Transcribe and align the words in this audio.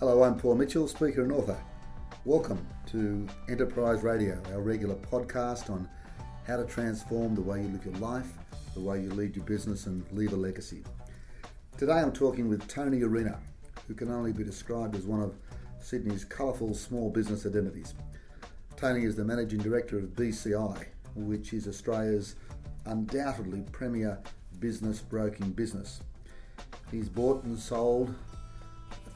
Hello, 0.00 0.24
I'm 0.24 0.36
Paul 0.36 0.56
Mitchell, 0.56 0.88
speaker 0.88 1.22
and 1.22 1.30
author. 1.30 1.56
Welcome 2.24 2.66
to 2.86 3.28
Enterprise 3.48 4.02
Radio, 4.02 4.42
our 4.52 4.60
regular 4.60 4.96
podcast 4.96 5.70
on 5.70 5.88
how 6.48 6.56
to 6.56 6.64
transform 6.64 7.36
the 7.36 7.40
way 7.40 7.62
you 7.62 7.68
live 7.68 7.84
your 7.84 7.94
life, 7.94 8.26
the 8.74 8.80
way 8.80 9.00
you 9.00 9.10
lead 9.10 9.36
your 9.36 9.44
business, 9.44 9.86
and 9.86 10.04
leave 10.10 10.32
a 10.32 10.36
legacy. 10.36 10.82
Today 11.78 11.92
I'm 11.92 12.10
talking 12.10 12.48
with 12.48 12.66
Tony 12.66 13.04
Arena, 13.04 13.38
who 13.86 13.94
can 13.94 14.10
only 14.10 14.32
be 14.32 14.42
described 14.42 14.96
as 14.96 15.06
one 15.06 15.22
of 15.22 15.36
Sydney's 15.78 16.24
colourful 16.24 16.74
small 16.74 17.08
business 17.08 17.46
identities. 17.46 17.94
Tony 18.76 19.04
is 19.04 19.14
the 19.14 19.24
managing 19.24 19.60
director 19.60 19.96
of 19.96 20.06
BCI, 20.16 20.86
which 21.14 21.52
is 21.52 21.68
Australia's 21.68 22.34
undoubtedly 22.86 23.62
premier 23.70 24.18
business 24.58 25.00
broking 25.00 25.52
business. 25.52 26.00
He's 26.90 27.08
bought 27.08 27.44
and 27.44 27.56
sold 27.56 28.12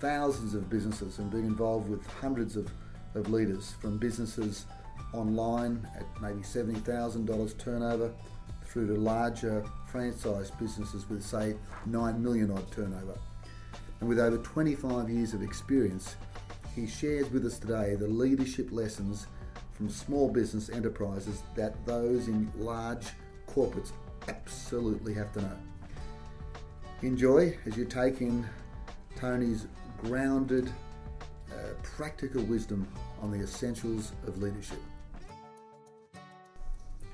thousands 0.01 0.55
of 0.55 0.71
businesses 0.71 1.19
and 1.19 1.31
been 1.31 1.45
involved 1.45 1.89
with 1.89 2.07
hundreds 2.07 2.57
of, 2.57 2.71
of 3.15 3.29
leaders 3.31 3.75
from 3.81 3.99
businesses 3.99 4.67
online 5.13 5.87
at 5.97 6.07
maybe 6.21 6.41
$70,000 6.41 7.59
turnover 7.59 8.13
through 8.65 8.87
to 8.89 9.01
larger 9.01 9.65
franchise 9.87 10.51
businesses 10.53 11.09
with, 11.09 11.23
say, 11.23 11.57
9 11.87 12.23
million 12.23 12.51
odd 12.51 12.71
turnover. 12.71 13.19
And 14.01 14.09
with 14.09 14.21
over 14.21 14.39
25 14.39 15.09
years 15.09 15.35
of 15.35 15.43
experience, 15.43 16.17
he 16.75 16.87
shares 16.87 17.31
with 17.31 17.45
us 17.45 17.59
today 17.59 17.97
the 17.97 18.07
leadership 18.07 18.69
lessons 18.71 19.27
from 19.73 19.89
small 19.89 20.31
business 20.31 20.69
enterprises 20.71 21.43
that 21.55 21.85
those 21.87 22.29
in 22.29 22.51
large 22.57 23.07
corporates 23.49 23.93
absolutely 24.29 25.15
have 25.15 25.33
to 25.33 25.41
know. 25.41 25.57
Enjoy 27.03 27.57
as 27.65 27.77
you 27.77 27.85
take 27.85 28.21
in 28.21 28.47
Tony's 29.17 29.67
grounded, 29.99 30.71
uh, 31.51 31.75
practical 31.83 32.43
wisdom 32.43 32.87
on 33.21 33.31
the 33.31 33.39
essentials 33.39 34.13
of 34.27 34.41
leadership. 34.41 34.79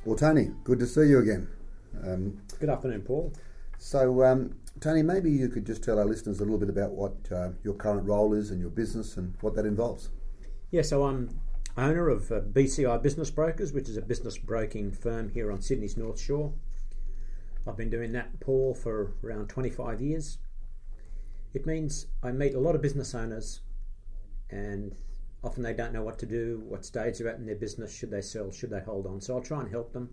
Well, 0.05 0.17
Tony, 0.17 0.51
good 0.65 0.79
to 0.81 0.87
see 0.87 1.09
you 1.09 1.19
again. 1.19 1.49
Um, 2.03 2.39
good 2.61 2.69
afternoon, 2.69 3.03
Paul. 3.03 3.33
So, 3.79 4.23
um, 4.25 4.55
Tony, 4.81 5.03
maybe 5.03 5.31
you 5.31 5.49
could 5.49 5.65
just 5.67 5.83
tell 5.83 5.99
our 5.99 6.05
listeners 6.05 6.41
a 6.41 6.43
little 6.43 6.59
bit 6.59 6.69
about 6.69 6.93
what 6.93 7.15
uh, 7.33 7.51
your 7.63 7.75
current 7.75 8.07
role 8.07 8.35
is 8.35 8.51
and 8.51 8.61
your 8.61 8.71
business 8.71 9.17
and 9.17 9.35
what 9.41 9.55
that 9.55 9.65
involves. 9.65 10.11
Yeah, 10.71 10.83
so 10.83 11.05
I'm 11.05 11.41
owner 11.77 12.09
of 12.09 12.31
uh, 12.31 12.41
BCI 12.41 13.03
Business 13.03 13.31
Brokers, 13.31 13.73
which 13.73 13.89
is 13.89 13.97
a 13.97 14.03
business 14.03 14.39
broking 14.39 14.93
firm 14.93 15.31
here 15.31 15.51
on 15.51 15.63
Sydney's 15.63 15.97
North 15.97 16.21
Shore. 16.21 16.53
I've 17.67 17.77
been 17.77 17.91
doing 17.91 18.13
that, 18.13 18.41
Paul, 18.41 18.75
for 18.75 19.15
around 19.25 19.49
25 19.49 20.01
years. 20.01 20.39
It 21.55 21.67
means 21.67 22.07
I 22.23 22.33
meet 22.33 22.55
a 22.55 22.61
lot 22.61 22.75
of 22.75 22.83
business 22.83 23.15
owners, 23.15 23.61
and 24.51 24.97
often 25.45 25.63
they 25.63 25.73
don't 25.73 25.93
know 25.93 26.03
what 26.03 26.19
to 26.19 26.27
do, 26.27 26.63
what 26.67 26.85
stage 26.85 27.19
they're 27.19 27.29
at 27.29 27.39
in 27.39 27.47
their 27.47 27.55
business, 27.55 27.95
should 27.95 28.11
they 28.11 28.21
sell, 28.21 28.51
should 28.51 28.71
they 28.71 28.81
hold 28.81 29.07
on. 29.07 29.21
So 29.21 29.37
I'll 29.37 29.43
try 29.43 29.61
and 29.61 29.71
help 29.71 29.93
them, 29.93 30.11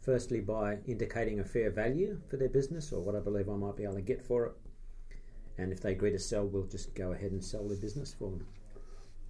firstly 0.00 0.40
by 0.40 0.78
indicating 0.86 1.40
a 1.40 1.44
fair 1.44 1.70
value 1.70 2.18
for 2.28 2.38
their 2.38 2.48
business 2.48 2.92
or 2.92 3.02
what 3.02 3.14
I 3.14 3.20
believe 3.20 3.48
I 3.48 3.56
might 3.56 3.76
be 3.76 3.84
able 3.84 3.94
to 3.94 4.00
get 4.00 4.22
for 4.22 4.46
it. 4.46 4.52
And 5.58 5.70
if 5.70 5.80
they 5.80 5.92
agree 5.92 6.10
to 6.12 6.18
sell, 6.18 6.46
we'll 6.46 6.66
just 6.66 6.94
go 6.94 7.12
ahead 7.12 7.30
and 7.30 7.44
sell 7.44 7.68
their 7.68 7.76
business 7.76 8.14
for 8.18 8.30
them. 8.30 8.46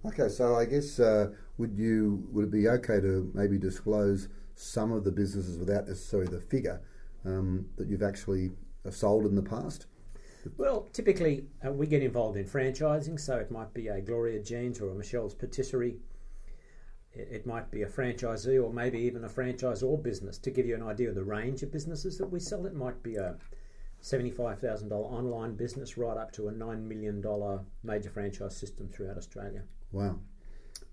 Okay, 0.05 0.29
so 0.29 0.55
I 0.55 0.65
guess 0.65 0.99
uh, 0.99 1.31
would 1.57 1.75
you 1.75 2.27
would 2.31 2.45
it 2.45 2.51
be 2.51 2.69
okay 2.69 3.01
to 3.01 3.31
maybe 3.33 3.57
disclose 3.57 4.29
some 4.55 4.91
of 4.91 5.03
the 5.03 5.11
businesses 5.11 5.57
without 5.57 5.87
necessarily 5.87 6.29
the 6.29 6.39
figure 6.39 6.81
um, 7.25 7.65
that 7.75 7.87
you've 7.87 8.03
actually 8.03 8.51
uh, 8.85 8.91
sold 8.91 9.25
in 9.25 9.35
the 9.35 9.41
past? 9.41 9.87
Well, 10.57 10.87
typically 10.93 11.45
uh, 11.65 11.71
we 11.71 11.87
get 11.87 12.03
involved 12.03 12.37
in 12.37 12.45
franchising, 12.45 13.19
so 13.19 13.37
it 13.37 13.51
might 13.51 13.73
be 13.73 13.87
a 13.87 14.01
Gloria 14.01 14.41
Jeans 14.41 14.79
or 14.79 14.89
a 14.89 14.95
Michel's 14.95 15.33
Patisserie. 15.33 15.97
It, 17.13 17.27
it 17.31 17.45
might 17.45 17.71
be 17.71 17.81
a 17.81 17.87
franchisee 17.87 18.63
or 18.63 18.71
maybe 18.71 18.99
even 18.99 19.23
a 19.23 19.29
franchisor 19.29 20.01
business. 20.01 20.37
To 20.39 20.51
give 20.51 20.65
you 20.65 20.75
an 20.75 20.83
idea 20.83 21.09
of 21.09 21.15
the 21.15 21.23
range 21.23 21.63
of 21.63 21.71
businesses 21.71 22.17
that 22.17 22.31
we 22.31 22.39
sell, 22.39 22.65
it 22.65 22.75
might 22.75 23.01
be 23.01 23.15
a 23.15 23.35
$75,000 24.01 24.91
online 24.91 25.55
business 25.55 25.97
right 25.97 26.17
up 26.17 26.31
to 26.33 26.47
a 26.47 26.51
$9 26.51 26.83
million 26.83 27.23
major 27.83 28.09
franchise 28.09 28.55
system 28.55 28.87
throughout 28.89 29.17
Australia. 29.17 29.63
Wow. 29.91 30.19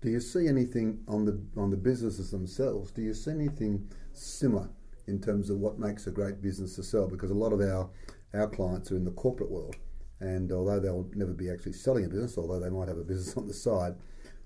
Do 0.01 0.09
you 0.09 0.19
see 0.19 0.47
anything 0.47 1.03
on 1.07 1.25
the 1.25 1.39
on 1.55 1.69
the 1.69 1.77
businesses 1.77 2.31
themselves? 2.31 2.91
Do 2.91 3.01
you 3.01 3.13
see 3.13 3.31
anything 3.31 3.89
similar 4.11 4.69
in 5.07 5.21
terms 5.21 5.49
of 5.49 5.59
what 5.59 5.79
makes 5.79 6.07
a 6.07 6.11
great 6.11 6.41
business 6.41 6.75
to 6.75 6.83
sell? 6.83 7.07
Because 7.07 7.31
a 7.31 7.35
lot 7.35 7.53
of 7.53 7.61
our 7.61 7.89
our 8.33 8.47
clients 8.47 8.91
are 8.91 8.95
in 8.95 9.05
the 9.05 9.11
corporate 9.11 9.51
world, 9.51 9.75
and 10.19 10.51
although 10.51 10.79
they'll 10.79 11.09
never 11.15 11.33
be 11.33 11.49
actually 11.49 11.73
selling 11.73 12.05
a 12.05 12.09
business, 12.09 12.37
although 12.37 12.59
they 12.59 12.69
might 12.69 12.87
have 12.87 12.97
a 12.97 13.03
business 13.03 13.37
on 13.37 13.47
the 13.47 13.53
side, 13.53 13.95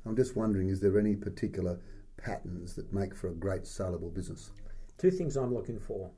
I'm 0.06 0.16
just 0.16 0.36
wondering: 0.36 0.70
is 0.70 0.80
there 0.80 1.00
any 1.00 1.16
particular 1.16 1.80
patterns 2.18 2.74
that 2.76 2.94
make 2.94 3.16
for 3.16 3.30
a 3.30 3.34
great 3.34 3.66
saleable 3.66 4.10
business? 4.10 4.52
Two 4.98 5.12
things 5.12 5.38
I'm 5.38 5.54
looking 5.54 5.80
for: 5.80 6.12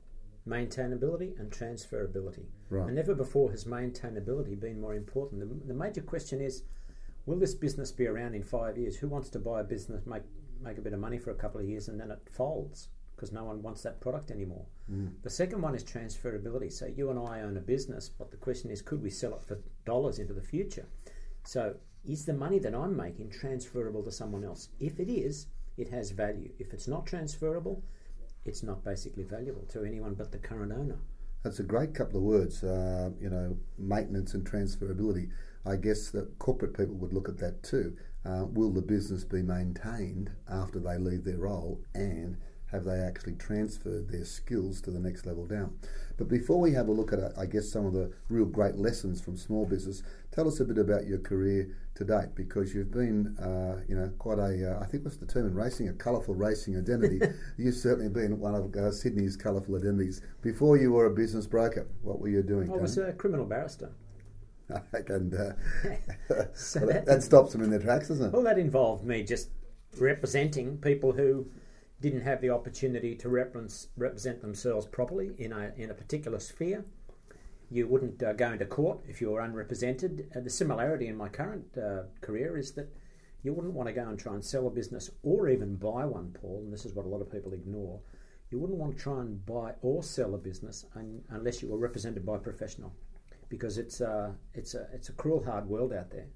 maintainability 0.46 1.38
and 1.38 1.50
transferability. 1.50 2.46
Right. 2.70 2.86
And 2.86 2.94
never 2.94 3.14
before 3.14 3.50
has 3.50 3.64
maintainability 3.64 4.58
been 4.58 4.80
more 4.80 4.94
important. 4.94 5.40
The, 5.40 5.66
the 5.66 5.74
major 5.74 6.02
question 6.02 6.40
is 6.40 6.62
will 7.26 7.38
this 7.38 7.54
business 7.54 7.92
be 7.92 8.06
around 8.06 8.34
in 8.34 8.42
five 8.42 8.76
years? 8.78 8.96
Who 8.96 9.08
wants 9.08 9.28
to 9.30 9.38
buy 9.38 9.60
a 9.60 9.64
business, 9.64 10.06
make 10.06 10.22
make 10.62 10.78
a 10.78 10.82
bit 10.82 10.92
of 10.92 11.00
money 11.00 11.18
for 11.18 11.30
a 11.30 11.34
couple 11.34 11.60
of 11.60 11.68
years, 11.68 11.88
and 11.88 11.98
then 12.00 12.10
it 12.10 12.18
folds 12.30 12.88
because 13.20 13.32
no 13.32 13.44
one 13.44 13.62
wants 13.62 13.82
that 13.82 14.00
product 14.00 14.30
anymore? 14.30 14.64
Mm. 14.90 15.12
The 15.22 15.28
second 15.28 15.60
one 15.60 15.74
is 15.74 15.84
transferability. 15.84 16.72
So 16.72 16.86
you 16.86 17.10
and 17.10 17.18
I 17.18 17.42
own 17.42 17.58
a 17.58 17.60
business, 17.60 18.08
but 18.08 18.30
the 18.30 18.38
question 18.38 18.70
is, 18.70 18.80
could 18.80 19.02
we 19.02 19.10
sell 19.10 19.34
it 19.34 19.42
for 19.46 19.58
dollars 19.84 20.18
into 20.18 20.32
the 20.32 20.40
future? 20.40 20.86
So 21.44 21.74
is 22.02 22.24
the 22.24 22.32
money 22.32 22.58
that 22.60 22.74
I'm 22.74 22.96
making 22.96 23.30
transferable 23.30 24.02
to 24.04 24.10
someone 24.10 24.42
else? 24.42 24.70
If 24.80 24.98
it 24.98 25.10
is, 25.10 25.48
it 25.76 25.90
has 25.90 26.12
value. 26.12 26.50
If 26.58 26.72
it's 26.72 26.88
not 26.88 27.04
transferable, 27.04 27.82
it's 28.46 28.62
not 28.62 28.82
basically 28.84 29.24
valuable 29.24 29.66
to 29.72 29.84
anyone 29.84 30.14
but 30.14 30.32
the 30.32 30.38
current 30.38 30.72
owner. 30.72 30.96
That's 31.42 31.60
a 31.60 31.64
great 31.64 31.94
couple 31.94 32.16
of 32.16 32.22
words, 32.22 32.64
uh, 32.64 33.10
you 33.20 33.28
know, 33.28 33.54
maintenance 33.76 34.32
and 34.32 34.50
transferability. 34.50 35.28
I 35.66 35.76
guess 35.76 36.10
that 36.12 36.38
corporate 36.38 36.74
people 36.74 36.94
would 36.94 37.12
look 37.12 37.28
at 37.28 37.36
that 37.38 37.62
too. 37.62 37.98
Uh, 38.24 38.46
will 38.46 38.70
the 38.70 38.82
business 38.82 39.24
be 39.24 39.42
maintained 39.42 40.30
after 40.50 40.78
they 40.78 40.96
leave 40.96 41.24
their 41.24 41.38
role 41.38 41.82
and 41.94 42.38
have 42.72 42.84
they 42.84 42.98
actually 42.98 43.34
transferred 43.34 44.08
their 44.08 44.24
skills 44.24 44.80
to 44.82 44.90
the 44.90 44.98
next 44.98 45.26
level 45.26 45.46
down? 45.46 45.76
But 46.16 46.28
before 46.28 46.60
we 46.60 46.72
have 46.72 46.88
a 46.88 46.92
look 46.92 47.12
at, 47.12 47.20
I 47.38 47.46
guess, 47.46 47.68
some 47.70 47.86
of 47.86 47.92
the 47.92 48.12
real 48.28 48.44
great 48.44 48.76
lessons 48.76 49.20
from 49.20 49.36
small 49.36 49.64
business, 49.66 50.02
tell 50.30 50.46
us 50.46 50.60
a 50.60 50.64
bit 50.64 50.78
about 50.78 51.06
your 51.06 51.18
career 51.18 51.74
to 51.94 52.04
date 52.04 52.34
because 52.34 52.74
you've 52.74 52.90
been, 52.90 53.36
uh, 53.38 53.80
you 53.88 53.96
know, 53.96 54.10
quite 54.18 54.38
a, 54.38 54.76
uh, 54.76 54.82
I 54.82 54.86
think 54.86 55.04
what's 55.04 55.16
the 55.16 55.26
term 55.26 55.46
in 55.46 55.54
racing, 55.54 55.88
a 55.88 55.92
colourful 55.92 56.34
racing 56.34 56.76
identity. 56.76 57.20
You've 57.56 57.74
certainly 57.74 58.08
been 58.08 58.38
one 58.38 58.54
of 58.54 58.74
uh, 58.74 58.92
Sydney's 58.92 59.36
colourful 59.36 59.76
identities. 59.76 60.22
Before 60.42 60.76
you 60.76 60.92
were 60.92 61.06
a 61.06 61.10
business 61.10 61.46
broker, 61.46 61.86
what 62.02 62.20
were 62.20 62.28
you 62.28 62.42
doing? 62.42 62.70
I 62.70 62.76
was 62.76 62.98
a 62.98 63.12
criminal 63.12 63.46
barrister. 63.46 63.90
and 65.08 65.34
uh, 65.34 65.52
so 66.54 66.80
well, 66.80 66.88
that, 66.90 67.06
that, 67.06 67.22
stops 67.22 67.52
them 67.52 67.62
in 67.62 67.70
their 67.70 67.80
tracks, 67.80 68.08
doesn't 68.08 68.26
it? 68.26 68.32
Well, 68.32 68.42
that 68.44 68.58
involved 68.58 69.04
me 69.04 69.22
just 69.22 69.48
representing 69.98 70.78
people 70.78 71.12
who 71.12 71.46
didn't 72.00 72.22
have 72.22 72.40
the 72.40 72.50
opportunity 72.50 73.14
to 73.14 73.28
represent 73.28 74.40
themselves 74.40 74.86
properly 74.86 75.32
in 75.38 75.52
a 75.52 75.72
in 75.76 75.90
a 75.90 75.94
particular 75.94 76.38
sphere. 76.38 76.84
You 77.70 77.86
wouldn't 77.86 78.22
uh, 78.22 78.32
go 78.32 78.52
into 78.52 78.64
court 78.64 79.00
if 79.06 79.20
you 79.20 79.30
were 79.30 79.40
unrepresented. 79.40 80.28
Uh, 80.34 80.40
the 80.40 80.50
similarity 80.50 81.06
in 81.06 81.16
my 81.16 81.28
current 81.28 81.66
uh, 81.78 82.02
career 82.20 82.56
is 82.56 82.72
that 82.72 82.92
you 83.42 83.52
wouldn't 83.52 83.74
want 83.74 83.88
to 83.88 83.92
go 83.92 84.08
and 84.08 84.18
try 84.18 84.34
and 84.34 84.44
sell 84.44 84.66
a 84.66 84.70
business 84.70 85.10
or 85.22 85.48
even 85.48 85.76
buy 85.76 86.04
one, 86.04 86.34
Paul. 86.40 86.62
And 86.64 86.72
this 86.72 86.84
is 86.84 86.94
what 86.94 87.06
a 87.06 87.08
lot 87.08 87.22
of 87.22 87.30
people 87.30 87.52
ignore. 87.52 88.00
You 88.50 88.58
wouldn't 88.58 88.78
want 88.78 88.96
to 88.96 89.02
try 89.02 89.20
and 89.20 89.44
buy 89.46 89.74
or 89.82 90.02
sell 90.02 90.34
a 90.34 90.38
business 90.38 90.84
un- 90.96 91.22
unless 91.30 91.62
you 91.62 91.68
were 91.68 91.78
represented 91.78 92.26
by 92.26 92.36
a 92.36 92.40
professional 92.40 92.92
because 93.48 93.78
it's 93.78 94.00
a, 94.00 94.34
it's 94.54 94.74
a, 94.74 94.86
it's 94.92 95.08
a 95.08 95.12
cruel, 95.12 95.44
hard 95.44 95.68
world 95.68 95.92
out 95.92 96.10
there. 96.10 96.26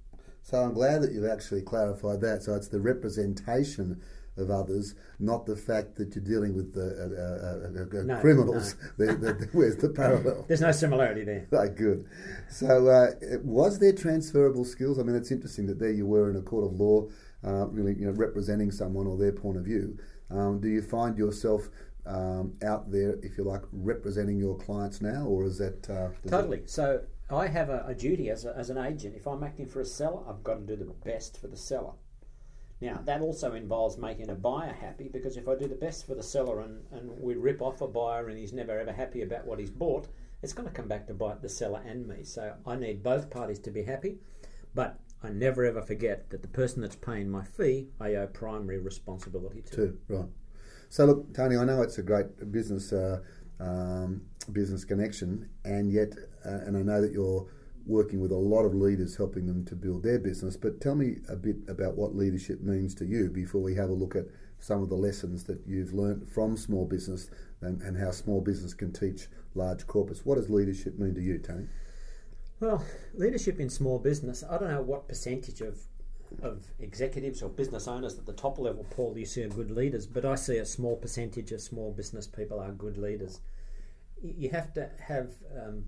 So 0.43 0.63
I'm 0.63 0.75
glad 0.75 1.03
that 1.03 1.13
you've 1.13 1.27
actually 1.27 1.63
clarified 1.63 2.21
that. 2.21 2.43
So 2.43 2.55
it's 2.55 2.69
the 2.69 2.81
representation 2.81 4.01
of 4.37 4.51
others, 4.51 4.95
not 5.19 5.47
the 5.47 5.57
fact 5.57 5.97
that 5.97 6.15
you're 6.15 6.25
dealing 6.25 6.55
with 6.55 6.75
the 6.75 6.83
uh, 6.83 7.97
uh, 7.97 8.01
uh, 8.01 8.03
no, 8.03 8.21
criminals. 8.21 8.75
No. 8.99 9.07
the, 9.07 9.15
the, 9.15 9.49
where's 9.53 9.77
the 9.77 9.89
parallel? 9.97 10.45
There's 10.49 10.61
no 10.61 10.73
similarity 10.73 11.25
there. 11.25 11.47
Right, 11.55 11.75
good. 11.75 12.07
So, 12.51 12.89
uh, 12.89 13.11
was 13.43 13.79
there 13.79 13.93
transferable 13.93 14.65
skills? 14.65 14.99
I 14.99 15.03
mean, 15.03 15.15
it's 15.15 15.31
interesting 15.31 15.67
that 15.69 15.79
there 15.79 15.93
you 15.93 16.07
were 16.07 16.31
in 16.31 16.37
a 16.37 16.43
court 16.43 16.65
of 16.65 16.81
law, 16.81 17.07
uh, 17.45 17.67
really, 17.69 17.95
you 17.95 18.07
know, 18.07 18.13
representing 18.13 18.73
someone 18.73 19.07
or 19.07 19.17
their 19.17 19.33
point 19.33 19.57
of 19.57 19.65
view. 19.65 19.97
Um, 20.31 20.61
do 20.61 20.69
you 20.69 20.83
find 20.83 21.17
yourself 21.17 21.69
um, 22.07 22.55
out 22.65 22.91
there, 22.91 23.19
if 23.23 23.39
you 23.39 23.45
like, 23.45 23.63
representing 23.73 24.39
your 24.39 24.57
clients 24.57 25.01
now, 25.01 25.27
or 25.27 25.45
is 25.45 25.59
that 25.59 25.89
uh, 25.89 26.09
totally? 26.29 26.63
so 26.67 27.03
I 27.31 27.47
have 27.47 27.71
a, 27.71 27.85
a 27.87 27.95
duty 27.95 28.31
as, 28.31 28.45
a, 28.45 28.57
as 28.57 28.71
an 28.71 28.79
agent. 28.79 29.15
If 29.17 29.27
I'm 29.27 29.43
acting 29.43 29.67
for 29.67 29.81
a 29.81 29.85
seller, 29.85 30.23
I've 30.29 30.43
got 30.43 30.55
to 30.55 30.77
do 30.77 30.77
the 30.77 30.93
best 31.09 31.41
for 31.41 31.47
the 31.47 31.57
seller. 31.57 31.93
Now 32.85 33.01
that 33.07 33.23
also 33.23 33.55
involves 33.55 33.97
making 33.97 34.29
a 34.29 34.35
buyer 34.35 34.73
happy 34.73 35.09
because 35.09 35.39
if 35.39 35.49
I 35.49 35.55
do 35.57 35.67
the 35.67 35.75
best 35.75 36.07
for 36.07 36.15
the 36.15 36.23
seller 36.23 36.61
and, 36.61 36.83
and 36.93 37.11
we 37.19 37.35
rip 37.35 37.63
off 37.63 37.81
a 37.81 37.89
buyer 37.89 38.29
and 38.29 38.39
he's 38.39 38.53
never 38.53 38.79
ever 38.79 38.93
happy 38.93 39.23
about 39.23 39.47
what 39.47 39.59
he's 39.59 39.71
bought, 39.71 40.09
it's 40.43 40.53
going 40.53 40.69
to 40.69 40.75
come 40.75 40.87
back 40.87 41.07
to 41.07 41.15
bite 41.15 41.41
the 41.41 41.49
seller 41.49 41.83
and 41.87 42.07
me. 42.07 42.25
So 42.25 42.53
I 42.67 42.77
need 42.77 43.03
both 43.03 43.31
parties 43.31 43.59
to 43.61 43.71
be 43.71 43.85
happy. 43.85 44.19
But 44.75 45.01
I 45.23 45.31
never 45.31 45.65
ever 45.65 45.81
forget 45.81 46.29
that 46.29 46.43
the 46.43 46.49
person 46.49 46.83
that's 46.83 46.97
paying 46.97 47.31
my 47.31 47.43
fee, 47.43 47.89
I 47.99 48.17
owe 48.17 48.27
primary 48.27 48.79
responsibility 48.79 49.63
to. 49.63 49.77
Too 49.77 49.99
right. 50.09 50.29
So 50.91 51.07
look, 51.07 51.35
Tony, 51.35 51.57
I 51.57 51.65
know 51.65 51.81
it's 51.81 51.97
a 51.97 52.03
great 52.03 52.53
business 52.53 52.93
uh, 52.93 53.21
um, 53.61 54.21
business 54.53 54.85
connection, 54.85 55.49
and 55.65 55.91
yet, 55.91 56.13
uh, 56.45 56.51
and 56.67 56.77
I 56.77 56.83
know 56.83 57.01
that 57.01 57.13
you're 57.13 57.47
working 57.87 58.21
with 58.21 58.33
a 58.33 58.37
lot 58.37 58.65
of 58.65 58.75
leaders, 58.75 59.17
helping 59.17 59.47
them 59.47 59.65
to 59.67 59.75
build 59.75 60.03
their 60.03 60.19
business. 60.19 60.57
But 60.57 60.81
tell 60.81 60.95
me 60.95 61.19
a 61.29 61.37
bit 61.37 61.57
about 61.69 61.97
what 61.97 62.17
leadership 62.17 62.61
means 62.61 62.95
to 62.97 63.05
you 63.05 63.29
before 63.29 63.63
we 63.63 63.75
have 63.75 63.91
a 63.91 63.95
look 63.95 64.17
at 64.17 64.27
some 64.59 64.83
of 64.83 64.89
the 64.89 64.95
lessons 64.95 65.45
that 65.45 65.61
you've 65.67 65.93
learned 65.93 66.29
from 66.29 66.57
small 66.57 66.87
business 66.87 67.31
and, 67.61 67.83
and 67.83 67.99
how 67.99 68.11
small 68.11 68.41
business 68.41 68.73
can 68.73 68.93
teach 68.93 69.29
large 69.55 69.87
corporates. 69.87 70.25
What 70.25 70.37
does 70.37 70.49
leadership 70.49 70.99
mean 70.99 71.15
to 71.15 71.21
you, 71.21 71.39
Tony? 71.39 71.67
Well, 72.61 72.83
leadership 73.13 73.61
in 73.61 73.69
small 73.69 73.99
business, 73.99 74.43
I 74.49 74.59
don't 74.59 74.71
know 74.71 74.83
what 74.83 75.09
percentage 75.09 75.61
of 75.61 75.79
of 76.43 76.67
executives 76.81 77.43
or 77.43 77.49
business 77.49 77.87
owners 77.87 78.19
at 78.19 78.27
the 78.27 78.33
top 78.33 78.59
level, 78.59 78.85
Paul, 78.91 79.17
you 79.17 79.27
see 79.27 79.43
are 79.45 79.49
good 79.49 79.71
leaders, 79.71 80.07
but 80.07 80.25
I 80.25 80.35
see 80.35 80.57
a 80.57 80.67
small 80.67 80.97
percentage 80.97 81.53
of 81.53 81.61
small 81.61 81.93
business 81.93 82.27
people 82.27 82.59
are 82.59 82.73
good 82.73 82.97
leaders. 82.97 83.41
You 84.23 84.51
have 84.51 84.73
to 84.75 84.91
have 84.99 85.31
um, 85.57 85.85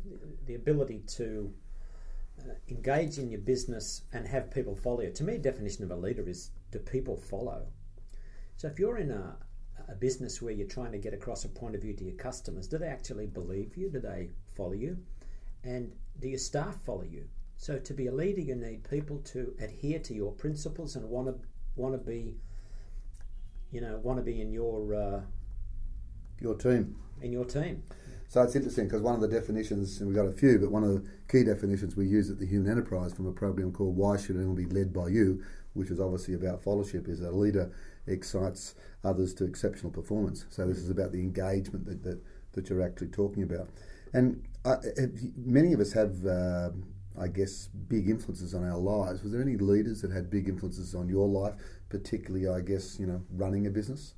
the 0.47 0.55
ability 0.55 1.03
to 1.17 1.53
engage 2.69 3.19
in 3.19 3.31
your 3.31 3.41
business 3.41 4.03
and 4.13 4.27
have 4.27 4.51
people 4.51 4.75
follow 4.75 5.03
you. 5.03 5.11
To 5.11 5.25
me, 5.25 5.39
definition 5.39 5.85
of 5.85 5.91
a 5.91 5.97
leader 5.97 6.29
is 6.29 6.51
do 6.71 6.79
people 6.79 7.17
follow? 7.17 7.67
So 8.57 8.69
if 8.69 8.79
you're 8.79 8.99
in 8.99 9.11
a, 9.11 9.37
a 9.89 9.95
business 9.95 10.41
where 10.41 10.53
you're 10.53 10.67
trying 10.67 10.93
to 10.93 10.99
get 10.99 11.15
across 11.15 11.45
a 11.45 11.49
point 11.49 11.75
of 11.75 11.83
view 11.83 11.95
to 11.95 12.05
your 12.05 12.17
customers, 12.17 12.67
do 12.67 12.79
they 12.79 12.87
actually 12.87 13.27
believe 13.27 13.77
you? 13.77 13.91
Do 13.91 14.01
they 14.01 14.31
follow 14.57 14.73
you? 14.73 14.97
And 15.65 15.93
do 16.21 16.29
your 16.29 16.39
staff 16.39 16.77
follow 16.85 17.05
you? 17.05 17.27
So 17.59 17.79
to 17.79 17.95
be 17.95 18.07
a 18.07 18.13
leader, 18.13 18.41
you 18.41 18.55
need 18.55 18.89
people 18.89 19.19
to 19.33 19.55
adhere 19.61 19.99
to 20.01 20.15
your 20.15 20.33
principles 20.33 20.97
and 20.97 21.09
want 21.09 21.29
to 21.29 21.35
want 21.75 21.95
to 21.95 21.99
be, 21.99 22.37
you 23.71 23.81
know, 23.81 23.99
want 24.03 24.19
to 24.19 24.23
be 24.23 24.41
in 24.41 24.53
your 24.53 24.95
uh, 24.95 25.21
your 26.41 26.55
team. 26.55 26.97
In 27.23 27.33
your 27.33 27.45
team. 27.45 27.83
So 28.28 28.43
it's 28.43 28.56
interesting 28.56 28.87
because 28.87 29.02
one 29.02 29.14
of 29.14 29.20
the 29.20 29.28
definitions, 29.28 30.00
and 30.00 30.08
we've 30.08 30.17
got 30.17 30.26
a 30.26 30.32
few, 30.32 30.58
but 30.58 30.70
one 30.70 30.82
of 30.82 30.90
the 30.90 31.08
key 31.31 31.44
definitions 31.44 31.96
we 31.96 32.06
use 32.06 32.28
at 32.28 32.38
the 32.38 32.46
Human 32.46 32.70
Enterprise 32.70 33.14
from 33.14 33.26
a 33.26 33.32
program 33.32 33.73
called 33.73 33.96
Why 33.96 34.17
Should 34.17 34.37
Anyone 34.37 34.56
Be 34.56 34.67
Led 34.67 34.93
by 34.93 35.08
You, 35.08 35.43
which 35.75 35.90
is 35.90 36.00
obviously 36.00 36.34
about 36.34 36.62
followership, 36.62 37.08
is 37.08 37.20
a 37.20 37.31
leader 37.31 37.73
excites 38.06 38.75
others 39.05 39.32
to 39.34 39.44
exceptional 39.44 39.93
performance. 39.93 40.44
So 40.50 40.67
this 40.67 40.78
is 40.78 40.90
about 40.90 41.12
the 41.12 41.20
engagement 41.20 41.87
that, 41.87 42.02
that, 42.02 42.20
that 42.52 42.69
you're 42.69 42.82
actually 42.82 43.08
talking 43.08 43.44
about. 43.44 43.69
And 44.12 44.43
uh, 44.64 44.76
many 45.37 45.73
of 45.73 45.81
us 45.81 45.93
have, 45.93 46.26
uh, 46.26 46.70
I 47.19 47.28
guess, 47.28 47.69
big 47.88 48.08
influences 48.08 48.55
on 48.55 48.69
our 48.69 48.78
lives. 48.78 49.23
Was 49.23 49.32
there 49.32 49.43
any 49.43 49.56
leaders 49.56 50.02
that 50.02 50.11
had 50.11 50.31
big 50.31 50.49
influences 50.49 50.94
on 50.94 51.08
your 51.08 51.28
life, 51.28 51.55
particularly, 51.88 52.49
I 52.49 52.61
guess, 52.61 52.99
you 52.99 53.06
know, 53.06 53.23
running 53.31 53.67
a 53.67 53.70
business? 53.70 54.14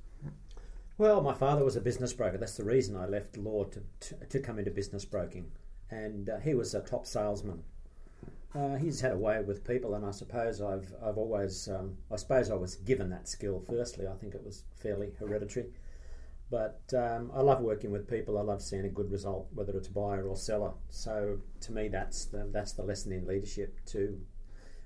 Well, 0.99 1.21
my 1.21 1.33
father 1.33 1.63
was 1.63 1.77
a 1.77 1.81
business 1.81 2.11
broker. 2.11 2.37
That's 2.37 2.57
the 2.57 2.65
reason 2.65 2.97
I 2.97 3.05
left 3.05 3.37
law 3.37 3.63
to, 3.63 3.81
to, 4.01 4.15
to 4.31 4.39
come 4.41 4.59
into 4.59 4.69
business 4.69 5.05
broking. 5.05 5.49
And 5.89 6.29
uh, 6.29 6.39
he 6.39 6.53
was 6.53 6.75
a 6.75 6.81
top 6.81 7.05
salesman. 7.05 7.63
Uh, 8.53 8.75
he's 8.75 8.99
had 8.99 9.13
a 9.13 9.17
way 9.17 9.41
with 9.41 9.65
people, 9.65 9.95
and 9.95 10.05
I 10.05 10.11
suppose 10.11 10.61
I've 10.61 10.93
I've 11.01 11.17
always 11.17 11.69
um, 11.69 11.95
I 12.11 12.17
suppose 12.17 12.51
I 12.51 12.55
was 12.55 12.75
given 12.75 13.09
that 13.11 13.29
skill. 13.29 13.63
Firstly, 13.69 14.07
I 14.07 14.13
think 14.15 14.35
it 14.35 14.43
was 14.43 14.65
fairly 14.75 15.11
hereditary. 15.17 15.67
But 16.51 16.81
um, 16.93 17.31
I 17.33 17.39
love 17.43 17.61
working 17.61 17.91
with 17.91 18.09
people. 18.09 18.37
I 18.37 18.41
love 18.41 18.61
seeing 18.61 18.83
a 18.83 18.89
good 18.89 19.09
result, 19.09 19.47
whether 19.53 19.77
it's 19.77 19.87
buyer 19.87 20.27
or 20.27 20.35
seller. 20.35 20.73
So 20.89 21.37
to 21.61 21.71
me, 21.71 21.87
that's 21.87 22.25
the, 22.25 22.49
that's 22.51 22.73
the 22.73 22.83
lesson 22.83 23.13
in 23.13 23.25
leadership. 23.25 23.79
To 23.91 24.19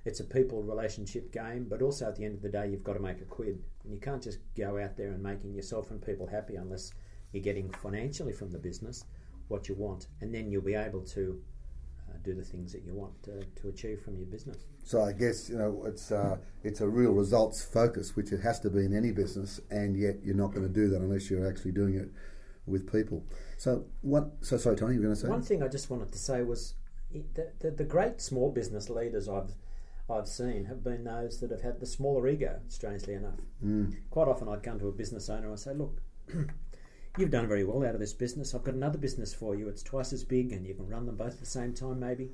it's 0.06 0.20
a 0.20 0.26
people 0.26 0.62
relationship 0.62 1.32
game, 1.32 1.66
but 1.68 1.82
also 1.82 2.06
at 2.08 2.18
the 2.18 2.26
end 2.26 2.36
of 2.36 2.44
the 2.44 2.50
day, 2.50 2.70
you've 2.70 2.84
got 2.84 2.94
to 2.94 3.00
make 3.00 3.20
a 3.22 3.26
quid, 3.26 3.64
and 3.84 3.94
you 3.94 4.00
can't 4.00 4.22
just 4.24 4.40
go 4.56 4.80
out 4.80 4.98
there 4.98 5.12
and 5.12 5.22
making 5.22 5.54
yourself 5.54 5.92
and 5.92 6.02
people 6.06 6.28
happy 6.28 6.56
unless 6.56 6.92
you're 7.32 7.44
getting 7.44 7.72
financially 7.72 8.34
from 8.34 8.52
the 8.52 8.60
business 8.60 9.06
what 9.48 9.68
you 9.68 9.76
want, 9.76 10.08
and 10.22 10.34
then 10.34 10.50
you'll 10.50 10.62
be 10.62 10.74
able 10.76 11.02
to 11.02 11.42
do 12.24 12.34
the 12.34 12.44
things 12.44 12.72
that 12.72 12.84
you 12.84 12.94
want 12.94 13.22
to, 13.24 13.44
to 13.62 13.68
achieve 13.70 14.02
from 14.02 14.18
your 14.18 14.26
business. 14.26 14.66
So 14.84 15.02
I 15.02 15.12
guess 15.12 15.50
you 15.50 15.58
know 15.58 15.84
it's 15.86 16.12
uh, 16.12 16.38
it's 16.64 16.82
a 16.82 16.88
real 16.88 17.12
results 17.12 17.64
focus, 17.64 18.16
which 18.16 18.32
it 18.32 18.42
has 18.42 18.60
to 18.62 18.70
be 18.70 18.86
in 18.86 18.96
any 18.96 19.12
business, 19.12 19.60
and 19.70 19.98
yet 19.98 20.18
you're 20.24 20.36
not 20.36 20.54
going 20.54 20.68
to 20.68 20.74
do 20.74 20.88
that 20.90 20.98
unless 20.98 21.30
you're 21.30 21.48
actually 21.48 21.72
doing 21.72 21.96
it 21.96 22.10
with 22.66 22.92
people. 22.92 23.24
So 23.58 23.86
what? 24.02 24.32
So 24.42 24.58
sorry, 24.58 24.76
Tony, 24.76 24.96
you 24.96 25.00
were 25.00 25.06
going 25.08 25.16
to 25.16 25.22
say 25.22 25.28
one 25.28 25.42
thing 25.42 25.64
I 25.64 25.68
just 25.68 25.90
wanted 25.90 26.12
to 26.12 26.18
say 26.18 26.44
was 26.44 26.76
the, 27.12 27.52
the, 27.60 27.72
the 27.72 27.84
great 27.84 28.22
small 28.22 28.52
business 28.52 28.90
leaders 28.90 29.30
I've 29.30 29.56
I've 30.10 30.28
seen 30.28 30.66
have 30.66 30.84
been 30.84 31.06
those 31.06 31.40
that 31.40 31.52
have 31.52 31.62
had 31.62 31.80
the 31.80 31.86
smaller 31.86 32.28
ego. 32.28 32.60
Strangely 32.68 33.14
enough, 33.14 33.40
mm. 33.64 33.96
quite 34.10 34.28
often 34.28 34.50
I'd 34.50 34.64
come 34.64 34.80
to 34.80 34.90
a 34.90 34.92
business 34.92 35.30
owner 35.30 35.50
and 35.50 35.60
say, 35.60 35.74
"Look, 35.74 36.02
you've 37.18 37.32
done 37.32 37.48
very 37.48 37.64
well 37.64 37.88
out 37.88 37.94
of 37.94 38.02
this 38.02 38.14
business. 38.14 38.54
I've 38.54 38.64
got 38.64 38.76
another 38.76 38.98
business 38.98 39.34
for 39.34 39.56
you. 39.56 39.70
It's 39.70 39.84
twice 39.84 40.12
as 40.12 40.24
big, 40.24 40.52
and 40.52 40.68
you 40.68 40.74
can 40.74 40.88
run 40.88 41.06
them 41.06 41.16
both 41.16 41.34
at 41.34 41.40
the 41.40 41.46
same 41.46 41.74
time, 41.74 42.00
maybe. 42.00 42.32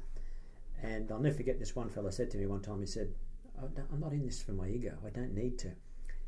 And 0.81 1.11
I'll 1.11 1.19
never 1.19 1.35
forget 1.35 1.59
this 1.59 1.75
one 1.75 1.89
fellow 1.89 2.09
said 2.09 2.31
to 2.31 2.37
me 2.37 2.47
one 2.47 2.61
time. 2.61 2.79
He 2.79 2.87
said, 2.87 3.13
"I'm 3.61 3.99
not 3.99 4.13
in 4.13 4.25
this 4.25 4.41
for 4.41 4.53
my 4.53 4.67
ego. 4.67 4.97
I 5.05 5.11
don't 5.11 5.35
need 5.35 5.59
to 5.59 5.71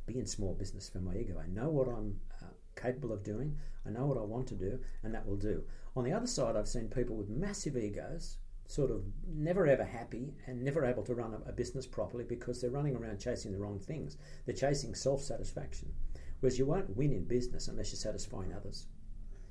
be 0.06 0.20
in 0.20 0.28
small 0.28 0.54
business 0.54 0.90
for 0.90 1.00
my 1.00 1.16
ego. 1.16 1.42
I 1.42 1.48
know 1.48 1.70
what 1.70 1.88
I'm 1.88 2.20
uh, 2.42 2.48
capable 2.76 3.14
of 3.14 3.24
doing. 3.24 3.58
I 3.86 3.90
know 3.90 4.06
what 4.06 4.18
I 4.18 4.22
want 4.22 4.48
to 4.50 4.56
do, 4.56 4.80
and 5.02 5.14
that 5.16 5.26
will 5.26 5.38
do." 5.38 5.64
On 5.96 6.04
the 6.04 6.14
other 6.14 6.28
side, 6.28 6.56
I've 6.56 6.68
seen 6.68 6.88
people 6.88 7.16
with 7.16 7.30
massive 7.30 7.76
egos 7.76 8.38
sort 8.72 8.90
of 8.90 9.04
never 9.28 9.68
ever 9.68 9.84
happy 9.84 10.34
and 10.48 10.64
never 10.64 10.86
able 10.86 11.04
to 11.04 11.14
run 11.14 11.34
a, 11.34 11.50
a, 11.50 11.52
business 11.52 11.86
properly 11.86 12.24
because 12.24 12.62
they're 12.62 12.72
running 12.72 12.96
around 12.96 13.20
chasing 13.20 13.52
the 13.52 13.58
wrong 13.58 13.80
things. 13.80 14.16
They're 14.46 14.56
chasing 14.56 14.96
self 14.96 15.22
satisfaction. 15.22 15.92
Whereas 16.40 16.58
you 16.58 16.66
won't 16.66 16.96
win 16.96 17.12
in 17.12 17.26
business 17.26 17.68
unless 17.68 17.92
you're 17.92 17.98
satisfying 17.98 18.54
others. 18.54 18.88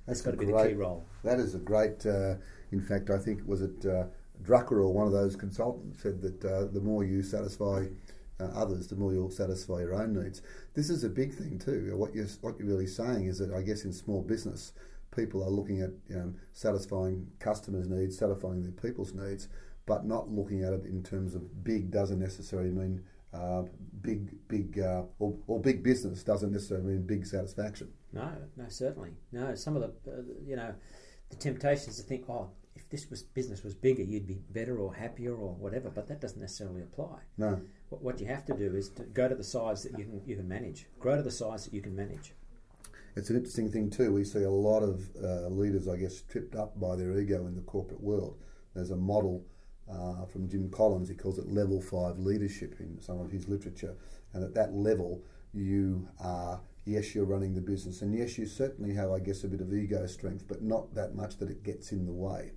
That's 0.07 0.23
got 0.23 0.33
to 0.33 0.37
be 0.39 0.47
great, 0.47 0.63
the 0.63 0.69
key 0.71 0.75
role. 0.75 1.05
That 1.23 1.39
is 1.39 1.55
a 1.55 1.59
great. 1.59 2.05
Uh, 2.07 2.37
in 2.73 2.81
fact, 2.81 3.11
I 3.11 3.19
think 3.19 3.43
was 3.47 3.61
it 3.61 3.85
uh, 3.85 4.05
Drucker 4.43 4.73
or 4.73 4.93
one 4.93 5.07
of 5.07 5.13
those 5.13 5.37
consultants 5.37 6.03
said 6.03 6.23
that 6.23 6.45
uh, 6.45 6.65
the 6.73 6.81
more 6.81 7.05
you 7.05 7.23
satisfy 7.23 7.87
uh, 8.41 8.45
others, 8.55 8.89
the 8.89 8.97
more 8.97 9.13
you'll 9.13 9.31
satisfy 9.31 9.81
your 9.81 9.95
own 9.95 10.15
needs. 10.15 10.41
This 10.75 10.89
is 10.89 11.05
a 11.05 11.11
big 11.11 11.35
thing 11.35 11.59
too. 11.59 11.93
What 11.95 12.15
you're 12.15 12.27
what 12.41 12.59
you're 12.59 12.69
really 12.69 12.87
saying 12.87 13.27
is 13.27 13.39
that 13.39 13.53
I 13.53 13.61
guess 13.61 13.85
in 13.85 13.93
small 13.93 14.23
business, 14.23 14.73
people 15.15 15.43
are 15.43 15.51
looking 15.51 15.81
at 15.81 15.91
you 16.09 16.17
know, 16.17 16.35
satisfying 16.53 17.27
customers' 17.39 17.89
needs, 17.89 18.19
satisfying 18.19 18.63
their 18.63 18.73
people's 18.73 19.13
needs, 19.13 19.49
but 19.87 20.07
not 20.07 20.31
looking 20.31 20.63
at 20.63 20.73
it 20.73 20.85
in 20.85 21.03
terms 21.03 21.35
of 21.35 21.65
big 21.65 21.91
doesn't 21.91 22.19
necessarily 22.19 22.71
mean 22.71 23.03
uh, 23.33 23.63
big, 24.03 24.31
big, 24.49 24.79
uh, 24.81 25.03
or, 25.19 25.35
or, 25.47 25.61
big 25.61 25.85
business 25.85 26.25
doesn't 26.25 26.51
necessarily 26.51 26.87
mean 26.87 27.07
big 27.07 27.25
satisfaction. 27.25 27.89
No, 28.13 28.29
no, 28.57 28.65
certainly 28.69 29.11
no. 29.31 29.55
Some 29.55 29.77
of 29.77 29.83
the, 29.83 30.11
uh, 30.11 30.23
you 30.45 30.57
know, 30.57 30.75
the 31.29 31.37
temptations 31.37 31.97
to 31.99 32.03
think, 32.03 32.29
oh, 32.29 32.51
if 32.75 32.89
this 32.89 33.09
was 33.09 33.23
business 33.23 33.63
was 33.63 33.75
bigger, 33.75 34.03
you'd 34.03 34.27
be 34.27 34.41
better 34.51 34.79
or 34.79 34.95
happier 34.95 35.35
or 35.35 35.55
whatever. 35.55 35.91
But 35.91 36.09
that 36.09 36.21
doesn't 36.21 36.41
necessarily 36.41 36.83
apply. 36.83 37.19
No. 37.39 37.61
What, 37.91 38.03
what 38.03 38.21
you 38.21 38.27
have 38.27 38.45
to 38.47 38.55
do 38.55 38.75
is 38.75 38.89
to 38.91 39.05
go 39.05 39.29
to 39.29 39.35
the 39.37 39.45
size 39.45 39.85
that 39.85 39.97
you 39.97 40.05
can 40.05 40.23
you 40.27 40.37
can 40.37 40.49
manage. 40.49 40.87
Grow 40.99 41.17
to 41.17 41.23
the 41.23 41.31
size 41.31 41.65
that 41.65 41.75
you 41.75 41.83
can 41.83 41.95
manage. 41.95 42.35
It's 43.17 43.29
an 43.29 43.37
interesting 43.37 43.71
thing 43.71 43.91
too. 43.91 44.13
We 44.13 44.25
see 44.25 44.45
a 44.45 44.51
lot 44.51 44.83
of 44.83 45.09
uh, 45.23 45.49
leaders, 45.49 45.89
I 45.89 45.97
guess, 45.97 46.23
tripped 46.23 46.55
up 46.55 46.79
by 46.79 46.97
their 46.97 47.19
ego 47.19 47.47
in 47.47 47.57
the 47.57 47.63
corporate 47.63 48.01
world. 48.01 48.39
There's 48.75 48.91
a 48.91 48.97
model 48.97 49.45
uh, 49.91 50.27
from 50.27 50.49
Jim 50.49 50.71
Collins. 50.71 51.09
He 51.09 51.17
calls 51.17 51.39
it 51.39 51.49
level 51.49 51.81
five 51.81 52.19
leadership 52.19 52.77
in 52.79 53.01
some 53.01 53.21
of 53.21 53.31
his 53.33 53.49
literature. 53.49 53.97
And 54.33 54.45
at 54.45 54.55
that 54.55 54.75
level, 54.75 55.25
you 55.53 56.09
are, 56.21 56.61
yes, 56.85 57.15
you're 57.15 57.25
running 57.25 57.55
the 57.55 57.61
business. 57.61 58.03
And 58.03 58.17
yes, 58.17 58.39
you 58.39 58.47
certainly 58.47 58.95
have, 58.95 59.11
I 59.11 59.19
guess, 59.19 59.43
a 59.43 59.49
bit 59.49 59.61
of 59.61 59.75
ego 59.75 60.07
strength, 60.07 60.45
but 60.47 60.63
not 60.63 60.95
that 60.95 61.17
much 61.17 61.39
that 61.39 61.51
it 61.51 61.65
gets 61.65 61.91
in 61.91 62.07
the 62.07 62.13
way. 62.13 62.53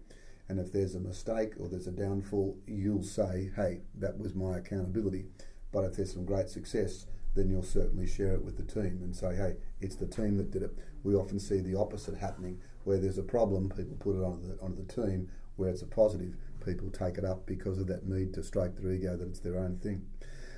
And 0.49 0.59
if 0.59 0.71
there's 0.71 0.93
a 0.93 0.99
mistake 0.99 1.53
or 1.59 1.67
there's 1.67 1.87
a 1.87 1.91
downfall, 1.91 2.57
you'll 2.67 3.01
say, 3.01 3.49
hey, 3.55 3.81
that 3.95 4.19
was 4.19 4.35
my 4.35 4.57
accountability. 4.57 5.25
But 5.71 5.85
if 5.85 5.95
there's 5.95 6.13
some 6.13 6.25
great 6.25 6.49
success, 6.49 7.07
then 7.35 7.49
you'll 7.49 7.63
certainly 7.63 8.07
share 8.07 8.33
it 8.33 8.43
with 8.43 8.57
the 8.57 8.63
team 8.63 8.99
and 9.01 9.15
say, 9.15 9.35
hey, 9.35 9.55
it's 9.81 9.95
the 9.95 10.05
team 10.05 10.37
that 10.37 10.51
did 10.51 10.63
it. 10.63 10.77
We 11.03 11.15
often 11.15 11.39
see 11.39 11.59
the 11.59 11.77
opposite 11.77 12.17
happening, 12.17 12.59
where 12.83 12.97
there's 12.97 13.17
a 13.17 13.23
problem, 13.23 13.69
people 13.69 13.97
put 13.99 14.15
it 14.15 14.23
onto 14.23 14.47
the, 14.47 14.61
onto 14.61 14.85
the 14.85 15.07
team, 15.07 15.29
where 15.55 15.69
it's 15.69 15.81
a 15.81 15.87
positive 15.87 16.35
people 16.65 16.89
take 16.89 17.17
it 17.17 17.25
up 17.25 17.45
because 17.45 17.77
of 17.77 17.87
that 17.87 18.07
need 18.07 18.33
to 18.33 18.43
stroke 18.43 18.77
their 18.77 18.91
ego 18.91 19.17
that 19.17 19.27
it's 19.27 19.39
their 19.39 19.57
own 19.57 19.77
thing. 19.77 20.05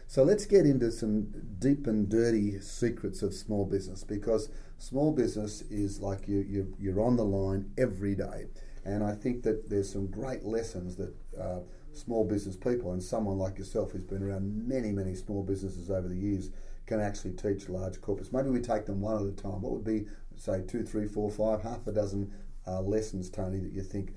So 0.07 0.23
let's 0.23 0.45
get 0.45 0.65
into 0.65 0.91
some 0.91 1.33
deep 1.57 1.87
and 1.87 2.07
dirty 2.07 2.59
secrets 2.59 3.23
of 3.23 3.33
small 3.33 3.65
business 3.65 4.03
because 4.03 4.49
small 4.77 5.11
business 5.11 5.61
is 5.63 5.99
like 5.99 6.27
you, 6.27 6.45
you 6.47 6.75
you're 6.79 7.01
on 7.01 7.15
the 7.17 7.25
line 7.25 7.71
every 7.77 8.13
day, 8.13 8.45
and 8.83 9.03
I 9.03 9.15
think 9.15 9.41
that 9.43 9.69
there's 9.69 9.91
some 9.91 10.07
great 10.07 10.43
lessons 10.43 10.95
that 10.97 11.15
uh, 11.39 11.59
small 11.97 12.25
business 12.25 12.55
people 12.55 12.91
and 12.91 13.01
someone 13.01 13.37
like 13.37 13.57
yourself 13.57 13.91
who's 13.91 14.03
been 14.03 14.23
around 14.23 14.67
many 14.67 14.91
many 14.91 15.15
small 15.15 15.43
businesses 15.43 15.89
over 15.89 16.07
the 16.07 16.15
years 16.17 16.51
can 16.85 16.99
actually 17.01 17.31
teach 17.33 17.67
large 17.67 17.99
corporates. 18.01 18.31
Maybe 18.31 18.49
we 18.49 18.59
take 18.61 18.85
them 18.85 19.01
one 19.01 19.15
at 19.15 19.27
a 19.27 19.31
time. 19.35 19.61
What 19.61 19.73
would 19.73 19.83
be 19.83 20.05
say 20.35 20.61
two, 20.61 20.83
three, 20.83 21.07
four, 21.07 21.31
five, 21.31 21.63
half 21.63 21.87
a 21.87 21.91
dozen 21.91 22.31
uh, 22.67 22.81
lessons, 22.81 23.29
Tony, 23.29 23.59
that 23.59 23.71
you 23.73 23.81
think 23.81 24.13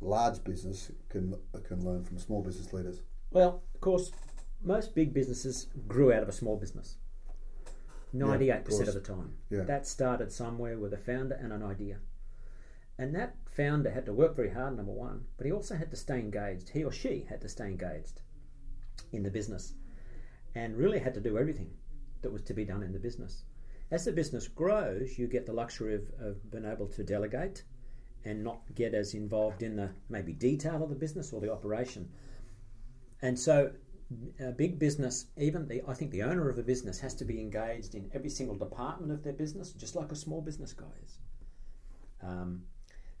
large 0.00 0.42
business 0.44 0.90
can 1.08 1.34
can 1.64 1.84
learn 1.84 2.04
from 2.04 2.18
small 2.18 2.42
business 2.42 2.72
leaders? 2.72 3.02
Well, 3.30 3.62
of 3.74 3.80
course, 3.80 4.12
most 4.62 4.94
big 4.94 5.12
businesses 5.12 5.66
grew 5.88 6.12
out 6.12 6.22
of 6.22 6.28
a 6.28 6.32
small 6.32 6.56
business. 6.56 6.96
Ninety-eight 8.12 8.64
percent 8.66 8.88
of 8.88 8.94
the 8.94 9.00
time, 9.00 9.36
Yeah. 9.50 9.62
that 9.62 9.86
started 9.86 10.30
somewhere 10.30 10.78
with 10.78 10.92
a 10.92 10.98
founder 10.98 11.34
and 11.34 11.52
an 11.52 11.62
idea, 11.62 11.96
and 12.98 13.14
that 13.14 13.41
founder 13.56 13.90
had 13.90 14.06
to 14.06 14.12
work 14.12 14.34
very 14.34 14.50
hard. 14.50 14.76
Number 14.76 14.92
one, 14.92 15.24
but 15.36 15.46
he 15.46 15.52
also 15.52 15.76
had 15.76 15.90
to 15.90 15.96
stay 15.96 16.18
engaged. 16.18 16.70
He 16.70 16.84
or 16.84 16.92
she 16.92 17.26
had 17.28 17.40
to 17.42 17.48
stay 17.48 17.66
engaged 17.66 18.22
in 19.12 19.22
the 19.22 19.30
business, 19.30 19.74
and 20.54 20.76
really 20.76 20.98
had 20.98 21.14
to 21.14 21.20
do 21.20 21.38
everything 21.38 21.70
that 22.22 22.32
was 22.32 22.42
to 22.42 22.54
be 22.54 22.64
done 22.64 22.82
in 22.82 22.92
the 22.92 22.98
business. 22.98 23.44
As 23.90 24.04
the 24.04 24.12
business 24.12 24.48
grows, 24.48 25.18
you 25.18 25.26
get 25.26 25.44
the 25.44 25.52
luxury 25.52 25.94
of, 25.94 26.02
of 26.18 26.50
being 26.50 26.64
able 26.64 26.86
to 26.88 27.04
delegate 27.04 27.62
and 28.24 28.42
not 28.42 28.60
get 28.74 28.94
as 28.94 29.14
involved 29.14 29.62
in 29.62 29.76
the 29.76 29.90
maybe 30.08 30.32
detail 30.32 30.82
of 30.82 30.88
the 30.88 30.96
business 30.96 31.32
or 31.32 31.40
the 31.40 31.52
operation. 31.52 32.08
And 33.20 33.38
so, 33.38 33.72
a 34.40 34.52
big 34.52 34.78
business, 34.78 35.26
even 35.36 35.68
the, 35.68 35.82
I 35.86 35.94
think 35.94 36.10
the 36.10 36.22
owner 36.22 36.48
of 36.48 36.58
a 36.58 36.62
business 36.62 37.00
has 37.00 37.14
to 37.16 37.24
be 37.24 37.40
engaged 37.40 37.94
in 37.94 38.10
every 38.14 38.30
single 38.30 38.56
department 38.56 39.12
of 39.12 39.22
their 39.24 39.32
business, 39.32 39.72
just 39.72 39.94
like 39.94 40.12
a 40.12 40.16
small 40.16 40.40
business 40.40 40.72
guy 40.72 40.86
is. 41.04 41.18
Um, 42.22 42.62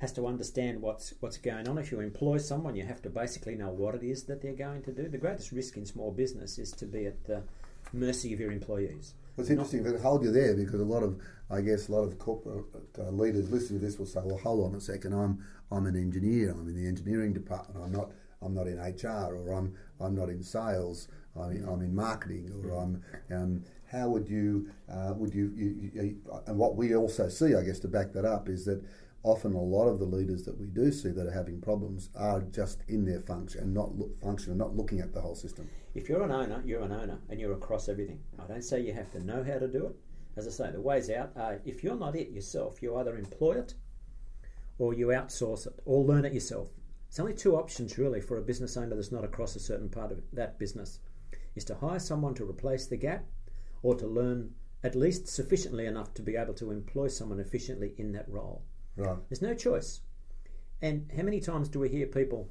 has 0.02 0.12
to 0.12 0.26
understand 0.26 0.82
what's 0.82 1.14
what's 1.20 1.38
going 1.38 1.68
on. 1.68 1.78
If 1.78 1.92
you 1.92 2.00
employ 2.00 2.38
someone, 2.38 2.74
you 2.74 2.84
have 2.84 3.00
to 3.02 3.08
basically 3.08 3.54
know 3.54 3.70
what 3.70 3.94
it 3.94 4.02
is 4.02 4.24
that 4.24 4.42
they're 4.42 4.52
going 4.52 4.82
to 4.82 4.92
do. 4.92 5.08
The 5.08 5.16
greatest 5.16 5.52
risk 5.52 5.76
in 5.76 5.86
small 5.86 6.10
business 6.10 6.58
is 6.58 6.72
to 6.72 6.86
be 6.86 7.06
at 7.06 7.24
the 7.24 7.44
mercy 7.92 8.34
of 8.34 8.40
your 8.40 8.50
employees. 8.50 9.14
Well, 9.36 9.42
it's 9.42 9.50
interesting 9.50 9.84
to 9.84 9.96
hold 10.00 10.24
you 10.24 10.32
there 10.32 10.56
because 10.56 10.80
a 10.80 10.84
lot 10.84 11.04
of, 11.04 11.20
I 11.48 11.60
guess, 11.60 11.88
a 11.88 11.92
lot 11.92 12.02
of 12.02 12.18
corporate 12.18 12.64
uh, 12.98 13.10
leaders 13.10 13.50
listening 13.50 13.78
to 13.78 13.86
this 13.86 13.96
will 13.96 14.06
say, 14.06 14.20
"Well, 14.24 14.38
hold 14.38 14.66
on 14.66 14.74
a 14.74 14.80
second. 14.80 15.12
I'm 15.12 15.38
I'm 15.70 15.86
an 15.86 15.94
engineer. 15.94 16.50
I'm 16.50 16.68
in 16.68 16.74
the 16.74 16.88
engineering 16.88 17.32
department. 17.32 17.84
I'm 17.84 17.92
not 17.92 18.10
I'm 18.42 18.54
not 18.54 18.66
in 18.66 18.78
HR 18.78 19.36
or 19.36 19.52
I'm 19.52 19.72
I'm 20.00 20.16
not 20.16 20.30
in 20.30 20.42
sales. 20.42 21.06
I'm 21.40 21.52
in, 21.52 21.66
I'm 21.66 21.80
in 21.80 21.94
marketing 21.94 22.50
or 22.52 22.76
I'm 22.76 23.02
um, 23.30 23.64
how 23.90 24.08
would 24.08 24.28
you 24.28 24.68
uh, 24.90 25.12
would 25.14 25.34
you, 25.34 25.52
you, 25.54 25.90
you 25.94 26.16
and 26.46 26.58
what 26.58 26.76
we 26.76 26.96
also 26.96 27.28
see, 27.28 27.54
I 27.54 27.62
guess, 27.62 27.78
to 27.80 27.88
back 27.88 28.12
that 28.14 28.24
up 28.24 28.48
is 28.48 28.64
that 28.64 28.82
often 29.24 29.54
a 29.54 29.60
lot 29.60 29.86
of 29.86 29.98
the 29.98 30.04
leaders 30.04 30.42
that 30.44 30.58
we 30.58 30.66
do 30.66 30.90
see 30.90 31.10
that 31.10 31.26
are 31.26 31.32
having 31.32 31.60
problems 31.60 32.10
are 32.16 32.40
just 32.40 32.82
in 32.88 33.04
their 33.04 33.20
function 33.20 33.62
and 33.62 33.74
not 33.74 33.96
look, 33.96 34.20
function 34.20 34.50
and 34.50 34.58
not 34.58 34.74
looking 34.74 35.00
at 35.00 35.14
the 35.14 35.20
whole 35.20 35.34
system. 35.34 35.68
If 35.94 36.08
you're 36.08 36.22
an 36.22 36.32
owner, 36.32 36.62
you're 36.64 36.82
an 36.82 36.92
owner 36.92 37.18
and 37.28 37.38
you're 37.38 37.52
across 37.52 37.88
everything. 37.88 38.20
I 38.38 38.46
don't 38.46 38.62
say 38.62 38.80
you 38.80 38.92
have 38.94 39.12
to 39.12 39.24
know 39.24 39.44
how 39.44 39.58
to 39.58 39.68
do 39.68 39.86
it. 39.86 39.96
As 40.36 40.46
I 40.46 40.50
say, 40.50 40.72
the 40.72 40.80
ways 40.80 41.10
out 41.10 41.32
are 41.36 41.60
if 41.64 41.84
you're 41.84 41.98
not 41.98 42.16
it 42.16 42.30
yourself, 42.30 42.82
you 42.82 42.96
either 42.96 43.16
employ 43.16 43.58
it 43.58 43.74
or 44.78 44.94
you 44.94 45.08
outsource 45.08 45.66
it 45.66 45.78
or 45.84 46.02
learn 46.02 46.24
it 46.24 46.32
yourself. 46.32 46.70
It's 47.08 47.20
only 47.20 47.34
two 47.34 47.56
options 47.56 47.98
really 47.98 48.22
for 48.22 48.38
a 48.38 48.42
business 48.42 48.76
owner 48.76 48.96
that's 48.96 49.12
not 49.12 49.24
across 49.24 49.54
a 49.54 49.60
certain 49.60 49.90
part 49.90 50.10
of 50.10 50.22
that 50.32 50.58
business 50.58 50.98
is 51.54 51.64
to 51.66 51.74
hire 51.74 51.98
someone 51.98 52.34
to 52.34 52.48
replace 52.48 52.86
the 52.86 52.96
gap 52.96 53.26
or 53.82 53.94
to 53.96 54.06
learn 54.06 54.54
at 54.82 54.96
least 54.96 55.28
sufficiently 55.28 55.86
enough 55.86 56.14
to 56.14 56.22
be 56.22 56.36
able 56.36 56.54
to 56.54 56.70
employ 56.70 57.08
someone 57.08 57.38
efficiently 57.38 57.94
in 57.98 58.12
that 58.12 58.28
role. 58.28 58.64
Right. 58.96 59.16
There's 59.28 59.42
no 59.42 59.54
choice. 59.54 60.00
And 60.80 61.10
how 61.16 61.22
many 61.22 61.40
times 61.40 61.68
do 61.68 61.78
we 61.78 61.88
hear 61.88 62.06
people 62.06 62.48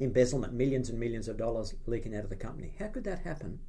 embezzlement, 0.00 0.52
millions 0.52 0.88
and 0.88 0.98
millions 0.98 1.28
of 1.28 1.36
dollars 1.36 1.74
leaking 1.86 2.14
out 2.14 2.24
of 2.24 2.30
the 2.30 2.36
company? 2.36 2.74
How 2.78 2.88
could 2.88 3.04
that 3.04 3.20
happen 3.20 3.60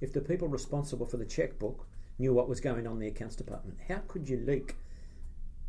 if 0.00 0.12
the 0.12 0.20
people 0.20 0.48
responsible 0.48 1.06
for 1.06 1.16
the 1.16 1.24
checkbook 1.24 1.86
knew 2.18 2.34
what 2.34 2.48
was 2.48 2.60
going 2.60 2.86
on 2.86 2.94
in 2.94 2.98
the 3.00 3.08
accounts 3.08 3.36
department? 3.36 3.78
How 3.88 4.02
could 4.06 4.28
you 4.28 4.38
leak 4.38 4.76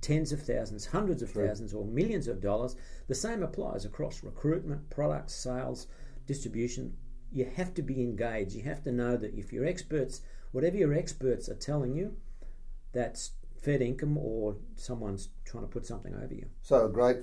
tens 0.02 0.32
of 0.32 0.42
thousands, 0.42 0.88
hundreds 0.88 1.22
of 1.22 1.32
True. 1.32 1.48
thousands, 1.48 1.74
or 1.74 1.86
millions 1.86 2.28
of 2.28 2.42
dollars? 2.42 2.76
The 3.08 3.16
same 3.16 3.42
applies 3.42 3.86
across 3.86 4.24
recruitment, 4.24 4.90
products, 4.90 5.36
sales, 5.36 5.88
distribution. 6.26 6.98
You 7.32 7.50
have 7.56 7.74
to 7.76 7.82
be 7.82 8.02
engaged. 8.02 8.54
You 8.54 8.64
have 8.64 8.84
to 8.84 8.92
know 8.92 9.16
that 9.16 9.34
if 9.36 9.54
your 9.54 9.66
experts, 9.66 10.22
whatever 10.52 10.76
your 10.76 10.94
experts 10.94 11.48
are 11.48 11.56
telling 11.56 11.96
you, 11.96 12.18
that's 12.92 13.32
Fed 13.62 13.82
income 13.82 14.18
or 14.18 14.56
someone's 14.75 15.30
trying 15.46 15.63
to 15.63 15.68
put 15.70 15.86
something 15.86 16.15
over 16.15 16.34
you. 16.34 16.46
So 16.62 16.86
a 16.86 16.89
great 16.89 17.18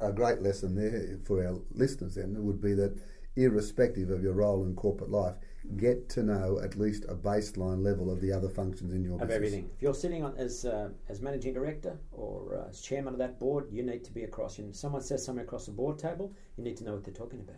a 0.00 0.12
great 0.12 0.42
lesson 0.42 0.74
there 0.74 1.18
for 1.24 1.46
our 1.46 1.56
listeners 1.72 2.16
then 2.16 2.34
would 2.44 2.60
be 2.60 2.74
that 2.74 2.98
irrespective 3.36 4.10
of 4.10 4.22
your 4.22 4.32
role 4.32 4.64
in 4.64 4.74
corporate 4.74 5.10
life, 5.10 5.34
get 5.76 6.08
to 6.08 6.22
know 6.22 6.58
at 6.64 6.74
least 6.76 7.04
a 7.08 7.14
baseline 7.14 7.82
level 7.84 8.10
of 8.10 8.20
the 8.20 8.32
other 8.32 8.48
functions 8.48 8.94
in 8.94 9.04
your 9.04 9.14
Of 9.14 9.28
business. 9.28 9.36
everything. 9.36 9.70
If 9.76 9.82
you're 9.82 9.94
sitting 9.94 10.24
on 10.24 10.34
as 10.38 10.64
uh, 10.64 10.88
as 11.08 11.20
managing 11.20 11.52
director 11.54 11.98
or 12.12 12.58
uh, 12.64 12.70
as 12.70 12.80
chairman 12.80 13.12
of 13.12 13.18
that 13.18 13.38
board, 13.38 13.66
you 13.70 13.82
need 13.82 14.02
to 14.04 14.12
be 14.12 14.24
across. 14.24 14.58
And 14.58 14.74
someone 14.74 15.02
says 15.02 15.24
something 15.24 15.44
across 15.44 15.66
the 15.66 15.72
board 15.72 15.98
table, 15.98 16.32
you 16.56 16.64
need 16.64 16.76
to 16.78 16.84
know 16.84 16.94
what 16.94 17.04
they're 17.04 17.14
talking 17.14 17.40
about. 17.40 17.56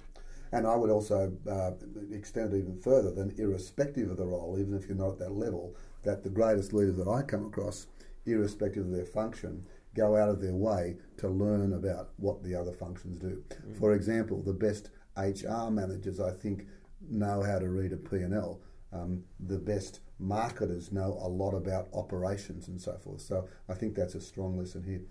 And 0.51 0.67
I 0.67 0.75
would 0.75 0.91
also 0.91 1.31
uh, 1.49 1.73
extend 2.11 2.55
it 2.55 2.59
even 2.59 2.77
further 2.77 3.11
than 3.11 3.35
irrespective 3.39 4.11
of 4.11 4.17
the 4.17 4.27
role, 4.27 4.57
even 4.59 4.75
if 4.75 4.87
you're 4.87 4.97
not 4.97 5.13
at 5.13 5.19
that 5.19 5.33
level, 5.33 5.77
that 6.05 6.23
the 6.25 6.31
greatest 6.31 6.73
leaders 6.73 6.97
that 6.97 7.07
I 7.07 7.21
come 7.23 7.45
across, 7.47 7.87
irrespective 8.33 8.87
of 8.87 8.93
their 8.93 9.05
function, 9.05 9.67
go 9.95 10.17
out 10.17 10.29
of 10.29 10.41
their 10.41 10.55
way 10.55 10.97
to 11.19 11.29
learn 11.29 11.73
about 11.73 12.11
what 12.17 12.43
the 12.43 12.55
other 12.55 12.73
functions 12.73 13.19
do. 13.19 13.43
For 13.79 13.95
example, 13.95 14.43
the 14.43 14.53
best 14.53 14.91
HR 15.17 15.71
managers, 15.71 16.21
I 16.21 16.31
think, 16.31 16.67
know 17.09 17.43
how 17.43 17.59
to 17.59 17.69
read 17.69 17.93
a 17.93 17.97
P&L. 17.97 18.61
Um, 18.93 19.25
the 19.41 19.59
best 19.59 20.01
marketers 20.19 20.93
know 20.93 21.19
a 21.21 21.29
lot 21.29 21.53
about 21.53 21.89
operations 21.93 22.69
and 22.69 22.81
so 22.81 22.97
forth. 22.99 23.21
So 23.21 23.49
I 23.69 23.75
think 23.75 23.95
that's 23.95 24.15
a 24.15 24.21
strong 24.21 24.59
lesson 24.59 24.85
here. 24.85 25.03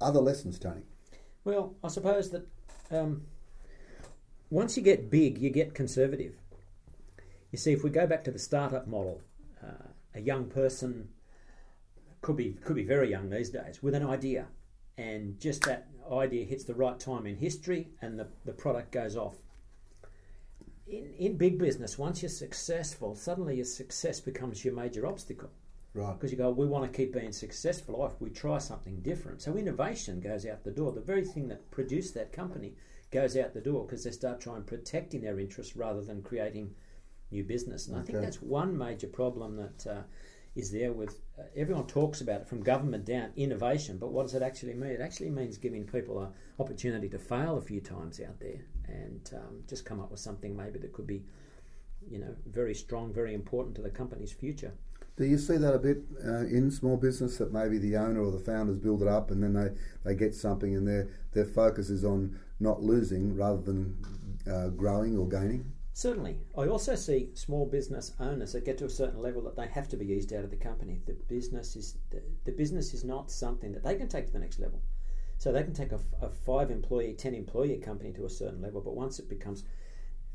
Other 0.00 0.20
lessons, 0.20 0.58
Tony? 0.58 0.82
Well, 1.44 1.74
I 1.82 1.88
suppose 1.88 2.30
that 2.30 2.46
um, 2.90 3.22
once 4.50 4.76
you 4.76 4.82
get 4.82 5.10
big, 5.10 5.38
you 5.38 5.50
get 5.50 5.74
conservative. 5.74 6.34
You 7.50 7.58
see, 7.58 7.72
if 7.72 7.84
we 7.84 7.90
go 7.90 8.06
back 8.06 8.24
to 8.24 8.30
the 8.30 8.38
startup 8.38 8.86
model, 8.86 9.20
uh, 9.62 9.88
a 10.14 10.20
young 10.20 10.46
person 10.46 11.08
could 12.24 12.36
be 12.36 12.56
could 12.64 12.74
be 12.74 12.84
very 12.84 13.10
young 13.10 13.28
these 13.28 13.50
days 13.50 13.82
with 13.82 13.94
an 13.94 14.04
idea, 14.04 14.46
and 14.96 15.38
just 15.38 15.62
that 15.64 15.88
idea 16.10 16.44
hits 16.46 16.64
the 16.64 16.74
right 16.74 16.98
time 16.98 17.26
in 17.26 17.36
history, 17.36 17.88
and 18.00 18.18
the, 18.18 18.26
the 18.46 18.52
product 18.52 18.90
goes 18.92 19.14
off. 19.14 19.36
In, 20.86 21.12
in 21.18 21.36
big 21.36 21.58
business, 21.58 21.98
once 21.98 22.22
you're 22.22 22.30
successful, 22.30 23.14
suddenly 23.14 23.56
your 23.56 23.66
success 23.66 24.20
becomes 24.20 24.64
your 24.64 24.74
major 24.74 25.06
obstacle 25.06 25.50
Right. 25.92 26.14
because 26.14 26.32
you 26.32 26.38
go, 26.38 26.50
we 26.50 26.66
want 26.66 26.90
to 26.90 26.96
keep 26.96 27.12
being 27.12 27.30
successful. 27.30 27.94
Or 27.96 28.08
if 28.08 28.20
we 28.20 28.30
try 28.30 28.58
something 28.58 29.00
different, 29.02 29.42
so 29.42 29.56
innovation 29.56 30.20
goes 30.20 30.44
out 30.46 30.64
the 30.64 30.70
door. 30.70 30.92
The 30.92 31.00
very 31.00 31.24
thing 31.24 31.46
that 31.48 31.70
produced 31.70 32.14
that 32.14 32.32
company 32.32 32.72
goes 33.10 33.36
out 33.36 33.52
the 33.52 33.60
door 33.60 33.84
because 33.84 34.02
they 34.02 34.10
start 34.10 34.40
trying 34.40 34.64
protecting 34.64 35.20
their 35.20 35.38
interests 35.38 35.76
rather 35.76 36.00
than 36.00 36.22
creating 36.22 36.74
new 37.30 37.44
business. 37.44 37.86
And 37.86 37.96
I 37.96 38.02
think 38.02 38.20
that's 38.20 38.42
one 38.42 38.76
major 38.76 39.06
problem 39.08 39.56
that 39.56 39.86
uh, 39.86 40.02
is 40.54 40.70
there 40.70 40.92
with 40.92 41.20
uh, 41.38 41.42
everyone 41.56 41.86
talks 41.86 42.20
about 42.20 42.42
it 42.42 42.48
from 42.48 42.62
government 42.62 43.04
down 43.04 43.30
innovation, 43.36 43.98
but 43.98 44.12
what 44.12 44.22
does 44.22 44.34
it 44.34 44.42
actually 44.42 44.74
mean? 44.74 44.90
It 44.90 45.00
actually 45.00 45.30
means 45.30 45.58
giving 45.58 45.84
people 45.84 46.20
an 46.20 46.28
opportunity 46.60 47.08
to 47.08 47.18
fail 47.18 47.58
a 47.58 47.62
few 47.62 47.80
times 47.80 48.20
out 48.20 48.38
there 48.38 48.60
and 48.86 49.30
um, 49.34 49.62
just 49.68 49.84
come 49.84 50.00
up 50.00 50.10
with 50.10 50.20
something 50.20 50.56
maybe 50.56 50.78
that 50.78 50.92
could 50.92 51.06
be, 51.06 51.22
you 52.08 52.18
know, 52.18 52.34
very 52.46 52.74
strong, 52.74 53.12
very 53.12 53.34
important 53.34 53.74
to 53.76 53.82
the 53.82 53.90
company's 53.90 54.32
future. 54.32 54.72
Do 55.16 55.24
you 55.24 55.38
see 55.38 55.56
that 55.56 55.74
a 55.74 55.78
bit 55.78 55.98
uh, 56.24 56.46
in 56.46 56.70
small 56.70 56.96
business 56.96 57.38
that 57.38 57.52
maybe 57.52 57.78
the 57.78 57.96
owner 57.96 58.20
or 58.20 58.32
the 58.32 58.38
founders 58.38 58.78
build 58.78 59.02
it 59.02 59.08
up 59.08 59.30
and 59.30 59.42
then 59.42 59.52
they, 59.52 59.70
they 60.04 60.16
get 60.16 60.34
something 60.34 60.74
and 60.74 60.86
their, 60.86 61.08
their 61.32 61.44
focus 61.44 61.88
is 61.88 62.04
on 62.04 62.38
not 62.58 62.82
losing 62.82 63.36
rather 63.36 63.62
than 63.62 63.96
uh, 64.50 64.68
growing 64.68 65.16
or 65.16 65.28
gaining? 65.28 65.72
Certainly. 65.96 66.40
I 66.58 66.66
also 66.66 66.96
see 66.96 67.30
small 67.34 67.66
business 67.66 68.12
owners 68.18 68.52
that 68.52 68.64
get 68.64 68.78
to 68.78 68.84
a 68.84 68.90
certain 68.90 69.22
level 69.22 69.40
that 69.42 69.54
they 69.54 69.68
have 69.68 69.88
to 69.90 69.96
be 69.96 70.12
eased 70.12 70.32
out 70.32 70.42
of 70.42 70.50
the 70.50 70.56
company. 70.56 71.00
The 71.06 71.16
business 71.28 71.76
is 71.76 71.98
the, 72.10 72.20
the 72.44 72.50
business 72.50 72.92
is 72.92 73.04
not 73.04 73.30
something 73.30 73.72
that 73.72 73.84
they 73.84 73.94
can 73.94 74.08
take 74.08 74.26
to 74.26 74.32
the 74.32 74.40
next 74.40 74.58
level. 74.58 74.82
So 75.38 75.52
they 75.52 75.62
can 75.62 75.72
take 75.72 75.92
a 75.92 76.00
five 76.44 76.72
employee, 76.72 77.14
ten 77.14 77.32
employee 77.32 77.76
company 77.78 78.12
to 78.14 78.24
a 78.24 78.30
certain 78.30 78.60
level, 78.60 78.80
but 78.80 78.96
once 78.96 79.20
it 79.20 79.28
becomes, 79.28 79.64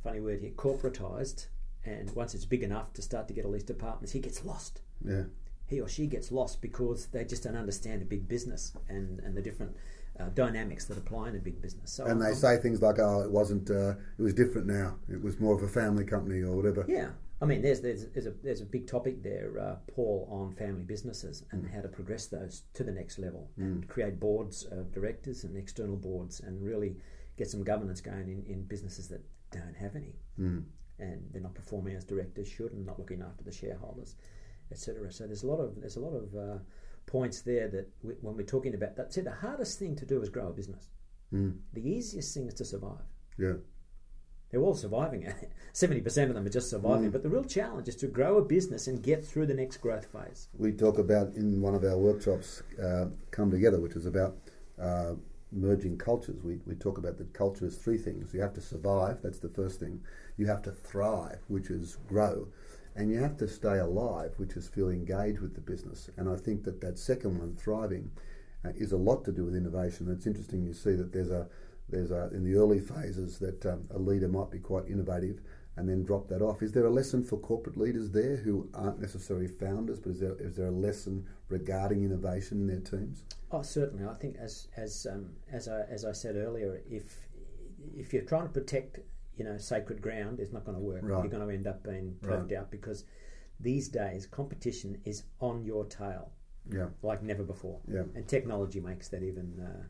funny 0.02 0.22
word 0.22 0.40
here, 0.40 0.52
corporatized, 0.52 1.48
and 1.86 2.10
once 2.16 2.34
it's 2.34 2.46
big 2.46 2.64
enough 2.64 2.94
to 2.94 3.02
start 3.02 3.28
to 3.28 3.34
get 3.34 3.44
all 3.44 3.52
these 3.52 3.64
departments, 3.64 4.14
he 4.14 4.20
gets 4.20 4.46
lost. 4.46 4.82
Yeah. 5.04 5.24
He 5.66 5.82
or 5.82 5.90
she 5.90 6.08
gets 6.08 6.32
lost 6.32 6.62
because 6.62 7.08
they 7.08 7.26
just 7.26 7.44
don't 7.44 7.58
understand 7.58 8.02
a 8.02 8.06
big 8.06 8.30
business 8.30 8.74
and, 8.88 9.20
and 9.20 9.36
the 9.36 9.42
different 9.42 9.76
uh, 10.20 10.30
dynamics 10.30 10.86
that 10.86 10.98
apply 10.98 11.30
in 11.30 11.36
a 11.36 11.40
big 11.40 11.62
business. 11.62 11.92
So 11.92 12.06
And 12.06 12.22
they 12.22 12.28
I'm- 12.28 12.36
say 12.36 12.58
things 12.58 12.82
like, 12.82 13.00
"Oh, 13.00 13.22
it 13.22 13.32
wasn't. 13.32 13.70
Uh, 13.70 13.96
it 14.18 14.22
was 14.22 14.34
different 14.34 14.68
now. 14.68 14.98
It 15.08 15.22
was 15.22 15.40
more 15.40 15.56
of 15.56 15.64
a 15.64 15.68
family 15.68 16.04
company 16.04 16.42
or 16.42 16.56
whatever." 16.56 16.86
Yeah, 16.88 17.12
I 17.42 17.46
mean, 17.46 17.62
there's 17.62 17.82
there's, 17.82 18.06
there's 18.08 18.26
a 18.26 18.32
there's 18.44 18.62
a 18.62 18.66
big 18.66 18.88
topic 18.88 19.24
there, 19.24 19.58
uh, 19.60 19.76
Paul, 19.88 20.28
on 20.30 20.54
family 20.54 20.84
businesses 20.84 21.44
and 21.52 21.66
how 21.68 21.82
to 21.82 21.88
progress 21.88 22.28
those 22.28 22.64
to 22.74 22.84
the 22.84 22.92
next 22.92 23.18
level 23.20 23.50
and 23.58 23.88
create 23.88 24.20
boards 24.20 24.66
of 24.72 24.92
directors 24.92 25.44
and 25.46 25.56
external 25.58 25.96
boards 25.96 26.42
and 26.42 26.62
really 26.62 26.98
get 27.38 27.50
some 27.50 27.64
governance 27.64 28.02
going 28.02 28.28
in, 28.30 28.44
in 28.46 28.64
businesses 28.64 29.08
that 29.08 29.22
don't 29.52 29.76
have 29.76 29.96
any 29.96 30.14
Mm. 30.38 30.64
and 31.00 31.22
they're 31.32 31.42
not 31.42 31.54
performing 31.56 31.96
as 31.96 32.04
directors 32.04 32.48
should 32.48 32.72
and 32.74 32.86
not 32.86 33.00
looking 33.00 33.22
after 33.22 33.44
the 33.44 33.52
shareholders, 33.52 34.16
etc. 34.72 35.12
So 35.12 35.26
there's 35.26 35.44
a 35.44 35.48
lot 35.48 35.60
of 35.60 35.80
there's 35.80 35.96
a 35.96 36.02
lot 36.02 36.14
of 36.14 36.36
uh, 36.36 36.58
points 37.10 37.42
there 37.42 37.68
that 37.68 37.90
we, 38.04 38.14
when 38.22 38.38
we're 38.38 38.44
talking 38.44 38.76
about 38.76 38.96
that, 38.96 39.12
see, 39.12 39.22
the 39.22 39.32
hardest 39.32 39.80
thing 39.80 39.96
to 39.96 40.06
do 40.06 40.22
is 40.22 40.30
grow 40.30 40.50
a 40.50 40.54
business. 40.54 40.90
Mm. 41.34 41.58
The 41.74 41.82
easiest 41.82 42.34
thing 42.34 42.48
is 42.48 42.54
to 42.56 42.66
survive. 42.66 43.04
Yeah. 43.38 43.54
They're 44.52 44.62
all 44.62 44.76
surviving 44.76 45.24
it. 45.24 45.52
70% 45.74 46.30
of 46.30 46.36
them 46.36 46.46
are 46.46 46.50
just 46.50 46.70
surviving. 46.70 47.10
Mm. 47.10 47.12
But 47.12 47.24
the 47.24 47.30
real 47.30 47.44
challenge 47.44 47.88
is 47.88 47.96
to 47.98 48.08
grow 48.08 48.38
a 48.38 48.46
business 48.46 48.88
and 48.88 49.02
get 49.02 49.26
through 49.26 49.48
the 49.48 49.54
next 49.54 49.78
growth 49.78 50.06
phase. 50.06 50.50
We 50.58 50.72
talk 50.72 51.00
about 51.00 51.34
in 51.34 51.62
one 51.62 51.74
of 51.76 51.84
our 51.84 51.98
workshops, 51.98 52.62
uh, 52.82 53.06
Come 53.32 53.50
Together, 53.50 53.80
which 53.80 53.96
is 53.96 54.06
about 54.06 54.38
uh, 54.80 55.14
merging 55.52 55.98
cultures. 55.98 56.44
We, 56.44 56.60
we 56.66 56.76
talk 56.76 57.00
about 57.00 57.18
that 57.18 57.34
culture 57.34 57.66
is 57.66 57.76
three 57.76 57.98
things. 57.98 58.34
You 58.34 58.42
have 58.42 58.54
to 58.54 58.62
survive, 58.62 59.20
that's 59.24 59.40
the 59.40 59.50
first 59.50 59.80
thing. 59.80 60.02
You 60.38 60.46
have 60.48 60.62
to 60.64 60.72
thrive, 60.72 61.40
which 61.48 61.70
is 61.70 61.98
grow. 62.08 62.48
And 63.00 63.10
you 63.10 63.20
have 63.20 63.38
to 63.38 63.48
stay 63.48 63.80
alive, 63.80 64.34
which 64.36 64.58
is 64.58 64.68
feel 64.68 64.90
engaged 64.90 65.40
with 65.40 65.56
the 65.56 65.62
business. 65.62 66.10
And 66.18 66.28
I 66.30 66.36
think 66.36 66.66
that 66.66 66.82
that 66.82 67.00
second 67.00 67.40
one, 67.40 67.56
thriving, 67.56 68.12
uh, 68.66 68.72
is 68.76 68.92
a 68.92 68.98
lot 68.98 69.24
to 69.24 69.32
do 69.32 69.46
with 69.46 69.56
innovation. 69.56 70.12
It's 70.12 70.28
interesting 70.28 70.64
you 70.64 70.74
see 70.74 70.96
that 70.96 71.14
there's 71.14 71.32
a 71.32 71.48
there's 71.88 72.12
a, 72.12 72.30
in 72.34 72.44
the 72.44 72.56
early 72.56 72.82
phases 72.82 73.40
that 73.40 73.66
um, 73.66 73.86
a 73.92 73.98
leader 73.98 74.28
might 74.28 74.52
be 74.52 74.60
quite 74.60 74.88
innovative 74.88 75.40
and 75.78 75.88
then 75.88 76.04
drop 76.04 76.28
that 76.28 76.42
off. 76.42 76.62
Is 76.62 76.74
there 76.74 76.86
a 76.86 76.90
lesson 76.90 77.24
for 77.24 77.38
corporate 77.38 77.78
leaders 77.78 78.12
there 78.12 78.36
who 78.36 78.70
aren't 78.74 79.00
necessarily 79.00 79.48
founders, 79.48 80.00
but 80.00 80.12
is 80.12 80.20
there, 80.20 80.36
is 80.38 80.58
there 80.58 80.68
a 80.68 80.72
lesson 80.72 81.26
regarding 81.48 82.04
innovation 82.04 82.60
in 82.60 82.68
their 82.68 82.82
teams? 82.82 83.24
Oh, 83.50 83.62
certainly. 83.62 84.06
I 84.06 84.14
think 84.16 84.36
as 84.38 84.68
as 84.76 85.08
um, 85.10 85.30
as 85.50 85.70
I 85.70 85.84
as 85.90 86.04
I 86.04 86.12
said 86.12 86.36
earlier, 86.36 86.82
if 86.88 87.30
if 87.96 88.12
you're 88.14 88.24
trying 88.24 88.44
to 88.44 88.50
protect 88.50 89.00
you 89.40 89.46
know 89.46 89.58
sacred 89.58 90.02
ground, 90.02 90.40
is 90.40 90.52
not 90.54 90.66
going 90.66 90.78
to 90.78 90.84
work. 90.84 91.02
Right. 91.04 91.24
You're 91.24 91.32
going 91.32 91.48
to 91.48 91.54
end 91.54 91.66
up 91.66 91.84
being 91.84 92.16
perved 92.22 92.54
out 92.54 92.70
because 92.70 93.06
these 93.60 93.88
days 93.90 94.28
competition 94.28 94.98
is 95.06 95.24
on 95.40 95.64
your 95.66 95.86
tail 95.86 96.32
Yeah, 96.72 96.88
like 97.02 97.24
never 97.24 97.44
before. 97.44 97.80
yeah, 97.92 98.04
and 98.16 98.28
technology 98.28 98.80
makes 98.80 99.08
that 99.10 99.24
even 99.24 99.60
uh, 99.60 99.84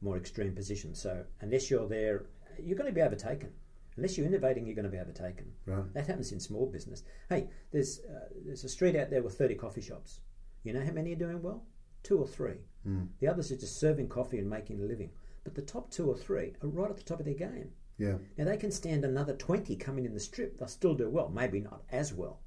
more 0.00 0.16
extreme 0.16 0.54
position. 0.54 0.94
So 0.94 1.24
unless 1.40 1.70
you're 1.70 1.88
there, 1.88 2.26
you're 2.62 2.76
going 2.76 2.90
to 2.90 2.94
be 2.94 3.02
overtaken. 3.02 3.50
Unless 3.96 4.16
you're 4.16 4.26
innovating, 4.28 4.64
you're 4.66 4.76
going 4.76 4.84
to 4.84 4.96
be 4.98 4.98
overtaken. 4.98 5.52
right. 5.66 5.92
That 5.94 6.06
happens 6.06 6.30
in 6.32 6.38
small 6.40 6.66
business. 6.66 7.02
Hey, 7.28 7.48
there's 7.72 8.00
uh, 8.00 8.28
there's 8.44 8.64
a 8.64 8.68
street 8.68 8.94
out 8.96 9.10
there 9.10 9.22
with 9.22 9.36
30 9.36 9.54
coffee 9.56 9.80
shops. 9.80 10.20
You 10.64 10.72
know 10.72 10.84
how 10.84 10.92
many 10.92 11.12
are 11.12 11.16
doing 11.16 11.42
well? 11.42 11.64
Two 12.04 12.18
or 12.18 12.26
three. 12.26 12.58
Mm. 12.86 13.08
The 13.20 13.26
others 13.26 13.50
are 13.50 13.56
just 13.56 13.80
serving 13.80 14.08
coffee 14.08 14.38
and 14.38 14.48
making 14.48 14.80
a 14.80 14.84
living. 14.84 15.10
But 15.44 15.54
the 15.56 15.62
top 15.62 15.90
two 15.90 16.06
or 16.08 16.16
three 16.16 16.54
are 16.62 16.68
right 16.68 16.90
at 16.90 16.96
the 16.96 17.02
top 17.02 17.18
of 17.20 17.24
their 17.26 17.34
game. 17.34 17.70
Yeah, 17.98 18.14
Now 18.36 18.44
they 18.44 18.56
can 18.56 18.70
stand 18.70 19.04
another 19.04 19.34
20 19.34 19.74
coming 19.76 20.04
in 20.04 20.14
the 20.14 20.20
strip. 20.20 20.58
They'll 20.58 20.68
still 20.68 20.94
do 20.94 21.08
well, 21.10 21.28
maybe 21.28 21.60
not 21.60 21.82
as 21.90 22.14
well. 22.14 22.40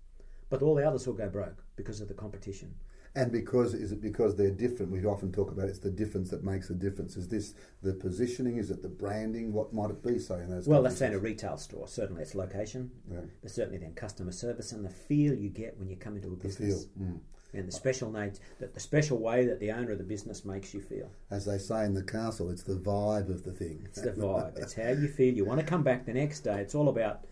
But 0.49 0.61
all 0.61 0.75
the 0.75 0.87
others 0.87 1.05
will 1.07 1.13
go 1.13 1.29
broke 1.29 1.63
because 1.75 2.01
of 2.01 2.07
the 2.07 2.13
competition. 2.13 2.75
and 3.15 3.29
because 3.31 3.73
is 3.73 3.91
it 3.91 4.01
because 4.01 4.35
they're 4.37 4.51
different? 4.51 4.91
We 4.91 5.03
often 5.05 5.31
talk 5.33 5.51
about 5.51 5.67
it's 5.67 5.79
the 5.79 5.89
difference 5.89 6.29
that 6.29 6.43
makes 6.45 6.69
a 6.69 6.73
difference. 6.73 7.17
Is 7.17 7.27
this 7.27 7.53
the 7.83 7.93
positioning? 7.93 8.55
Is 8.57 8.71
it 8.71 8.81
the 8.81 8.87
branding? 8.89 9.51
What 9.51 9.73
might 9.73 9.89
it 9.89 10.01
be? 10.01 10.17
Say 10.19 10.35
in 10.41 10.49
those. 10.49 10.67
Well, 10.67 10.81
let's 10.81 10.97
say 10.97 11.07
in 11.07 11.13
a 11.13 11.19
retail 11.19 11.57
store, 11.57 11.87
certainly 11.89 12.21
it's 12.21 12.35
location, 12.35 12.89
yeah, 13.11 13.19
but 13.41 13.51
certainly 13.51 13.77
then 13.79 13.93
customer 13.93 14.31
service 14.31 14.71
and 14.71 14.85
the 14.85 14.89
feel 14.89 15.33
you 15.33 15.49
get 15.49 15.77
when 15.77 15.89
you 15.89 15.97
come 15.97 16.15
into 16.15 16.29
a 16.29 16.31
the 16.31 16.37
business. 16.37 16.85
feel. 16.85 17.05
Mm. 17.05 17.19
And 17.53 17.67
the 17.67 17.71
special 17.71 18.11
nature, 18.11 18.39
the, 18.59 18.67
the 18.67 18.79
special 18.79 19.17
way 19.17 19.45
that 19.45 19.59
the 19.59 19.71
owner 19.71 19.91
of 19.91 19.97
the 19.97 20.03
business 20.03 20.45
makes 20.45 20.73
you 20.73 20.79
feel. 20.81 21.09
As 21.29 21.45
they 21.45 21.57
say 21.57 21.83
in 21.83 21.93
the 21.93 22.03
castle, 22.03 22.49
it's 22.49 22.63
the 22.63 22.75
vibe 22.75 23.29
of 23.29 23.43
the 23.43 23.51
thing. 23.51 23.81
It's 23.85 24.01
the 24.01 24.11
vibe. 24.11 24.57
it's 24.57 24.73
how 24.73 24.89
you 24.89 25.07
feel. 25.07 25.33
You 25.33 25.43
want 25.43 25.59
to 25.59 25.65
come 25.65 25.83
back 25.83 26.05
the 26.05 26.13
next 26.13 26.41
day. 26.41 26.61
It's 26.61 26.75
all 26.75 26.87
about 26.87 27.25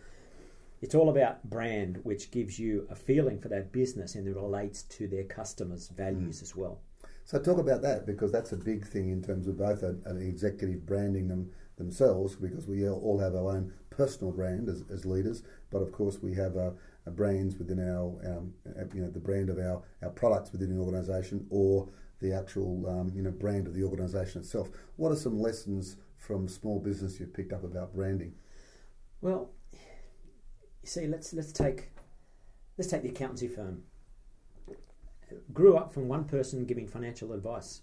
it's 0.82 0.96
all 0.96 1.10
about 1.10 1.44
brand, 1.50 2.00
which 2.04 2.32
gives 2.32 2.58
you 2.58 2.88
a 2.90 2.96
feeling 2.96 3.40
for 3.40 3.50
that 3.50 3.72
business 3.72 4.16
and 4.16 4.26
it 4.28 4.36
relates 4.36 4.84
to 4.84 5.08
their 5.08 5.26
customers' 5.26 5.90
values 5.90 6.42
as 6.42 6.56
well. 6.56 6.80
So 7.26 7.38
talk 7.38 7.60
about 7.60 7.82
that 7.82 8.06
because 8.06 8.32
that's 8.32 8.54
a 8.54 8.58
big 8.58 8.88
thing 8.88 9.10
in 9.10 9.22
terms 9.22 9.48
of 9.48 9.58
both 9.58 9.84
an, 9.84 10.02
an 10.06 10.22
executive 10.22 10.86
branding 10.86 11.28
them 11.28 11.52
themselves 11.78 12.36
because 12.36 12.68
we 12.68 12.88
all 12.88 13.20
have 13.20 13.36
our 13.36 13.52
own 13.56 13.74
personal 13.90 14.32
brand 14.32 14.70
as, 14.70 14.84
as 14.92 15.06
leaders, 15.06 15.44
but 15.72 15.80
of 15.80 15.92
course 15.92 16.20
we 16.22 16.34
have 16.36 16.56
uh, 16.56 16.72
brands 17.08 17.58
within 17.58 17.80
our 17.80 18.20
um, 18.26 18.54
uh, 18.68 18.84
you 18.94 19.02
know 19.02 19.10
the 19.10 19.20
brand 19.20 19.50
of 19.50 19.58
our, 19.58 19.82
our 20.04 20.10
products 20.10 20.52
within 20.52 20.76
the 20.76 20.80
organisation 20.82 21.46
or 21.50 21.90
the 22.22 22.34
actual 22.34 22.88
um, 22.88 23.12
you 23.16 23.22
know 23.22 23.32
brand 23.32 23.68
of 23.68 23.74
the 23.74 23.84
organisation 23.84 24.42
itself. 24.42 24.70
What 24.96 25.12
are 25.12 25.16
some 25.16 25.40
lessons 25.40 25.98
from 26.18 26.48
small 26.48 26.80
business 26.80 27.20
you've 27.20 27.34
picked 27.34 27.54
up 27.54 27.64
about 27.64 27.94
branding? 27.94 28.34
Well, 29.22 29.52
you 29.72 30.88
see, 30.88 31.08
let's 31.08 31.34
let's 31.34 31.52
take 31.52 31.90
let's 32.78 32.90
take 32.90 33.04
the 33.04 33.10
accountancy 33.10 33.48
firm. 33.48 33.84
Grew 35.54 35.78
up 35.78 35.94
from 35.94 36.08
one 36.08 36.24
person 36.26 36.66
giving 36.66 36.88
financial 36.88 37.34
advice. 37.34 37.82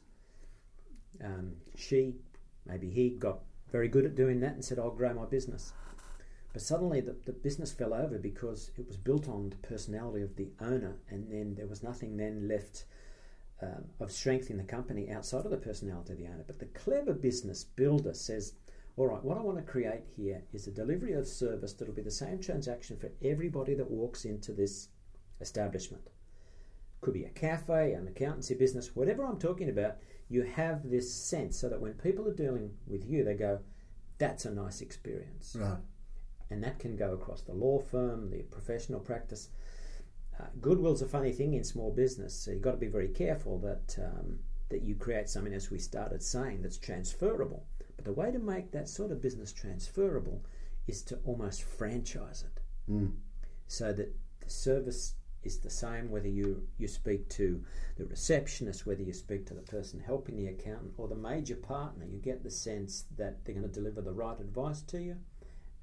Um, 1.23 1.53
she, 1.77 2.15
maybe 2.67 2.91
he, 2.91 3.11
got 3.11 3.39
very 3.71 3.89
good 3.89 4.05
at 4.05 4.15
doing 4.15 4.41
that 4.41 4.55
and 4.55 4.65
said, 4.65 4.79
"I'll 4.79 4.91
grow 4.91 5.15
my 5.15 5.27
business." 5.27 5.73
But 6.57 6.63
suddenly, 6.63 7.03
the, 7.03 7.15
the 7.27 7.35
business 7.35 7.71
fell 7.71 7.93
over 7.93 8.17
because 8.17 8.71
it 8.79 8.87
was 8.87 8.97
built 8.97 9.29
on 9.29 9.51
the 9.51 9.57
personality 9.57 10.23
of 10.23 10.37
the 10.37 10.49
owner, 10.59 10.97
and 11.11 11.31
then 11.31 11.55
there 11.55 11.67
was 11.67 11.83
nothing 11.83 12.17
then 12.17 12.49
left 12.49 12.87
um, 13.61 13.85
of 14.01 14.11
strength 14.11 14.49
in 14.49 14.57
the 14.57 14.65
company 14.65 15.11
outside 15.11 15.45
of 15.45 15.51
the 15.51 15.59
personality 15.59 16.15
of 16.15 16.19
the 16.19 16.29
owner. 16.29 16.45
But 16.47 16.59
the 16.59 16.65
clever 16.65 17.13
business 17.13 17.63
builder 17.63 18.15
says, 18.15 18.55
all 18.97 19.09
right, 19.09 19.23
what 19.23 19.37
I 19.37 19.43
want 19.43 19.59
to 19.59 19.71
create 19.71 20.05
here 20.17 20.45
is 20.55 20.67
a 20.67 20.71
delivery 20.71 21.13
of 21.13 21.27
service 21.27 21.75
that'll 21.75 21.93
be 21.93 22.01
the 22.01 22.11
same 22.11 22.41
transaction 22.41 22.97
for 22.97 23.13
everybody 23.23 23.75
that 23.75 23.91
walks 23.91 24.25
into 24.25 24.53
this 24.53 24.89
establishment. 25.43 26.09
Could 27.03 27.13
be 27.13 27.25
a 27.25 27.29
cafe, 27.29 27.93
an 27.93 28.09
accountancy 28.09 28.55
business, 28.55 28.97
whatever 28.97 29.27
I'm 29.27 29.39
talking 29.39 29.69
about, 29.69 29.99
you 30.31 30.45
have 30.45 30.89
this 30.89 31.13
sense 31.13 31.59
so 31.59 31.69
that 31.69 31.83
when 31.83 31.93
people 31.93 32.27
are 32.27 32.33
dealing 32.33 32.71
with 32.87 33.05
you, 33.05 33.25
they 33.25 33.35
go, 33.35 33.61
that's 34.17 34.47
a 34.47 34.51
nice 34.51 34.81
experience. 34.81 35.55
Right. 35.61 35.77
And 36.51 36.63
that 36.63 36.79
can 36.79 36.97
go 36.97 37.13
across 37.13 37.43
the 37.43 37.53
law 37.55 37.81
firm, 37.81 38.31
the 38.31 38.43
professional 38.45 39.01
practice. 39.01 39.51
Uh, 40.39 40.45
goodwill's 40.61 41.03
a 41.03 41.07
funny 41.07 41.33
thing 41.33 41.55
in 41.55 41.65
small 41.65 41.91
business, 41.91 42.35
so 42.39 42.51
you've 42.51 42.63
got 42.63 42.73
to 42.73 42.77
be 42.77 42.87
very 42.87 43.09
careful 43.09 43.59
that 43.61 43.97
um, 43.99 44.39
that 44.69 44.83
you 44.83 44.95
create 44.97 45.29
something, 45.29 45.55
as 45.55 45.71
we 45.71 45.79
started 45.79 46.23
saying, 46.23 46.61
that's 46.63 46.79
transferable. 46.79 47.65
But 47.97 48.05
the 48.05 48.13
way 48.13 48.31
to 48.33 48.39
make 48.39 48.73
that 48.73 48.89
sort 48.89 49.13
of 49.13 49.23
business 49.23 49.53
transferable 49.53 50.45
is 50.87 51.03
to 51.05 51.19
almost 51.25 51.63
franchise 51.63 52.43
it, 52.45 52.61
Mm. 52.91 53.13
so 53.67 53.93
that 53.93 54.15
the 54.41 54.51
service 54.51 55.15
is 55.43 55.59
the 55.61 55.71
same 55.71 56.11
whether 56.11 56.29
you 56.29 56.67
you 56.79 56.87
speak 56.89 57.29
to 57.31 57.65
the 57.97 58.05
receptionist, 58.05 58.87
whether 58.87 59.03
you 59.03 59.13
speak 59.13 59.47
to 59.47 59.55
the 59.55 59.63
person 59.63 60.01
helping 60.01 60.37
the 60.37 60.49
accountant, 60.49 60.93
or 60.99 61.09
the 61.09 61.15
major 61.17 61.57
partner. 61.57 62.05
You 62.05 62.19
get 62.19 62.43
the 62.43 62.51
sense 62.51 63.05
that 63.17 63.45
they're 63.45 63.55
going 63.55 63.69
to 63.69 63.73
deliver 63.81 64.01
the 64.03 64.13
right 64.13 64.39
advice 64.41 64.83
to 64.83 65.01
you 65.01 65.17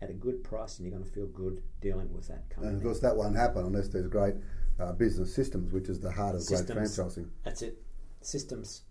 at 0.04 0.10
a 0.10 0.14
good 0.14 0.44
price, 0.44 0.78
and 0.78 0.86
you're 0.88 0.98
going 0.98 1.08
to 1.08 1.14
feel 1.18 1.28
good 1.28 1.62
dealing 1.82 2.12
with 2.14 2.28
that 2.28 2.50
company. 2.50 2.68
And 2.70 2.78
of 2.78 2.84
course, 2.84 3.00
that 3.00 3.16
won't 3.16 3.36
happen 3.36 3.66
unless 3.66 3.88
there's 3.88 4.08
great 4.08 4.36
uh, 4.80 4.92
business 4.94 5.34
systems, 5.34 5.72
which 5.72 5.88
is 5.90 6.00
the 6.00 6.12
heart 6.12 6.36
of 6.36 6.42
Systems. 6.42 6.96
great 6.96 7.08
franchising. 7.08 7.30
That's 7.44 7.62
it. 7.62 7.82
Systems, 8.22 8.84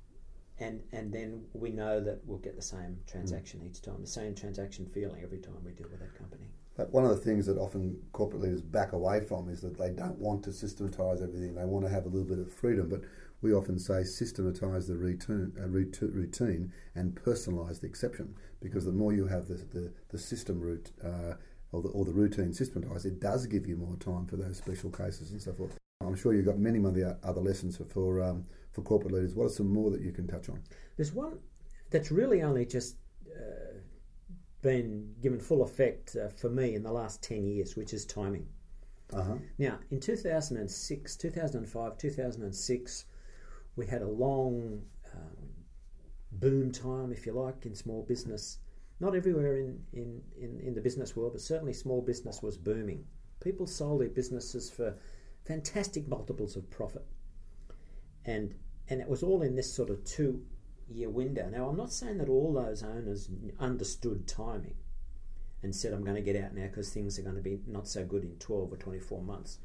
and 0.59 0.83
and 0.93 1.13
then 1.13 1.45
we 1.55 1.71
know 1.71 2.01
that 2.01 2.21
we'll 2.27 2.39
get 2.39 2.57
the 2.57 2.63
same 2.63 2.99
transaction 3.07 3.63
each 3.63 3.81
time, 3.83 4.01
the 4.01 4.07
same 4.07 4.35
transaction 4.35 4.87
feeling 4.87 5.23
every 5.23 5.39
time 5.39 5.55
we 5.65 5.73
deal 5.73 5.89
with 5.91 6.01
that 6.01 6.15
company. 6.17 6.51
But 6.77 6.91
one 6.91 7.05
of 7.05 7.11
the 7.11 7.17
things 7.17 7.47
that 7.47 7.59
often 7.59 8.01
corporate 8.13 8.43
leaders 8.43 8.63
back 8.63 8.93
away 8.93 9.21
from 9.21 9.49
is 9.49 9.61
that 9.61 9.79
they 9.79 9.91
don't 9.91 10.19
want 10.19 10.43
to 10.45 10.53
systematise 10.53 11.21
everything. 11.23 11.55
They 11.55 11.65
want 11.65 11.85
to 11.85 11.93
have 11.93 12.07
a 12.07 12.09
little 12.09 12.27
bit 12.27 12.39
of 12.39 12.53
freedom. 12.53 12.89
But 12.89 13.03
we 13.43 13.53
often 13.53 13.79
say 13.79 14.05
systematise 14.05 14.87
the 14.87 14.97
routine, 14.97 15.53
uh, 15.61 15.67
routine 15.67 16.73
and 16.95 17.15
personalise 17.15 17.81
the 17.81 17.87
exception. 17.87 18.35
Because 18.61 18.85
the 18.85 18.93
more 18.93 19.13
you 19.13 19.27
have 19.27 19.49
the, 19.49 19.55
the, 19.55 19.93
the 20.09 20.19
system 20.19 20.61
route 20.61 20.91
uh, 21.05 21.35
or, 21.73 21.83
the, 21.83 21.89
or 21.91 22.05
the 22.05 22.13
routine 22.13 22.53
systematised, 22.53 23.05
it 23.05 23.21
does 23.21 23.47
give 23.47 23.67
you 23.67 23.77
more 23.77 23.97
time 23.97 24.27
for 24.27 24.37
those 24.37 24.57
special 24.57 24.91
cases 24.91 25.33
and 25.33 25.43
so 25.43 25.53
forth. 25.53 25.77
I'm 26.01 26.17
sure 26.17 26.35
you've 26.35 26.47
got 26.47 26.59
many, 26.59 26.79
many 26.79 27.03
other 27.03 27.41
lessons 27.41 27.77
for 27.77 27.85
for, 27.85 28.23
um, 28.23 28.45
for 28.73 28.83
corporate 28.83 29.13
leaders. 29.13 29.35
What 29.35 29.45
are 29.45 29.51
some 29.51 29.73
more 29.73 29.91
that 29.91 30.01
you 30.01 30.13
can 30.13 30.27
touch 30.27 30.49
on? 30.49 30.63
There's 30.97 31.13
one 31.13 31.39
that's 31.91 32.11
really 32.11 32.43
only 32.43 32.65
just 32.65 32.97
uh, 33.31 33.72
been 34.63 35.15
given 35.21 35.41
full 35.41 35.63
effect 35.63 36.17
uh, 36.17 36.29
for 36.29 36.49
me 36.49 36.75
in 36.75 36.83
the 36.83 36.93
last 36.93 37.23
10 37.23 37.45
years, 37.45 37.77
which 37.77 37.93
is 37.93 38.07
timing. 38.07 38.47
Uh-huh. 39.13 39.35
Now, 39.59 39.79
in 39.91 40.01
2006, 40.01 41.17
2005, 41.17 41.99
2006, 41.99 43.05
we 43.77 43.87
had 43.87 44.03
a 44.03 44.09
long 44.09 44.83
um, 45.15 45.49
boom 46.33 46.73
time, 46.73 47.13
if 47.13 47.27
you 47.27 47.33
like, 47.33 47.67
in 47.67 47.75
small 47.75 48.05
business. 48.09 48.59
Not 49.01 49.15
everywhere 49.17 49.57
in, 49.59 49.81
in, 49.93 50.23
in, 50.41 50.61
in 50.61 50.75
the 50.75 50.81
business 50.81 51.17
world, 51.17 51.33
but 51.33 51.43
certainly 51.43 51.73
small 51.73 52.01
business 52.01 52.43
was 52.43 52.57
booming. 52.57 53.05
People 53.43 53.67
sold 53.67 54.01
their 54.01 54.09
businesses 54.09 54.71
for 54.71 54.97
fantastic 55.45 56.07
multiples 56.07 56.57
of 56.57 56.71
profit. 56.71 57.05
And, 58.25 58.55
and 58.89 59.01
it 59.01 59.09
was 59.09 59.25
all 59.25 59.43
in 59.43 59.57
this 59.57 59.73
sort 59.75 59.91
of 59.91 60.05
two 60.05 60.43
year 60.93 61.11
window. 61.11 61.49
Now, 61.49 61.69
I'm 61.69 61.77
not 61.77 61.93
saying 61.93 62.19
that 62.19 62.29
all 62.29 62.53
those 62.53 62.83
owners 62.83 63.29
understood 63.59 64.27
timing 64.27 64.77
and 65.63 65.75
said, 65.75 65.93
I'm 65.93 66.05
going 66.05 66.17
to 66.17 66.23
get 66.23 66.43
out 66.43 66.55
now 66.55 66.67
because 66.67 66.91
things 66.91 67.19
are 67.19 67.23
going 67.23 67.37
to 67.37 67.43
be 67.43 67.61
not 67.67 67.87
so 67.87 68.05
good 68.05 68.25
in 68.25 68.37
12 68.39 68.73
or 68.73 68.77
24 68.77 69.23
months. 69.23 69.59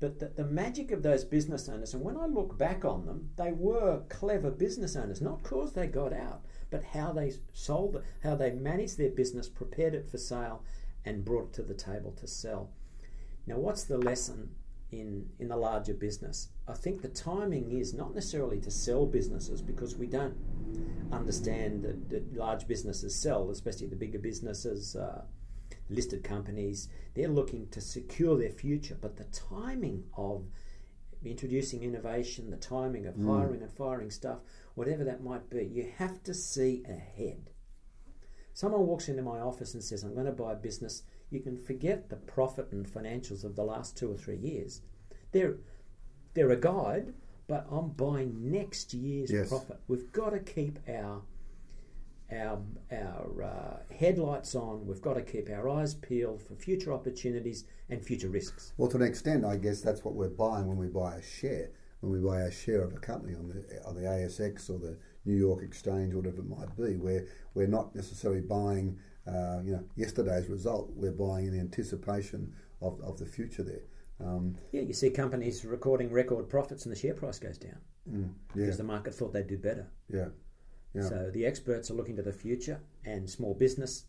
But 0.00 0.18
the, 0.18 0.26
the 0.26 0.44
magic 0.44 0.90
of 0.90 1.02
those 1.02 1.24
business 1.24 1.68
owners, 1.68 1.94
and 1.94 2.02
when 2.02 2.16
I 2.16 2.26
look 2.26 2.58
back 2.58 2.84
on 2.84 3.06
them, 3.06 3.30
they 3.36 3.52
were 3.52 4.02
clever 4.08 4.50
business 4.50 4.96
owners, 4.96 5.20
not 5.20 5.42
because 5.42 5.72
they 5.72 5.86
got 5.86 6.12
out, 6.12 6.44
but 6.70 6.84
how 6.84 7.12
they 7.12 7.32
sold 7.52 7.96
it, 7.96 8.04
how 8.22 8.34
they 8.34 8.50
managed 8.50 8.98
their 8.98 9.10
business, 9.10 9.48
prepared 9.48 9.94
it 9.94 10.10
for 10.10 10.18
sale, 10.18 10.62
and 11.04 11.24
brought 11.24 11.48
it 11.48 11.52
to 11.54 11.62
the 11.62 11.74
table 11.74 12.12
to 12.12 12.26
sell. 12.26 12.70
Now, 13.46 13.58
what's 13.58 13.84
the 13.84 13.98
lesson 13.98 14.50
in, 14.90 15.28
in 15.38 15.48
the 15.48 15.56
larger 15.56 15.94
business? 15.94 16.48
I 16.66 16.72
think 16.72 17.02
the 17.02 17.08
timing 17.08 17.72
is 17.72 17.92
not 17.92 18.14
necessarily 18.14 18.60
to 18.60 18.70
sell 18.70 19.04
businesses 19.06 19.60
because 19.60 19.96
we 19.96 20.06
don't 20.06 20.36
understand 21.12 21.82
that, 21.82 22.08
that 22.10 22.36
large 22.36 22.66
businesses 22.66 23.14
sell, 23.14 23.50
especially 23.50 23.88
the 23.88 23.96
bigger 23.96 24.18
businesses, 24.18 24.96
uh, 24.96 25.24
listed 25.90 26.24
companies. 26.24 26.88
They're 27.14 27.28
looking 27.28 27.68
to 27.68 27.80
secure 27.80 28.38
their 28.38 28.50
future, 28.50 28.96
but 29.00 29.16
the 29.16 29.24
timing 29.24 30.04
of 30.16 30.46
introducing 31.24 31.82
innovation, 31.82 32.50
the 32.50 32.56
timing 32.56 33.06
of 33.06 33.16
hiring 33.16 33.62
and 33.62 33.72
firing 33.72 34.10
stuff, 34.10 34.38
whatever 34.74 35.04
that 35.04 35.22
might 35.22 35.48
be, 35.50 35.64
you 35.64 35.90
have 35.96 36.22
to 36.24 36.34
see 36.34 36.82
ahead. 36.88 37.50
Someone 38.52 38.86
walks 38.86 39.08
into 39.08 39.22
my 39.22 39.40
office 39.40 39.74
and 39.74 39.82
says, 39.82 40.02
I'm 40.02 40.14
going 40.14 40.26
to 40.26 40.32
buy 40.32 40.52
a 40.52 40.56
business. 40.56 41.02
You 41.30 41.40
can 41.40 41.56
forget 41.58 42.08
the 42.08 42.16
profit 42.16 42.68
and 42.72 42.86
financials 42.86 43.44
of 43.44 43.56
the 43.56 43.64
last 43.64 43.96
two 43.96 44.10
or 44.10 44.16
three 44.16 44.36
years. 44.36 44.82
They're, 45.32 45.56
they're 46.34 46.50
a 46.50 46.56
guide, 46.56 47.14
but 47.46 47.66
I'm 47.70 47.90
buying 47.90 48.50
next 48.50 48.92
year's 48.92 49.30
Yes. 49.30 49.48
profit. 49.48 49.78
We've 49.88 50.10
got 50.12 50.30
to 50.30 50.40
keep 50.40 50.78
our 50.88 51.22
our 52.32 52.58
our 52.90 53.42
uh, 53.42 53.94
headlights 53.94 54.54
on. 54.54 54.86
We've 54.86 55.00
got 55.02 55.14
to 55.14 55.22
keep 55.22 55.48
our 55.50 55.68
eyes 55.68 55.94
peeled 55.94 56.42
for 56.42 56.54
future 56.54 56.92
opportunities 56.92 57.64
and 57.90 58.02
future 58.02 58.28
risks. 58.28 58.72
Well, 58.76 58.88
to 58.90 58.96
an 58.96 59.02
extent, 59.02 59.44
I 59.44 59.56
guess 59.56 59.80
that's 59.80 60.04
what 60.04 60.14
we're 60.14 60.28
buying 60.30 60.66
when 60.66 60.76
we 60.78 60.88
buy 60.88 61.16
a 61.16 61.22
share. 61.22 61.70
When 62.00 62.12
we 62.12 62.18
buy 62.18 62.40
a 62.42 62.50
share 62.50 62.82
of 62.82 62.92
a 62.92 62.98
company 62.98 63.34
on 63.34 63.48
the 63.48 63.82
on 63.86 63.94
the 63.94 64.02
ASX 64.02 64.68
or 64.68 64.78
the 64.78 64.98
New 65.24 65.36
York 65.36 65.62
Exchange, 65.62 66.12
or 66.14 66.18
whatever 66.18 66.38
it 66.38 66.48
might 66.48 66.76
be, 66.76 66.96
where 66.96 67.26
we're 67.54 67.66
not 67.66 67.94
necessarily 67.94 68.40
buying, 68.42 68.98
uh, 69.26 69.60
you 69.64 69.72
know, 69.72 69.84
yesterday's 69.96 70.48
result. 70.48 70.90
We're 70.94 71.12
buying 71.12 71.46
in 71.46 71.58
anticipation 71.58 72.54
of, 72.82 73.00
of 73.00 73.18
the 73.18 73.24
future 73.26 73.62
there. 73.62 73.80
Um, 74.20 74.56
Yeah, 74.72 74.82
you 74.82 74.92
see 74.94 75.10
companies 75.10 75.64
recording 75.64 76.10
record 76.10 76.48
profits 76.48 76.84
and 76.86 76.92
the 76.94 76.98
share 76.98 77.14
price 77.14 77.38
goes 77.38 77.58
down 77.58 77.78
yeah, 78.06 78.26
because 78.54 78.76
the 78.76 78.84
market 78.84 79.14
thought 79.14 79.32
they'd 79.32 79.46
do 79.46 79.58
better. 79.58 79.88
yeah, 80.08 80.28
yeah. 80.94 81.08
So 81.08 81.30
the 81.32 81.44
experts 81.46 81.90
are 81.90 81.94
looking 81.94 82.16
to 82.16 82.22
the 82.22 82.32
future, 82.32 82.80
and 83.04 83.28
small 83.28 83.54
business 83.54 84.04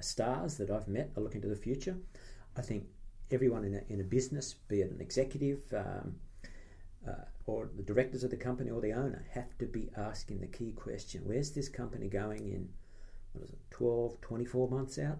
stars 0.00 0.56
that 0.56 0.70
I've 0.70 0.88
met 0.88 1.10
are 1.16 1.22
looking 1.22 1.42
to 1.42 1.48
the 1.48 1.56
future. 1.56 1.96
I 2.56 2.62
think 2.62 2.86
everyone 3.30 3.64
in 3.64 3.74
a, 3.74 3.92
in 3.92 4.00
a 4.00 4.04
business, 4.04 4.54
be 4.54 4.80
it 4.80 4.90
an 4.90 5.00
executive 5.00 5.60
um, 5.74 6.16
uh, 7.06 7.24
or 7.46 7.70
the 7.76 7.82
directors 7.82 8.24
of 8.24 8.30
the 8.30 8.36
company 8.36 8.70
or 8.70 8.80
the 8.80 8.92
owner, 8.92 9.24
have 9.32 9.56
to 9.58 9.66
be 9.66 9.90
asking 9.96 10.40
the 10.40 10.46
key 10.46 10.72
question 10.72 11.22
where's 11.24 11.50
this 11.50 11.68
company 11.68 12.08
going 12.08 12.46
in 12.48 12.68
what 13.32 13.44
is 13.44 13.50
it, 13.50 13.58
12, 13.70 14.20
24 14.22 14.68
months 14.68 14.98
out? 14.98 15.18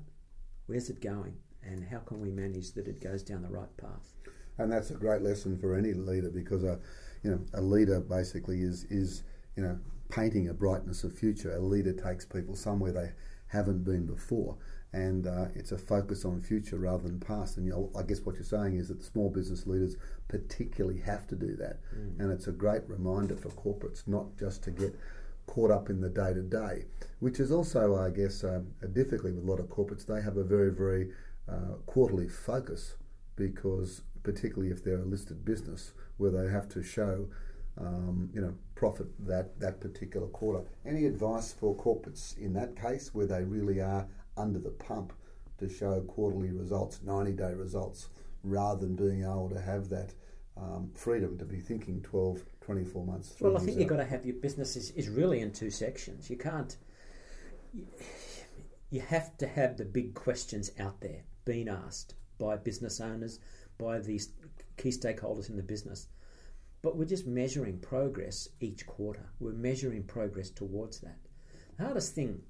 Where's 0.66 0.88
it 0.90 1.00
going? 1.00 1.36
And 1.62 1.84
how 1.84 1.98
can 1.98 2.20
we 2.20 2.30
manage 2.30 2.72
that 2.72 2.88
it 2.88 3.00
goes 3.00 3.22
down 3.22 3.42
the 3.42 3.48
right 3.48 3.76
path? 3.76 4.14
and 4.60 4.72
that's 4.72 4.90
a 4.90 4.94
great 4.94 5.22
lesson 5.22 5.58
for 5.58 5.74
any 5.74 5.92
leader 5.94 6.30
because 6.30 6.64
a, 6.64 6.78
you 7.22 7.30
know, 7.30 7.40
a 7.54 7.60
leader 7.60 8.00
basically 8.00 8.60
is 8.60 8.84
is 8.84 9.22
you 9.56 9.62
know 9.62 9.78
painting 10.10 10.48
a 10.48 10.54
brightness 10.54 11.04
of 11.04 11.14
future. 11.16 11.54
A 11.56 11.60
leader 11.60 11.92
takes 11.92 12.24
people 12.24 12.54
somewhere 12.54 12.92
they 12.92 13.12
haven't 13.46 13.84
been 13.84 14.06
before, 14.06 14.56
and 14.92 15.26
uh, 15.26 15.46
it's 15.54 15.72
a 15.72 15.78
focus 15.78 16.24
on 16.24 16.40
future 16.40 16.78
rather 16.78 17.04
than 17.04 17.20
past. 17.20 17.56
And 17.56 17.66
you 17.66 17.72
know, 17.72 17.90
I 17.98 18.02
guess 18.02 18.20
what 18.20 18.34
you're 18.34 18.44
saying 18.44 18.76
is 18.76 18.88
that 18.88 19.02
small 19.02 19.30
business 19.30 19.66
leaders 19.66 19.96
particularly 20.28 21.00
have 21.00 21.26
to 21.28 21.36
do 21.36 21.56
that, 21.56 21.80
and 22.18 22.30
it's 22.30 22.46
a 22.46 22.52
great 22.52 22.82
reminder 22.88 23.36
for 23.36 23.50
corporates 23.50 24.06
not 24.06 24.36
just 24.38 24.62
to 24.64 24.70
get 24.70 24.94
caught 25.46 25.70
up 25.70 25.90
in 25.90 26.00
the 26.00 26.08
day 26.08 26.32
to 26.32 26.42
day, 26.42 26.84
which 27.18 27.40
is 27.40 27.50
also, 27.50 27.96
I 27.96 28.10
guess, 28.10 28.44
um, 28.44 28.68
a 28.82 28.86
difficulty 28.86 29.32
with 29.32 29.42
a 29.42 29.50
lot 29.50 29.58
of 29.58 29.66
corporates. 29.66 30.06
They 30.06 30.22
have 30.22 30.36
a 30.36 30.44
very, 30.44 30.70
very 30.70 31.10
uh, 31.50 31.74
quarterly 31.86 32.28
focus 32.28 32.94
because, 33.36 34.02
particularly 34.22 34.70
if 34.70 34.84
they're 34.84 35.00
a 35.00 35.04
listed 35.04 35.44
business, 35.44 35.92
where 36.16 36.30
they 36.30 36.50
have 36.50 36.68
to 36.68 36.82
show, 36.82 37.26
um, 37.78 38.30
you 38.32 38.40
know, 38.40 38.54
profit 38.74 39.06
that 39.26 39.58
that 39.58 39.80
particular 39.80 40.26
quarter. 40.28 40.64
Any 40.86 41.06
advice 41.06 41.52
for 41.52 41.74
corporates 41.74 42.36
in 42.38 42.52
that 42.54 42.76
case, 42.76 43.10
where 43.14 43.26
they 43.26 43.42
really 43.42 43.80
are 43.80 44.06
under 44.36 44.58
the 44.58 44.70
pump 44.70 45.12
to 45.58 45.68
show 45.68 46.00
quarterly 46.02 46.50
results, 46.50 47.00
ninety 47.02 47.32
day 47.32 47.54
results, 47.54 48.08
rather 48.44 48.80
than 48.80 48.94
being 48.94 49.22
able 49.22 49.50
to 49.50 49.60
have 49.60 49.88
that 49.88 50.14
um, 50.56 50.90
freedom 50.94 51.38
to 51.38 51.44
be 51.44 51.58
thinking 51.58 52.02
12, 52.02 52.44
24 52.60 53.06
months. 53.06 53.34
Well, 53.40 53.56
I 53.56 53.60
think 53.60 53.78
you've 53.78 53.88
got 53.88 53.96
to 53.96 54.04
have 54.04 54.26
your 54.26 54.36
business 54.36 54.76
is, 54.76 54.90
is 54.90 55.08
really 55.08 55.40
in 55.40 55.52
two 55.52 55.70
sections. 55.70 56.28
You 56.28 56.36
can't. 56.36 56.76
You 58.90 59.00
have 59.00 59.38
to 59.38 59.46
have 59.46 59.78
the 59.78 59.84
big 59.84 60.14
questions 60.14 60.72
out 60.78 61.00
there 61.00 61.22
being 61.44 61.68
asked 61.68 62.14
by 62.38 62.56
business 62.56 63.00
owners, 63.00 63.38
by 63.78 63.98
these 63.98 64.32
key 64.76 64.90
stakeholders 64.90 65.50
in 65.50 65.56
the 65.56 65.62
business. 65.62 66.08
But 66.82 66.96
we're 66.96 67.04
just 67.04 67.26
measuring 67.26 67.78
progress 67.78 68.48
each 68.60 68.86
quarter. 68.86 69.30
We're 69.38 69.52
measuring 69.52 70.04
progress 70.04 70.50
towards 70.50 71.00
that. 71.00 71.18
The 71.76 71.84
hardest 71.84 72.14
thing 72.14 72.42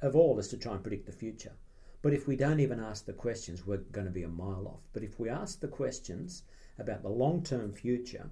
of 0.00 0.16
all 0.16 0.38
is 0.38 0.48
to 0.48 0.56
try 0.56 0.72
and 0.72 0.82
predict 0.82 1.06
the 1.06 1.12
future. 1.12 1.52
But 2.00 2.14
if 2.14 2.26
we 2.26 2.34
don't 2.34 2.60
even 2.60 2.80
ask 2.80 3.04
the 3.04 3.12
questions, 3.12 3.66
we're 3.66 3.76
going 3.76 4.06
to 4.06 4.12
be 4.12 4.24
a 4.24 4.28
mile 4.28 4.66
off. 4.66 4.82
But 4.92 5.04
if 5.04 5.20
we 5.20 5.28
ask 5.28 5.60
the 5.60 5.68
questions 5.68 6.42
about 6.78 7.02
the 7.02 7.08
long 7.08 7.42
term 7.42 7.72
future 7.72 8.30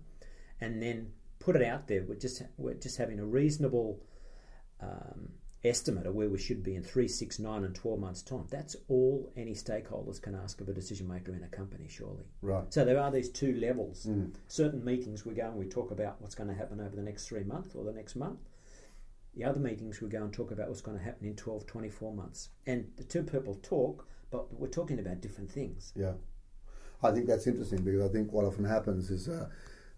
and 0.61 0.83
then 0.83 1.12
put 1.38 1.57
it 1.57 1.62
out 1.62 1.87
there, 1.87 2.03
we're 2.03 2.16
just, 2.16 2.43
we're 2.57 2.75
just 2.75 2.97
having 2.97 3.21
a 3.21 3.25
reasonable 3.25 4.01
um, 4.81 5.31
estimate 5.62 6.07
of 6.07 6.14
where 6.14 6.29
we 6.29 6.38
should 6.38 6.62
be 6.62 6.75
in 6.75 6.83
three, 6.83 7.07
six, 7.09 7.38
nine, 7.38 7.64
and 7.64 7.75
12 7.75 8.01
months' 8.01 8.23
time. 8.23 8.46
That's 8.51 8.77
all 8.88 9.31
any 9.37 9.53
stakeholders 9.53 10.20
can 10.20 10.35
ask 10.35 10.61
of 10.61 10.68
a 10.68 10.73
decision 10.73 11.07
maker 11.07 11.35
in 11.35 11.42
a 11.42 11.49
company, 11.49 11.87
surely. 11.88 12.25
right. 12.40 12.73
So 12.73 12.85
there 12.85 12.99
are 12.99 13.11
these 13.11 13.29
two 13.31 13.55
levels. 13.57 14.09
Certain 14.49 14.83
meetings 14.85 15.27
we 15.27 15.35
go 15.35 15.46
and 15.49 15.57
we 15.57 15.66
talk 15.66 15.90
about 15.90 16.20
what's 16.20 16.35
going 16.35 16.49
to 16.49 16.55
happen 16.55 16.81
over 16.81 16.96
the 16.96 17.03
next 17.03 17.29
three 17.29 17.44
months 17.44 17.75
or 17.75 17.85
the 17.85 17.92
next 17.92 18.16
month. 18.16 18.38
The 19.37 19.44
other 19.44 19.61
meetings 19.61 20.01
we 20.01 20.09
go 20.09 20.23
and 20.25 20.33
talk 20.33 20.51
about 20.51 20.68
what's 20.68 20.81
going 20.81 20.99
to 20.99 21.05
happen 21.05 21.27
in 21.27 21.37
12, 21.37 21.66
24 21.66 22.12
months. 22.14 22.49
And 22.66 22.90
the 22.96 23.05
two 23.05 23.23
people 23.23 23.55
talk, 23.62 24.09
but 24.31 24.53
we're 24.59 24.66
talking 24.68 24.99
about 24.99 25.20
different 25.20 25.51
things. 25.51 25.92
Yeah, 25.94 26.14
I 27.03 27.12
think 27.12 27.27
that's 27.27 27.46
interesting 27.46 27.83
because 27.85 28.03
I 28.03 28.09
think 28.12 28.33
what 28.33 28.44
often 28.44 28.64
happens 28.64 29.11
is 29.11 29.29
uh, 29.29 29.49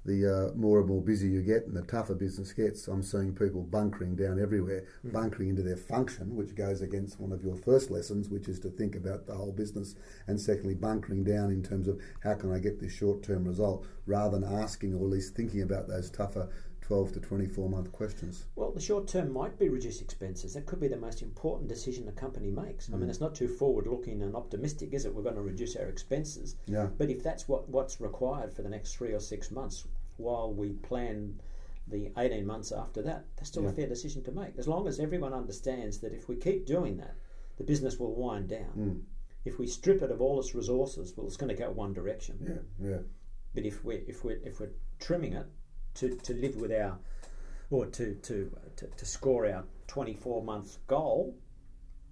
the 0.05 0.51
uh, 0.53 0.57
more 0.57 0.81
and 0.81 0.89
more 0.89 1.01
busy 1.01 1.29
you 1.29 1.43
get 1.43 1.67
and 1.67 1.77
the 1.77 1.83
tougher 1.83 2.15
business 2.15 2.53
gets. 2.53 2.89
I'm 2.89 3.03
seeing 3.03 3.35
people 3.35 3.63
bunkering 3.63 4.17
down 4.17 4.41
everywhere, 4.41 4.85
bunkering 5.05 5.51
into 5.51 5.63
their 5.63 5.77
function, 5.77 6.35
which 6.35 6.55
goes 6.55 6.83
against 6.83 7.21
one 7.21 7.33
of 7.33 7.45
your 7.45 7.57
first 7.57 7.91
lessons, 7.91 8.29
which 8.29 8.49
is 8.49 8.59
to 8.61 8.71
think 8.71 8.97
about 8.97 9.27
the 9.27 9.35
whole 9.35 9.53
business, 9.53 9.95
and 10.27 10.41
secondly, 10.41 10.75
bunkering 10.75 11.25
down 11.25 11.51
in 11.51 11.63
terms 11.63 11.89
of 11.89 12.01
how 12.23 12.35
can 12.35 12.53
I 12.53 12.59
get 12.59 12.81
this 12.81 12.93
short 12.93 13.23
term 13.23 13.45
result 13.45 13.87
rather 14.07 14.39
than 14.39 14.59
asking 14.59 14.95
or 14.95 15.05
at 15.05 15.11
least 15.11 15.35
thinking 15.35 15.63
about 15.63 15.89
those 15.89 16.11
tougher 16.11 16.49
12 16.83 17.13
to 17.13 17.21
24 17.21 17.69
month 17.71 17.93
questions. 17.93 18.47
Well, 18.57 18.73
the 18.73 18.81
short 18.81 19.07
term 19.09 19.33
might 19.33 19.59
be 19.59 19.69
reduce 19.69 20.01
expenses. 20.01 20.55
That 20.55 20.67
could 20.67 20.81
be 20.81 20.89
the 20.89 20.97
most 20.97 21.23
important 21.23 21.69
decision 21.69 22.09
a 22.09 22.13
company 22.13 22.51
makes. 22.51 22.91
I 22.93 22.97
mean, 22.97 23.09
it's 23.09 23.21
not 23.21 23.35
too 23.35 23.49
forward 23.49 23.87
looking 23.87 24.21
and 24.23 24.35
optimistic, 24.35 24.93
is 24.93 25.05
it? 25.05 25.15
We're 25.15 25.23
going 25.23 25.37
to 25.37 25.43
reduce 25.43 25.77
our 25.77 25.87
expenses. 25.87 26.57
Yeah. 26.67 26.89
But 26.99 27.09
if 27.09 27.23
that's 27.23 27.49
what, 27.49 27.69
what's 27.69 28.01
required 28.01 28.53
for 28.53 28.63
the 28.63 28.69
next 28.69 28.97
three 28.97 29.13
or 29.13 29.21
six 29.21 29.51
months 29.51 29.85
while 30.17 30.53
we 30.53 30.71
plan 30.73 31.41
the 31.87 32.11
18 32.19 32.45
months 32.45 32.73
after 32.73 33.01
that, 33.03 33.25
that's 33.37 33.49
still 33.49 33.67
a 33.67 33.73
fair 33.73 33.89
decision 33.89 34.23
to 34.25 34.33
make. 34.33 34.59
As 34.59 34.69
long 34.69 34.87
as 34.87 35.01
everyone 35.01 35.33
understands 35.33 35.99
that 35.99 36.13
if 36.13 36.29
we 36.29 36.37
keep 36.37 36.67
doing 36.67 36.97
that, 36.99 37.15
the 37.59 37.65
business 37.65 37.99
will 37.99 38.15
wind 38.15 38.49
down. 38.49 38.73
Mm. 38.77 39.01
If 39.45 39.59
we 39.59 39.67
strip 39.67 40.03
it 40.03 40.11
of 40.11 40.21
all 40.21 40.39
its 40.41 40.55
resources, 40.55 41.15
well, 41.17 41.27
it's 41.27 41.37
going 41.37 41.55
to 41.55 41.61
go 41.61 41.71
one 41.71 41.93
direction. 41.93 42.39
Yeah, 42.41 42.89
yeah. 42.91 42.99
But 43.55 43.67
if 43.67 43.85
we 43.85 43.97
if 44.07 44.25
we 44.25 44.35
if 44.45 44.61
we're 44.61 44.71
trimming 44.99 45.35
it 45.35 45.47
to, 45.95 46.17
to 46.17 46.35
live 46.35 46.57
with 46.57 46.73
our 46.73 46.99
or 47.71 47.87
to 47.87 48.15
to, 48.15 48.51
to 48.77 48.87
to 48.87 49.07
score 49.07 49.47
our 49.47 49.65
24 49.87 50.43
month 50.43 50.79
goal, 50.87 51.35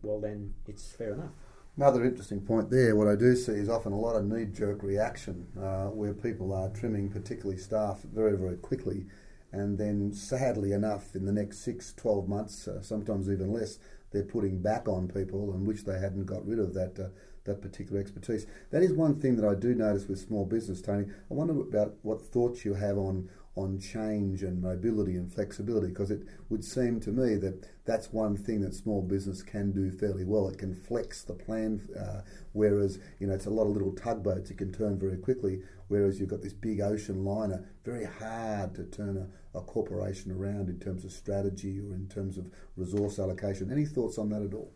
well 0.03 0.21
then 0.21 0.55
it's 0.67 0.93
fair 0.93 1.13
enough. 1.13 1.33
Another 1.77 2.05
interesting 2.05 2.41
point 2.41 2.69
there, 2.69 2.97
what 2.97 3.09
I 3.09 3.15
do 3.15 3.35
see 3.37 3.53
is 3.53 3.69
often 3.69 3.93
a 3.93 3.99
lot 3.99 4.17
of 4.17 4.27
knee 4.27 4.45
jerk 4.45 4.83
reaction 4.83 5.47
uh, 5.59 5.87
where 5.87 6.13
people 6.13 6.53
are 6.53 6.69
trimming, 6.69 7.09
particularly 7.09 7.57
staff, 7.57 8.03
very, 8.03 8.37
very 8.37 8.57
quickly. 8.57 9.07
And 9.53 9.79
then, 9.79 10.13
sadly 10.13 10.73
enough, 10.73 11.15
in 11.15 11.25
the 11.25 11.33
next 11.33 11.61
six, 11.65 11.95
12 11.95 12.29
months, 12.29 12.69
uh, 12.69 12.83
sometimes 12.83 13.31
even 13.31 13.53
less, 13.53 13.79
they're 14.13 14.25
putting 14.25 14.61
back 14.61 14.89
on 14.89 15.09
people 15.09 15.53
and 15.53 15.67
wish 15.67 15.83
they 15.85 15.99
hadn't 15.99 16.27
got 16.27 16.47
rid 16.47 16.59
of 16.59 16.75
that, 16.75 16.99
uh, 16.99 17.09
that 17.45 17.63
particular 17.63 18.01
expertise. 18.01 18.47
That 18.71 18.83
is 18.83 18.93
one 18.93 19.15
thing 19.15 19.37
that 19.37 19.49
I 19.49 19.55
do 19.55 19.75
notice 19.75 20.07
with 20.07 20.19
small 20.19 20.45
business, 20.45 20.83
Tony. 20.83 21.07
I 21.31 21.35
wonder 21.35 21.61
about 21.61 21.95
what 22.03 22.21
thoughts 22.21 22.65
you 22.65 22.75
have 22.75 22.99
on, 22.99 23.31
on 23.57 23.79
change 23.79 24.43
and 24.43 24.63
mobility 24.63 25.17
and 25.17 25.33
flexibility 25.33 25.89
because 25.89 26.11
it 26.11 26.23
would 26.49 26.65
seem 26.65 27.01
to 27.01 27.11
me 27.11 27.35
that 27.35 27.69
that's 27.85 28.13
one 28.13 28.37
thing 28.37 28.61
that 28.61 28.75
small 28.75 29.03
business 29.03 29.43
can 29.43 29.73
do 29.73 29.91
fairly 29.91 30.25
well. 30.25 30.49
It 30.49 30.59
can 30.59 30.75
flex 30.75 31.23
the 31.23 31.35
plan, 31.35 31.81
uh, 31.99 32.21
whereas 32.53 32.99
you 33.19 33.27
know 33.27 33.35
it's 33.35 33.47
a 33.47 33.51
lot 33.51 33.65
of 33.65 33.71
little 33.71 33.93
tugboats. 33.93 34.51
It 34.51 34.59
can 34.59 34.73
turn 34.73 34.99
very 34.99 35.17
quickly, 35.17 35.63
whereas 35.89 36.21
you've 36.21 36.31
got 36.31 36.43
this 36.43 36.53
big 36.53 36.81
ocean 36.81 37.25
liner. 37.25 37.69
Very 37.85 38.05
hard 38.05 38.75
to 38.77 38.85
turn 38.85 39.17
a, 39.17 39.59
a 39.59 39.63
corporation 39.63 40.31
around 40.31 40.69
in 40.69 40.79
terms 40.79 41.05
of 41.05 41.11
strategy 41.11 41.81
or 41.81 41.95
in 41.95 42.09
terms 42.09 42.39
of 42.39 42.51
resource 42.77 43.19
allocation. 43.19 43.73
Any 43.73 43.85
thoughts 43.85 44.19
on 44.19 44.29
that 44.31 44.43
at 44.43 44.55
all? 44.55 44.73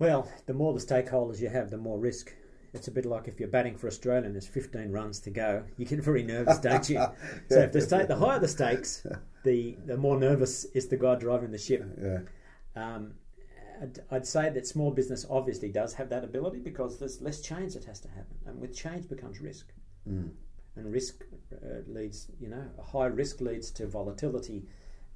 Well, 0.00 0.28
the 0.46 0.54
more 0.54 0.72
the 0.72 0.80
stakeholders 0.80 1.40
you 1.40 1.48
have, 1.48 1.70
the 1.70 1.76
more 1.76 1.98
risk. 2.00 2.34
It's 2.74 2.88
a 2.88 2.90
bit 2.90 3.06
like 3.06 3.28
if 3.28 3.38
you're 3.40 3.48
batting 3.48 3.76
for 3.76 3.86
Australia 3.86 4.26
and 4.26 4.34
there's 4.34 4.46
15 4.48 4.90
runs 4.90 5.20
to 5.20 5.30
go, 5.30 5.62
you 5.76 5.86
get 5.86 6.00
very 6.00 6.22
nervous, 6.22 6.58
don't 6.68 6.88
you? 6.90 6.96
So 7.48 7.60
if 7.60 7.72
the, 7.72 8.06
the 8.08 8.16
higher 8.16 8.38
the 8.40 8.48
stakes, 8.48 9.06
the 9.44 9.76
the 9.86 9.96
more 9.96 10.18
nervous 10.18 10.64
is 10.66 10.88
the 10.88 10.96
guy 10.96 11.14
driving 11.14 11.50
the 11.52 11.58
ship. 11.58 11.84
Yeah. 12.02 12.18
Um, 12.76 13.14
I'd, 13.82 14.00
I'd 14.10 14.26
say 14.26 14.50
that 14.50 14.66
small 14.66 14.90
business 14.90 15.24
obviously 15.30 15.68
does 15.70 15.94
have 15.94 16.08
that 16.10 16.24
ability 16.24 16.58
because 16.60 16.98
there's 16.98 17.20
less 17.22 17.40
change 17.40 17.74
that 17.74 17.84
has 17.84 18.00
to 18.00 18.08
happen, 18.08 18.36
and 18.46 18.60
with 18.60 18.74
change 18.76 19.08
becomes 19.08 19.40
risk, 19.40 19.66
Mm. 20.08 20.30
and 20.76 20.92
risk 20.92 21.24
uh, 21.52 21.80
leads, 21.86 22.28
you 22.38 22.48
know, 22.48 22.64
high 22.92 23.06
risk 23.06 23.40
leads 23.40 23.70
to 23.72 23.86
volatility, 23.86 24.64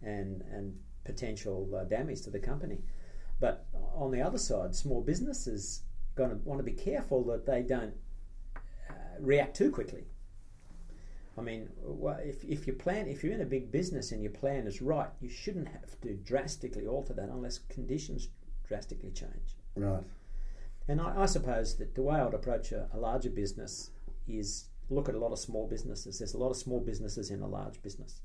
and 0.02 0.42
and 0.52 0.74
potential 1.04 1.68
uh, 1.74 1.84
damage 1.84 2.22
to 2.22 2.30
the 2.30 2.38
company. 2.38 2.78
But 3.40 3.66
on 3.94 4.10
the 4.10 4.20
other 4.22 4.38
side, 4.38 4.74
small 4.74 5.00
businesses 5.02 5.82
going 6.18 6.30
to 6.30 6.36
want 6.44 6.58
to 6.58 6.64
be 6.64 6.72
careful 6.72 7.24
that 7.24 7.46
they 7.46 7.62
don't 7.62 7.94
uh, 8.90 8.92
react 9.20 9.56
too 9.56 9.70
quickly. 9.70 10.04
I 11.38 11.40
mean, 11.40 11.68
if, 12.24 12.42
if 12.44 12.66
you 12.66 12.72
plan, 12.72 13.06
if 13.06 13.22
you're 13.22 13.32
in 13.32 13.40
a 13.40 13.46
big 13.46 13.70
business 13.70 14.10
and 14.10 14.20
your 14.20 14.32
plan 14.32 14.66
is 14.66 14.82
right, 14.82 15.08
you 15.20 15.30
shouldn't 15.30 15.68
have 15.68 15.98
to 16.02 16.14
drastically 16.14 16.86
alter 16.86 17.14
that 17.14 17.28
unless 17.28 17.60
conditions 17.70 18.28
drastically 18.66 19.12
change. 19.12 19.56
Right. 19.76 20.02
And 20.88 21.00
I, 21.00 21.22
I 21.22 21.26
suppose 21.26 21.76
that 21.76 21.94
the 21.94 22.02
way 22.02 22.16
I 22.16 22.24
would 22.24 22.34
approach 22.34 22.72
a, 22.72 22.88
a 22.92 22.98
larger 22.98 23.30
business 23.30 23.90
is 24.26 24.68
look 24.90 25.08
at 25.08 25.14
a 25.14 25.18
lot 25.18 25.32
of 25.32 25.38
small 25.38 25.68
businesses. 25.68 26.18
There's 26.18 26.34
a 26.34 26.38
lot 26.38 26.50
of 26.50 26.56
small 26.56 26.80
businesses 26.80 27.30
in 27.30 27.40
a 27.40 27.46
large 27.46 27.80
business, 27.82 28.20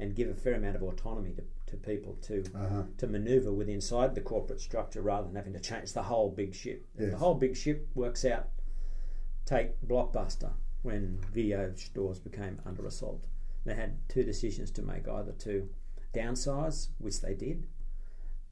and 0.00 0.14
give 0.16 0.28
a 0.28 0.34
fair 0.34 0.54
amount 0.54 0.76
of 0.76 0.82
autonomy 0.82 1.32
to, 1.34 1.42
to 1.66 1.76
people 1.76 2.14
to 2.22 2.42
Uh-huh. 2.54 2.82
to 2.98 3.06
manoeuvre 3.06 3.52
with 3.52 3.68
inside 3.68 4.14
the 4.14 4.20
corporate 4.20 4.60
structure 4.60 5.02
rather 5.02 5.26
than 5.26 5.36
having 5.36 5.52
to 5.52 5.60
change 5.60 5.92
the 5.92 6.02
whole 6.04 6.30
big 6.30 6.54
ship. 6.54 6.86
Yes. 6.98 7.10
the 7.12 7.18
whole 7.18 7.34
big 7.34 7.56
ship 7.56 7.88
works 7.94 8.24
out, 8.24 8.48
take 9.44 9.80
Blockbuster 9.86 10.52
when 10.82 11.18
video 11.32 11.72
stores 11.74 12.18
became 12.18 12.60
under 12.64 12.86
assault. 12.86 13.26
They 13.64 13.74
had 13.74 13.98
two 14.08 14.22
decisions 14.24 14.70
to 14.72 14.82
make 14.82 15.06
either 15.06 15.32
to 15.32 15.68
downsize, 16.14 16.88
which 16.98 17.20
they 17.20 17.34
did, 17.34 17.66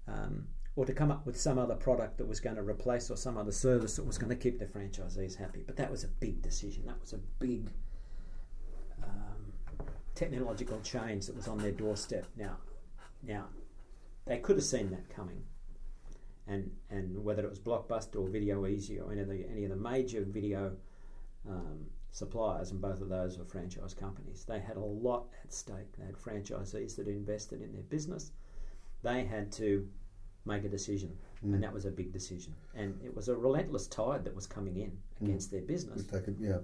um, 0.07 0.49
or 0.77 0.85
to 0.85 0.93
come 0.93 1.11
up 1.11 1.27
with 1.27 1.41
some 1.41 1.59
other 1.59 1.75
product 1.75 2.19
that 2.19 2.29
was 2.29 2.41
going 2.41 2.57
to 2.57 2.63
replace 2.63 3.11
or 3.11 3.17
some 3.17 3.37
other 3.37 3.51
service 3.53 3.97
that 3.97 4.07
was 4.07 4.19
going 4.19 4.29
to 4.31 4.37
keep 4.37 4.59
the 4.59 4.67
franchisees 4.67 5.37
happy. 5.37 5.65
But 5.67 5.77
that 5.77 5.91
was 5.91 6.05
a 6.05 6.09
big 6.09 6.43
decision. 6.43 6.85
That 6.87 7.01
was 7.01 7.13
a 7.15 7.19
big 7.41 7.71
technological 10.19 10.81
change 10.81 11.27
that 11.27 11.37
was 11.37 11.47
on 11.47 11.59
their 11.59 11.71
doorstep. 11.71 12.27
Now, 12.37 12.57
now 13.23 13.45
they 14.27 14.39
could 14.39 14.57
have 14.57 14.65
seen 14.65 14.91
that 14.91 15.09
coming, 15.09 15.43
and 16.47 16.71
and 16.91 17.23
whether 17.25 17.45
it 17.45 17.51
was 17.51 17.61
Blockbuster 17.61 18.17
or 18.17 18.29
Video 18.29 18.63
Ezy 18.65 19.01
or 19.01 19.13
any 19.13 19.21
of 19.21 19.29
the 19.29 19.47
any 19.49 19.65
of 19.65 19.71
the 19.71 19.77
major 19.77 20.25
video 20.25 20.73
um, 21.49 21.87
suppliers, 22.11 22.73
and 22.73 22.81
both 22.81 23.01
of 23.01 23.09
those 23.09 23.39
were 23.39 23.45
franchise 23.45 23.95
companies. 23.95 24.45
They 24.45 24.59
had 24.59 24.77
a 24.77 24.81
lot 24.81 25.29
at 25.45 25.53
stake. 25.53 25.97
They 25.97 26.07
had 26.07 26.17
franchisees 26.17 26.97
that 26.97 27.07
invested 27.07 27.63
in 27.63 27.73
their 27.73 27.83
business. 27.83 28.33
They 29.03 29.25
had 29.25 29.53
to 29.53 29.89
make 30.45 30.65
a 30.65 30.69
decision, 30.69 31.17
and 31.43 31.63
that 31.63 31.73
was 31.73 31.85
a 31.85 31.91
big 31.91 32.13
decision. 32.13 32.55
And 32.75 33.01
it 33.05 33.15
was 33.15 33.29
a 33.29 33.37
relentless 33.37 33.87
tide 33.87 34.25
that 34.25 34.35
was 34.35 34.47
coming 34.47 34.77
in 34.79 34.99
against 35.21 35.51
their 35.53 35.61
business. 35.61 36.03
Could- 36.03 36.37
yeah. 36.41 36.59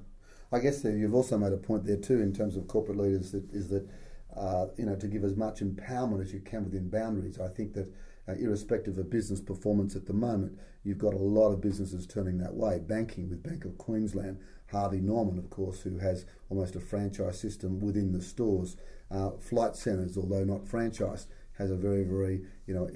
I 0.52 0.58
guess 0.58 0.84
you've 0.84 1.14
also 1.14 1.38
made 1.38 1.52
a 1.52 1.56
point 1.56 1.84
there 1.84 1.96
too 1.96 2.20
in 2.20 2.32
terms 2.32 2.56
of 2.56 2.68
corporate 2.68 2.98
leaders 2.98 3.32
that 3.32 3.50
is 3.52 3.68
that 3.68 3.88
uh, 4.36 4.66
you 4.76 4.86
know 4.86 4.96
to 4.96 5.06
give 5.06 5.24
as 5.24 5.36
much 5.36 5.60
empowerment 5.60 6.22
as 6.22 6.32
you 6.32 6.40
can 6.40 6.64
within 6.64 6.88
boundaries. 6.88 7.40
I 7.40 7.48
think 7.48 7.74
that 7.74 7.92
uh, 8.28 8.32
irrespective 8.32 8.98
of 8.98 9.10
business 9.10 9.40
performance 9.40 9.94
at 9.96 10.06
the 10.06 10.12
moment, 10.12 10.58
you've 10.82 10.98
got 10.98 11.14
a 11.14 11.18
lot 11.18 11.50
of 11.50 11.60
businesses 11.60 12.06
turning 12.06 12.38
that 12.38 12.54
way. 12.54 12.78
Banking 12.78 13.28
with 13.28 13.42
Bank 13.42 13.64
of 13.64 13.76
Queensland, 13.76 14.38
Harvey 14.70 15.00
Norman, 15.00 15.38
of 15.38 15.50
course, 15.50 15.82
who 15.82 15.98
has 15.98 16.24
almost 16.48 16.74
a 16.74 16.80
franchise 16.80 17.38
system 17.38 17.80
within 17.80 18.12
the 18.12 18.22
stores. 18.22 18.76
Uh, 19.10 19.30
flight 19.32 19.76
centres, 19.76 20.16
although 20.16 20.44
not 20.44 20.64
franchised, 20.64 21.26
has 21.58 21.70
a 21.70 21.76
very, 21.76 22.02
very 22.02 22.42
you 22.66 22.74
know 22.74 22.88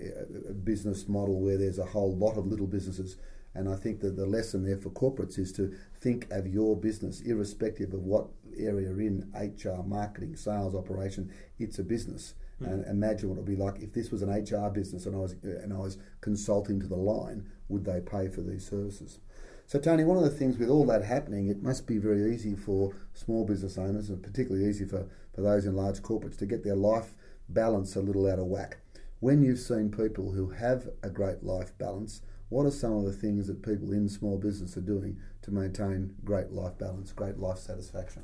business 0.65 1.09
model 1.09 1.41
where 1.41 1.59
there's 1.59 1.79
a 1.79 1.85
whole 1.85 2.17
lot 2.17 2.37
of 2.37 2.47
little 2.47 2.67
businesses. 2.67 3.17
And 3.59 3.69
I 3.69 3.75
think 3.75 4.01
that 4.01 4.17
the 4.17 4.25
lesson 4.25 4.65
there 4.65 4.77
for 4.77 4.91
corporates 4.91 5.37
is 5.37 5.53
to 5.55 5.75
think 6.01 6.29
of 6.31 6.47
your 6.47 6.77
business, 6.77 7.21
irrespective 7.23 7.93
of 7.93 8.05
what 8.05 8.29
area 8.57 8.89
you're 8.89 9.01
in 9.01 9.33
HR, 9.35 9.83
marketing, 9.83 10.37
sales, 10.37 10.77
operation. 10.77 11.33
It's 11.59 11.81
a 11.81 11.83
business, 11.83 12.35
hmm. 12.61 12.67
and 12.67 12.87
imagine 12.87 13.29
what 13.29 13.35
it 13.35 13.41
would 13.43 13.47
be 13.47 13.57
like 13.57 13.81
if 13.81 13.93
this 13.93 14.13
was 14.13 14.23
an 14.23 14.31
HR 14.31 14.71
business 14.71 15.07
and 15.07 15.17
I 15.17 15.19
was 15.19 15.33
and 15.43 15.73
I 15.73 15.79
was 15.79 15.99
consulting 16.21 16.79
to 16.81 16.87
the 16.87 16.97
line. 16.97 17.51
Would 17.69 17.85
they 17.85 18.01
pay 18.01 18.29
for 18.29 18.43
these 18.43 18.65
services? 18.65 19.19
So, 19.67 19.81
Tony, 19.81 20.05
one 20.05 20.17
of 20.17 20.23
the 20.23 20.31
things 20.31 20.57
with 20.57 20.71
all 20.71 20.87
that 20.87 21.05
happening, 21.05 21.49
it 21.49 21.63
must 21.63 21.87
be 21.87 21.99
very 21.99 22.33
easy 22.33 22.55
for 22.55 22.95
small 23.13 23.45
business 23.45 23.77
owners, 23.77 24.09
and 24.09 24.23
particularly 24.23 24.67
easy 24.67 24.87
for, 24.87 25.07
for 25.35 25.43
those 25.43 25.67
in 25.67 25.75
large 25.75 26.01
corporates, 26.01 26.39
to 26.39 26.47
get 26.47 26.65
their 26.65 26.77
life 26.77 27.13
balance 27.51 27.95
a 27.95 28.01
little 28.01 28.31
out 28.31 28.39
of 28.39 28.47
whack. 28.47 28.79
When 29.21 29.43
you've 29.43 29.59
seen 29.59 29.91
people 29.91 30.33
who 30.33 30.51
have 30.51 30.89
a 31.03 31.11
great 31.11 31.43
life 31.43 31.77
balance, 31.77 32.23
what 32.49 32.65
are 32.65 32.71
some 32.71 32.93
of 32.93 33.05
the 33.05 33.13
things 33.13 33.47
that 33.47 33.63
people 33.63 33.93
in 33.93 34.09
small 34.09 34.39
business 34.39 34.77
are 34.77 34.83
doing 34.83 35.19
to 35.43 35.51
maintain 35.51 36.15
great 36.25 36.51
life 36.51 36.79
balance, 36.79 37.13
great 37.13 37.39
life 37.39 37.59
satisfaction? 37.59 38.23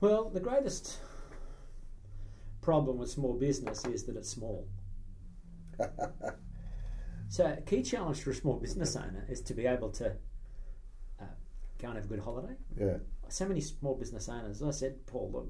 Well, 0.00 0.28
the 0.28 0.40
greatest 0.40 0.98
problem 2.60 2.98
with 2.98 3.10
small 3.10 3.34
business 3.34 3.84
is 3.84 4.04
that 4.04 4.16
it's 4.16 4.28
small. 4.28 4.66
so, 7.28 7.46
a 7.46 7.60
key 7.62 7.82
challenge 7.82 8.20
for 8.20 8.30
a 8.30 8.34
small 8.34 8.56
business 8.58 8.96
owner 8.96 9.24
is 9.28 9.40
to 9.42 9.54
be 9.54 9.66
able 9.66 9.90
to 9.90 10.12
uh, 11.20 11.24
go 11.78 11.88
and 11.88 11.96
have 11.96 12.04
a 12.04 12.08
good 12.08 12.20
holiday. 12.20 12.54
Yeah, 12.78 12.96
So 13.28 13.46
many 13.46 13.60
small 13.60 13.94
business 13.94 14.28
owners, 14.28 14.62
as 14.62 14.68
I 14.68 14.70
said, 14.72 15.06
Paul, 15.06 15.48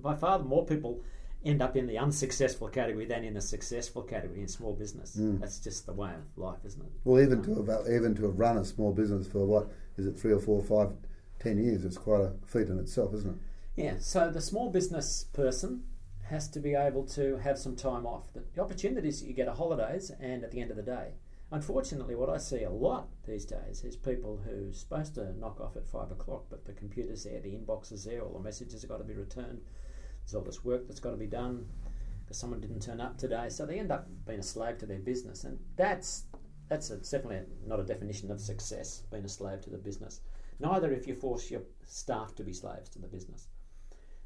by 0.00 0.14
far 0.16 0.38
more 0.38 0.64
people 0.64 1.02
end 1.44 1.62
up 1.62 1.76
in 1.76 1.86
the 1.86 1.98
unsuccessful 1.98 2.68
category 2.68 3.04
than 3.04 3.24
in 3.24 3.34
the 3.34 3.40
successful 3.40 4.02
category 4.02 4.40
in 4.40 4.48
small 4.48 4.74
business. 4.74 5.16
Mm. 5.16 5.40
That's 5.40 5.58
just 5.58 5.86
the 5.86 5.92
way 5.92 6.10
of 6.10 6.38
life, 6.38 6.60
isn't 6.64 6.82
it? 6.82 6.92
well, 7.04 7.20
even 7.20 7.42
to 7.42 7.54
have 7.54 7.86
even 7.90 8.14
to 8.16 8.24
have 8.24 8.38
run 8.38 8.58
a 8.58 8.64
small 8.64 8.92
business 8.92 9.26
for 9.26 9.44
what 9.44 9.70
is 9.96 10.06
it, 10.06 10.18
three 10.18 10.32
or 10.32 10.40
four, 10.40 10.62
five, 10.62 10.92
ten 11.40 11.62
years, 11.62 11.84
it's 11.84 11.98
quite 11.98 12.20
a 12.20 12.32
feat 12.46 12.68
in 12.68 12.78
itself, 12.78 13.14
isn't 13.14 13.30
it? 13.30 13.82
Yeah, 13.82 13.94
so 13.98 14.30
the 14.30 14.40
small 14.40 14.70
business 14.70 15.24
person 15.32 15.84
has 16.24 16.48
to 16.48 16.60
be 16.60 16.74
able 16.74 17.04
to 17.04 17.36
have 17.38 17.58
some 17.58 17.76
time 17.76 18.06
off. 18.06 18.32
The, 18.32 18.42
the 18.54 18.62
opportunities 18.62 19.20
that 19.20 19.26
you 19.26 19.34
get 19.34 19.48
are 19.48 19.54
holidays 19.54 20.10
and 20.20 20.44
at 20.44 20.50
the 20.50 20.60
end 20.60 20.70
of 20.70 20.76
the 20.76 20.82
day. 20.82 21.14
Unfortunately, 21.50 22.14
what 22.14 22.30
I 22.30 22.38
see 22.38 22.62
a 22.62 22.70
lot 22.70 23.08
these 23.26 23.44
days 23.44 23.84
is 23.84 23.94
people 23.96 24.40
who 24.46 24.70
are 24.70 24.72
supposed 24.72 25.14
to 25.16 25.38
knock 25.38 25.60
off 25.60 25.76
at 25.76 25.86
five 25.86 26.10
o'clock, 26.10 26.46
but 26.48 26.64
the 26.64 26.72
computer's 26.72 27.24
there, 27.24 27.40
the 27.40 27.50
inbox 27.50 27.92
is 27.92 28.04
there, 28.04 28.22
all 28.22 28.32
the 28.32 28.42
messages 28.42 28.80
have 28.80 28.90
got 28.90 28.98
to 28.98 29.04
be 29.04 29.12
returned. 29.12 29.60
There's 30.24 30.34
all 30.34 30.42
this 30.42 30.64
work 30.64 30.86
that's 30.86 31.00
got 31.00 31.10
to 31.10 31.16
be 31.16 31.26
done 31.26 31.66
because 32.24 32.38
someone 32.38 32.60
didn't 32.60 32.80
turn 32.80 33.00
up 33.00 33.18
today, 33.18 33.48
so 33.48 33.66
they 33.66 33.78
end 33.78 33.92
up 33.92 34.08
being 34.26 34.40
a 34.40 34.42
slave 34.42 34.78
to 34.78 34.86
their 34.86 34.98
business, 34.98 35.44
and 35.44 35.58
that's 35.76 36.24
that's 36.68 36.90
a, 36.90 36.96
definitely 36.96 37.42
not 37.66 37.80
a 37.80 37.84
definition 37.84 38.30
of 38.30 38.40
success. 38.40 39.02
Being 39.10 39.24
a 39.24 39.28
slave 39.28 39.60
to 39.62 39.70
the 39.70 39.78
business. 39.78 40.20
Neither 40.58 40.92
if 40.92 41.06
you 41.06 41.14
force 41.14 41.50
your 41.50 41.62
staff 41.84 42.34
to 42.36 42.44
be 42.44 42.52
slaves 42.52 42.88
to 42.90 42.98
the 42.98 43.08
business. 43.08 43.48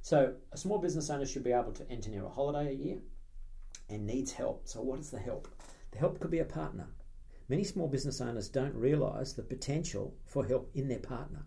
So 0.02 0.34
a 0.52 0.56
small 0.56 0.78
business 0.78 1.10
owner 1.10 1.26
should 1.26 1.42
be 1.42 1.52
able 1.52 1.72
to 1.72 1.90
engineer 1.90 2.24
a 2.24 2.28
holiday 2.28 2.70
a 2.70 2.76
year 2.76 2.98
and 3.88 4.06
needs 4.06 4.32
help. 4.32 4.68
So 4.68 4.80
what 4.80 5.00
is 5.00 5.10
the 5.10 5.18
help? 5.18 5.48
The 5.90 5.98
help 5.98 6.20
could 6.20 6.30
be 6.30 6.38
a 6.38 6.44
partner. 6.44 6.86
Many 7.48 7.64
small 7.64 7.88
business 7.88 8.20
owners 8.20 8.48
don't 8.48 8.74
realise 8.74 9.32
the 9.32 9.42
potential 9.42 10.14
for 10.24 10.44
help 10.44 10.70
in 10.74 10.88
their 10.88 11.00
partner. 11.00 11.46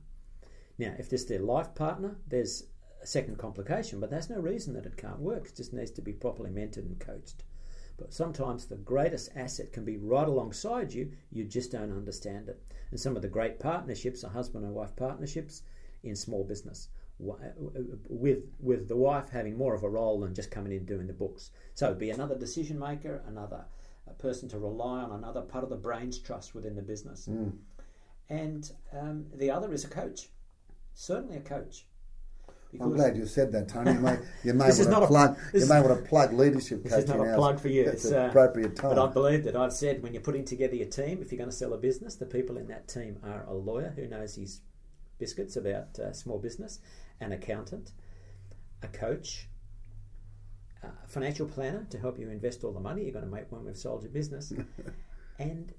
Now, 0.77 0.93
if 0.97 1.09
this 1.09 1.21
is 1.21 1.27
their 1.27 1.39
life 1.39 1.75
partner, 1.75 2.17
there's 2.27 2.65
second 3.09 3.37
complication, 3.37 3.99
but 3.99 4.09
there's 4.09 4.29
no 4.29 4.39
reason 4.39 4.73
that 4.73 4.85
it 4.85 4.97
can't 4.97 5.19
work. 5.19 5.47
It 5.47 5.55
just 5.55 5.73
needs 5.73 5.91
to 5.91 6.01
be 6.01 6.13
properly 6.13 6.49
mentored 6.49 6.85
and 6.85 6.99
coached. 6.99 7.43
But 7.97 8.13
sometimes 8.13 8.65
the 8.65 8.75
greatest 8.75 9.31
asset 9.35 9.73
can 9.73 9.83
be 9.83 9.97
right 9.97 10.27
alongside 10.27 10.93
you, 10.93 11.11
you 11.31 11.43
just 11.43 11.71
don't 11.71 11.91
understand 11.91 12.47
it. 12.47 12.61
And 12.91 12.99
some 12.99 13.15
of 13.15 13.21
the 13.21 13.27
great 13.27 13.59
partnerships 13.59 14.23
are 14.23 14.29
husband 14.29 14.63
and 14.63 14.73
wife 14.73 14.95
partnerships 14.95 15.63
in 16.03 16.15
small 16.15 16.43
business 16.43 16.89
with 17.19 18.45
with 18.59 18.87
the 18.87 18.95
wife 18.95 19.29
having 19.29 19.57
more 19.57 19.73
of 19.73 19.83
a 19.83 19.89
role 19.89 20.21
than 20.21 20.33
just 20.33 20.51
coming 20.51 20.71
in 20.71 20.85
doing 20.85 21.05
the 21.05 21.13
books. 21.13 21.51
So 21.73 21.93
be 21.93 22.11
another 22.11 22.37
decision 22.37 22.79
maker, 22.79 23.21
another 23.27 23.65
person 24.17 24.47
to 24.49 24.57
rely 24.59 25.01
on, 25.01 25.11
another 25.11 25.41
part 25.41 25.65
of 25.65 25.69
the 25.69 25.75
brains 25.75 26.17
trust 26.19 26.55
within 26.55 26.75
the 26.75 26.81
business. 26.81 27.27
And 28.29 28.71
um, 28.93 29.25
the 29.33 29.51
other 29.51 29.73
is 29.73 29.83
a 29.83 29.89
coach, 29.89 30.29
certainly 30.93 31.35
a 31.37 31.41
coach. 31.41 31.85
I'm 32.79 32.93
glad 32.93 33.17
you 33.17 33.25
said 33.25 33.51
that, 33.53 33.67
Tony. 33.67 33.93
You 33.93 33.99
may, 33.99 34.17
you 34.43 34.53
may 34.53 34.65
This 34.67 34.79
is 34.79 34.87
want 34.87 34.91
not 34.91 34.99
to 34.99 35.05
a- 35.05 35.07
plug. 35.07 35.37
this 35.51 35.63
You 35.63 35.69
may 35.73 35.81
want 35.81 36.03
to 36.03 36.07
plug 36.07 36.33
leadership 36.33 36.83
This 36.83 36.93
is 36.93 37.07
not 37.07 37.19
a 37.19 37.35
plug 37.35 37.59
for 37.59 37.67
you. 37.67 37.85
It's, 37.85 38.09
the 38.09 38.25
uh, 38.25 38.27
appropriate 38.27 38.75
time. 38.75 38.95
But 38.95 39.09
I 39.09 39.11
believe 39.11 39.43
that 39.45 39.55
I've 39.55 39.73
said 39.73 40.03
when 40.03 40.13
you're 40.13 40.21
putting 40.21 40.45
together 40.45 40.75
your 40.75 40.87
team, 40.87 41.19
if 41.21 41.31
you're 41.31 41.37
going 41.39 41.49
to 41.49 41.55
sell 41.55 41.73
a 41.73 41.77
business, 41.77 42.15
the 42.15 42.25
people 42.27 42.57
in 42.57 42.67
that 42.67 42.87
team 42.87 43.17
are 43.23 43.43
a 43.47 43.53
lawyer 43.53 43.93
who 43.95 44.07
knows 44.07 44.35
his 44.35 44.61
biscuits 45.17 45.55
about 45.55 45.97
uh, 45.99 46.13
small 46.13 46.37
business, 46.37 46.79
an 47.19 47.31
accountant, 47.31 47.91
a 48.83 48.87
coach, 48.87 49.47
a 50.83 50.89
financial 51.07 51.47
planner 51.47 51.87
to 51.89 51.97
help 51.97 52.19
you 52.19 52.29
invest 52.29 52.63
all 52.63 52.71
the 52.71 52.79
money 52.79 53.03
you're 53.03 53.11
going 53.11 53.25
to 53.25 53.31
make 53.31 53.51
when 53.51 53.65
we've 53.65 53.77
sold 53.77 54.03
your 54.03 54.11
business, 54.11 54.53
and 55.39 55.73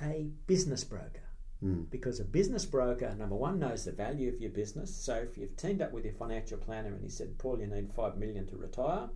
a 0.00 0.30
business 0.46 0.84
broker. 0.84 1.27
Mm. 1.64 1.90
Because 1.90 2.20
a 2.20 2.24
business 2.24 2.64
broker, 2.64 3.14
number 3.18 3.34
one, 3.34 3.58
knows 3.58 3.84
the 3.84 3.92
value 3.92 4.28
of 4.28 4.40
your 4.40 4.50
business. 4.50 4.94
So 4.94 5.14
if 5.14 5.36
you've 5.36 5.56
teamed 5.56 5.82
up 5.82 5.92
with 5.92 6.04
your 6.04 6.14
financial 6.14 6.58
planner 6.58 6.88
and 6.88 7.02
he 7.02 7.08
said, 7.08 7.36
Paul, 7.38 7.60
you 7.60 7.66
need 7.66 7.92
five 7.92 8.16
million 8.16 8.46
to 8.46 8.56
retire, 8.56 9.08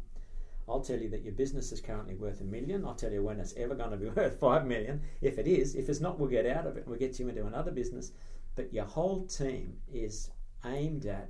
I'll 0.68 0.80
tell 0.80 0.98
you 0.98 1.08
that 1.10 1.24
your 1.24 1.34
business 1.34 1.72
is 1.72 1.80
currently 1.80 2.14
worth 2.14 2.40
a 2.40 2.44
million. 2.44 2.84
I'll 2.84 2.94
tell 2.94 3.12
you 3.12 3.22
when 3.22 3.40
it's 3.40 3.54
ever 3.56 3.74
going 3.74 3.90
to 3.90 3.96
be 3.96 4.08
worth 4.16 4.40
five 4.40 4.66
million. 4.66 5.02
If 5.20 5.38
it 5.38 5.46
is, 5.46 5.74
if 5.74 5.88
it's 5.88 6.00
not, 6.00 6.18
we'll 6.18 6.30
get 6.30 6.46
out 6.46 6.66
of 6.66 6.76
it. 6.76 6.86
We'll 6.86 6.98
get 6.98 7.18
you 7.18 7.28
into 7.28 7.46
another 7.46 7.70
business. 7.70 8.12
But 8.56 8.72
your 8.72 8.84
whole 8.84 9.24
team 9.26 9.76
is 9.92 10.30
aimed 10.64 11.06
at 11.06 11.28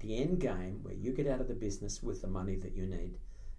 the 0.00 0.18
end 0.18 0.40
game 0.40 0.80
where 0.82 0.94
you 0.94 1.12
get 1.12 1.26
out 1.26 1.40
of 1.40 1.48
the 1.48 1.54
business 1.54 2.02
with 2.02 2.20
the 2.20 2.28
money 2.28 2.56
that 2.56 2.76
you 2.76 2.86
need 2.86 3.18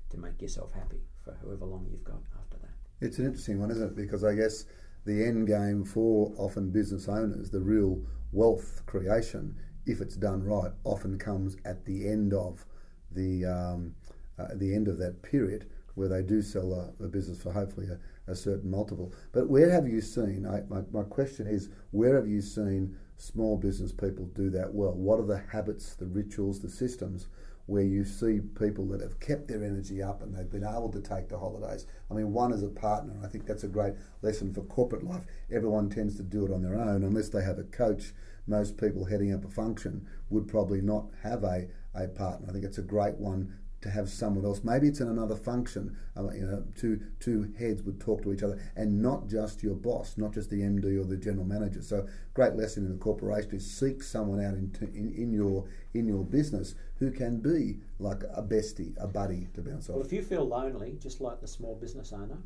to 0.10 0.18
make 0.18 0.42
yourself 0.42 0.72
happy 0.74 1.02
for 1.24 1.36
however 1.42 1.66
long 1.66 1.86
you've 1.90 2.04
got 2.04 2.22
after 2.40 2.58
that. 2.58 2.72
It's 3.02 3.18
an 3.20 3.26
interesting 3.26 3.60
one, 3.60 3.72
isn't 3.72 3.84
it? 3.84 3.96
Because 3.96 4.24
I 4.24 4.34
guess 4.34 4.66
the 5.08 5.26
end 5.26 5.48
game 5.48 5.84
for 5.84 6.34
often 6.38 6.70
business 6.70 7.08
owners, 7.08 7.50
the 7.50 7.62
real 7.62 8.02
wealth 8.32 8.84
creation, 8.86 9.56
if 9.86 10.02
it's 10.02 10.18
done 10.18 10.44
right, 10.44 10.72
often 10.84 11.18
comes 11.18 11.56
at 11.66 11.86
the 11.86 12.08
end 12.08 12.34
of 12.34 12.66
the 13.12 13.46
um, 13.46 13.96
uh, 14.38 14.50
the 14.54 14.76
end 14.76 14.88
of 14.88 15.00
that 15.00 15.24
period 15.24 15.68
where 15.96 16.10
they 16.10 16.22
do 16.22 16.44
sell 16.44 16.74
a, 16.74 17.04
a 17.04 17.08
business 17.08 17.42
for 17.42 17.52
hopefully 17.52 17.88
a, 17.88 18.32
a, 18.32 18.36
certain 18.36 18.70
multiple. 18.70 19.12
But 19.32 19.50
where 19.50 19.72
have 19.72 19.88
you 19.88 20.00
seen? 20.00 20.46
I, 20.46 20.62
my, 20.70 20.82
my 20.92 21.02
question 21.02 21.48
is, 21.48 21.70
where 21.90 22.16
have 22.16 22.28
you 22.28 22.40
seen 22.40 22.96
small 23.16 23.58
business 23.58 23.92
people 23.92 24.26
do 24.36 24.52
that 24.52 24.72
well? 24.72 24.94
What 24.94 25.20
are 25.20 25.26
the 25.26 25.42
habits, 25.52 25.96
the 25.96 26.06
rituals, 26.06 26.60
the 26.60 26.70
systems 26.70 27.30
where 27.68 27.84
you 27.84 28.04
see 28.04 28.40
people 28.58 28.88
that 28.88 29.02
have 29.02 29.20
kept 29.20 29.48
their 29.48 29.64
energy 29.64 30.02
up 30.02 30.24
and 30.24 30.34
they've 30.34 30.50
been 30.50 30.64
able 30.64 30.90
to 30.90 31.02
take 31.02 31.28
the 31.28 31.38
holidays. 31.38 31.86
I 32.10 32.14
mean, 32.14 32.32
one 32.32 32.54
as 32.54 32.64
a 32.64 32.70
partner, 32.70 33.14
I 33.24 33.28
think 33.28 33.46
that's 33.46 33.66
a 33.66 33.68
great 33.68 33.94
lesson 34.22 34.54
for 34.54 34.62
corporate 34.64 35.04
life. 35.04 35.26
Everyone 35.52 35.90
tends 35.90 36.16
to 36.16 36.24
do 36.24 36.46
it 36.46 36.52
on 36.52 36.64
their 36.64 36.80
own 36.80 37.04
unless 37.04 37.30
they 37.30 37.44
have 37.44 37.60
a 37.60 37.64
coach. 37.64 38.14
Most 38.48 38.78
people 38.78 39.06
heading 39.06 39.34
up 39.34 39.44
a 39.44 39.50
function 39.50 40.08
would 40.30 40.48
probably 40.48 40.82
not 40.82 41.08
have 41.24 41.44
a, 41.44 41.68
a 41.94 42.08
partner. 42.08 42.48
I 42.50 42.54
think 42.54 42.64
it's 42.64 42.78
a 42.78 42.84
great 42.84 43.16
one 43.16 43.54
to 43.88 43.94
have 43.94 44.10
someone 44.10 44.46
else. 44.46 44.64
Maybe 44.64 44.88
it's 44.88 45.00
in 45.00 45.08
another 45.08 45.36
function. 45.36 45.98
Uh, 46.16 46.30
you 46.32 46.46
know, 46.46 46.64
two 46.76 47.00
two 47.20 47.54
heads 47.58 47.82
would 47.84 48.00
talk 48.00 48.22
to 48.24 48.34
each 48.34 48.44
other, 48.44 48.60
and 48.76 49.02
not 49.02 49.28
just 49.28 49.64
your 49.64 49.76
boss, 49.76 50.18
not 50.18 50.34
just 50.34 50.50
the 50.50 50.62
MD 50.62 51.00
or 51.00 51.06
the 51.06 51.18
general 51.18 51.46
manager. 51.46 51.82
So, 51.82 52.08
great 52.34 52.54
lesson 52.56 52.86
in 52.86 52.92
the 52.92 52.98
corporation 52.98 53.56
is 53.56 53.70
seek 53.70 54.04
someone 54.04 54.44
out 54.44 54.54
in, 54.56 54.76
in, 54.94 55.14
in 55.16 55.34
your 55.34 55.66
in 55.94 56.08
your 56.08 56.24
business 56.24 56.76
who 57.00 57.12
can 57.12 57.40
be 57.40 57.80
like 58.00 58.24
a 58.36 58.42
bestie, 58.44 58.94
a 59.00 59.08
buddy 59.08 59.48
to 59.54 59.62
bounce 59.62 59.90
off. 59.90 59.96
Well, 59.98 60.06
if 60.06 60.12
you 60.14 60.22
feel 60.22 60.46
lonely, 60.48 60.98
just 61.02 61.22
like 61.22 61.42
the 61.42 61.48
small 61.48 61.76
business 61.76 62.12
owner, 62.14 62.38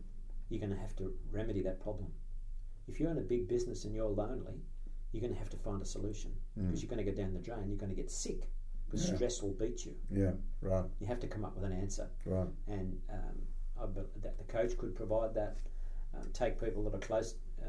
you're 0.50 0.60
going 0.60 0.74
to 0.74 0.80
have 0.82 0.96
to 0.98 1.14
remedy 1.32 1.62
that 1.64 1.82
problem. 1.82 2.12
If 2.88 3.00
you're 3.00 3.12
in 3.12 3.18
a 3.18 3.22
big 3.22 3.48
business 3.48 3.86
and 3.86 3.96
you're 3.96 4.10
lonely, 4.10 4.62
you're 5.12 5.22
going 5.22 5.34
to 5.34 5.40
have 5.40 5.50
to 5.52 5.58
find 5.58 5.82
a 5.82 5.86
solution 5.86 6.32
Mm. 6.60 6.66
because 6.68 6.84
you're 6.84 6.90
going 6.90 7.06
to 7.06 7.10
go 7.10 7.16
down 7.18 7.34
the 7.34 7.40
drain. 7.40 7.70
You're 7.70 7.78
going 7.78 7.96
to 7.96 7.96
get 7.96 8.12
sick 8.12 8.50
because 8.92 9.10
Yeah. 9.10 9.16
stress 9.16 9.42
will 9.42 9.54
beat 9.54 9.86
you. 9.86 9.96
Yeah, 10.10 10.34
right, 10.62 10.86
You 11.00 11.08
have 11.08 11.20
to 11.22 11.28
come 11.28 11.46
up 11.46 11.56
with 11.56 11.64
an 11.64 11.72
answer, 11.72 12.10
right. 12.26 12.48
and 12.68 13.00
um, 13.10 13.94
that 13.94 14.38
the 14.38 14.44
coach 14.46 14.78
could 14.78 14.96
provide 14.96 15.34
that. 15.36 15.58
Um, 16.14 16.30
take 16.34 16.60
people 16.60 16.84
that 16.84 16.94
are 16.94 17.00
close 17.00 17.36
uh, 17.62 17.66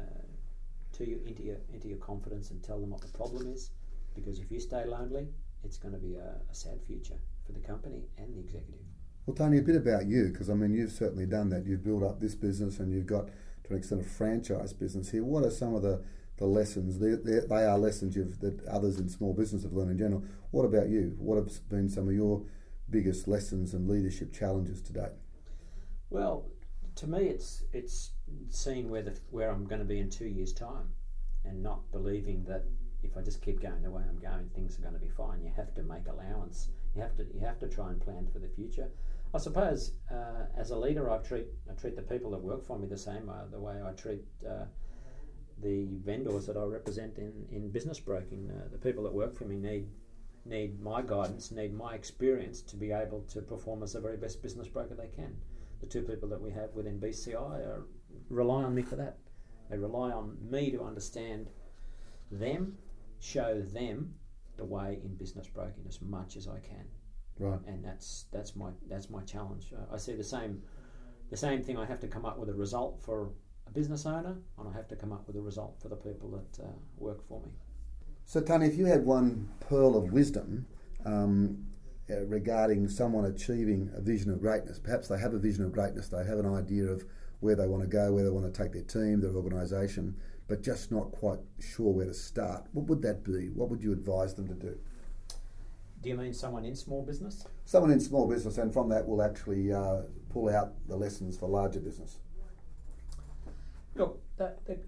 to 0.93 1.09
you 1.09 1.21
into 1.25 1.43
your 1.43 1.57
into 1.71 1.87
your 1.87 1.97
confidence 1.99 2.51
and 2.51 2.61
tell 2.61 2.79
them 2.79 2.89
what 2.89 3.01
the 3.01 3.07
problem 3.07 3.47
is, 3.47 3.71
because 4.15 4.37
if 4.39 4.51
you 4.51 4.59
stay 4.59 4.85
lonely, 4.85 5.29
it's 5.63 5.77
going 5.77 5.93
to 5.93 5.99
be 5.99 6.15
a, 6.15 6.41
a 6.51 6.53
sad 6.53 6.81
future 6.85 7.15
for 7.45 7.53
the 7.53 7.61
company 7.61 8.03
and 8.17 8.33
the 8.35 8.39
executive. 8.39 8.81
Well, 9.25 9.35
Tony, 9.35 9.59
a 9.59 9.61
bit 9.61 9.77
about 9.77 10.07
you, 10.07 10.27
because 10.29 10.49
I 10.49 10.53
mean, 10.55 10.73
you've 10.73 10.91
certainly 10.91 11.25
done 11.25 11.49
that. 11.51 11.65
You've 11.65 11.83
built 11.85 12.03
up 12.03 12.19
this 12.19 12.35
business 12.35 12.79
and 12.79 12.91
you've 12.91 13.05
got 13.07 13.27
to 13.63 13.71
an 13.71 13.77
extent 13.77 14.01
a 14.01 14.03
franchise 14.03 14.73
business 14.73 15.09
here. 15.11 15.23
What 15.23 15.45
are 15.45 15.49
some 15.51 15.73
of 15.73 15.81
the, 15.81 16.03
the 16.43 16.49
lessons? 16.49 16.99
They, 16.99 17.11
they, 17.11 17.39
they 17.47 17.63
are 17.63 17.77
lessons 17.77 18.15
that 18.15 18.65
others 18.67 18.99
in 18.99 19.07
small 19.07 19.33
business 19.33 19.63
have 19.63 19.71
learned 19.71 19.91
in 19.91 19.97
general. 19.97 20.23
What 20.51 20.65
about 20.65 20.89
you? 20.89 21.15
What 21.17 21.37
have 21.37 21.49
been 21.69 21.87
some 21.87 22.09
of 22.09 22.13
your 22.13 22.43
biggest 22.89 23.29
lessons 23.29 23.73
and 23.73 23.89
leadership 23.89 24.33
challenges 24.33 24.81
to 24.81 24.93
date? 24.93 25.15
Well, 26.09 26.49
to 26.95 27.07
me, 27.07 27.27
it's 27.27 27.63
it's 27.71 28.11
seeing 28.49 28.89
where 28.89 29.01
the 29.01 29.17
where 29.31 29.51
I'm 29.51 29.65
going 29.65 29.79
to 29.79 29.87
be 29.87 29.99
in 29.99 30.09
two 30.09 30.27
years' 30.27 30.53
time, 30.53 30.89
and 31.45 31.63
not 31.63 31.89
believing 31.93 32.43
that 32.43 32.65
if 33.03 33.15
I 33.15 33.21
just 33.21 33.41
keep 33.41 33.61
going 33.61 33.81
the 33.81 33.89
way 33.89 34.03
I'm 34.07 34.19
going, 34.19 34.49
things 34.53 34.77
are 34.77 34.81
going 34.81 34.93
to 34.95 34.99
be 34.99 35.09
fine. 35.09 35.41
You 35.41 35.51
have 35.55 35.73
to 35.75 35.83
make 35.83 36.07
allowance. 36.07 36.69
You 36.93 37.01
have 37.03 37.15
to 37.15 37.25
you 37.33 37.39
have 37.39 37.59
to 37.59 37.69
try 37.69 37.89
and 37.89 38.01
plan 38.01 38.27
for 38.33 38.39
the 38.39 38.49
future. 38.49 38.89
I 39.33 39.37
suppose 39.37 39.93
uh, 40.11 40.45
as 40.57 40.71
a 40.71 40.77
leader, 40.77 41.09
I 41.09 41.19
treat 41.19 41.47
I 41.71 41.73
treat 41.79 41.95
the 41.95 42.01
people 42.01 42.31
that 42.31 42.41
work 42.41 42.65
for 42.65 42.77
me 42.77 42.87
the 42.87 42.97
same 42.97 43.29
uh, 43.29 43.45
the 43.49 43.61
way 43.61 43.75
I 43.81 43.93
treat 43.93 44.25
uh, 44.45 44.65
the 45.61 45.87
vendors 46.03 46.45
that 46.47 46.57
I 46.57 46.63
represent 46.63 47.17
in, 47.17 47.45
in 47.51 47.69
business 47.69 47.99
broking. 47.99 48.49
Uh, 48.49 48.69
the 48.71 48.77
people 48.77 49.03
that 49.03 49.13
work 49.13 49.35
for 49.35 49.45
me 49.45 49.57
need 49.57 49.87
need 50.45 50.81
my 50.81 51.01
guidance, 51.01 51.51
need 51.51 51.73
my 51.73 51.93
experience 51.93 52.61
to 52.61 52.75
be 52.75 52.91
able 52.91 53.21
to 53.21 53.41
perform 53.41 53.81
as 53.81 53.93
the 53.93 54.01
very 54.01 54.17
best 54.17 54.41
business 54.41 54.67
broker 54.67 54.93
they 54.93 55.07
can. 55.07 55.33
The 55.79 55.87
two 55.87 56.01
people 56.01 56.27
that 56.29 56.41
we 56.41 56.51
have 56.51 56.73
within 56.73 56.99
BCI 56.99 57.35
are, 57.35 57.85
rely 58.29 58.63
on 58.63 58.75
me 58.75 58.81
for 58.81 58.97
that. 58.97 59.17
They 59.69 59.77
rely 59.77 60.11
on 60.11 60.37
me 60.41 60.69
to 60.71 60.83
understand 60.83 61.49
them, 62.29 62.77
show 63.19 63.61
them 63.61 64.15
the 64.57 64.65
way 64.65 64.99
in 65.01 65.15
business 65.15 65.47
broking 65.47 65.85
as 65.87 66.01
much 66.01 66.35
as 66.35 66.47
I 66.47 66.59
can 66.59 66.85
Right. 67.39 67.59
and 67.65 67.83
that's 67.83 68.25
that's 68.31 68.55
my 68.55 68.69
that's 68.87 69.09
my 69.09 69.21
challenge. 69.23 69.73
I 69.91 69.97
see 69.97 70.13
the 70.13 70.23
same 70.23 70.61
the 71.29 71.37
same 71.37 71.63
thing. 71.63 71.77
I 71.77 71.85
have 71.85 71.99
to 72.01 72.07
come 72.07 72.25
up 72.25 72.37
with 72.37 72.49
a 72.49 72.53
result 72.53 73.01
for 73.01 73.31
a 73.67 73.71
business 73.71 74.05
owner, 74.05 74.37
and 74.57 74.67
I 74.67 74.73
have 74.73 74.87
to 74.89 74.95
come 74.95 75.11
up 75.11 75.27
with 75.27 75.35
a 75.35 75.41
result 75.41 75.75
for 75.81 75.89
the 75.89 75.95
people 75.95 76.29
that 76.31 76.63
uh, 76.63 76.67
work 76.97 77.27
for 77.27 77.41
me. 77.41 77.51
So, 78.25 78.41
Tony, 78.41 78.67
if 78.67 78.75
you 78.75 78.85
had 78.85 79.05
one 79.05 79.49
pearl 79.59 79.97
of 79.97 80.11
wisdom 80.11 80.65
um, 81.05 81.65
uh, 82.09 82.21
regarding 82.25 82.87
someone 82.87 83.25
achieving 83.25 83.91
a 83.95 84.01
vision 84.01 84.31
of 84.31 84.39
greatness, 84.39 84.79
perhaps 84.79 85.07
they 85.07 85.19
have 85.19 85.33
a 85.33 85.39
vision 85.39 85.65
of 85.65 85.71
greatness, 85.71 86.07
they 86.07 86.23
have 86.25 86.39
an 86.39 86.53
idea 86.53 86.85
of 86.85 87.03
where 87.41 87.55
they 87.55 87.67
want 87.67 87.83
to 87.83 87.89
go, 87.89 88.13
where 88.13 88.23
they 88.23 88.29
want 88.29 88.51
to 88.51 88.63
take 88.63 88.71
their 88.71 88.83
team, 88.83 89.19
their 89.19 89.35
organisation, 89.35 90.15
but 90.47 90.61
just 90.61 90.91
not 90.91 91.11
quite 91.11 91.39
sure 91.59 91.91
where 91.91 92.05
to 92.05 92.13
start, 92.13 92.65
what 92.71 92.85
would 92.87 93.01
that 93.01 93.23
be? 93.23 93.49
What 93.49 93.69
would 93.69 93.83
you 93.83 93.91
advise 93.91 94.33
them 94.33 94.47
to 94.47 94.53
do? 94.53 94.77
Do 96.01 96.09
you 96.09 96.15
mean 96.15 96.33
someone 96.33 96.65
in 96.65 96.75
small 96.75 97.01
business? 97.01 97.45
Someone 97.65 97.91
in 97.91 97.99
small 97.99 98.27
business, 98.27 98.57
and 98.57 98.73
from 98.73 98.89
that, 98.89 99.07
will 99.07 99.21
actually 99.21 99.71
uh, 99.71 100.01
pull 100.29 100.49
out 100.49 100.73
the 100.87 100.95
lessons 100.97 101.37
for 101.37 101.47
larger 101.47 101.79
business. 101.79 102.19
Look, 103.95 104.21
the, 104.37 104.53
the, 104.65 104.79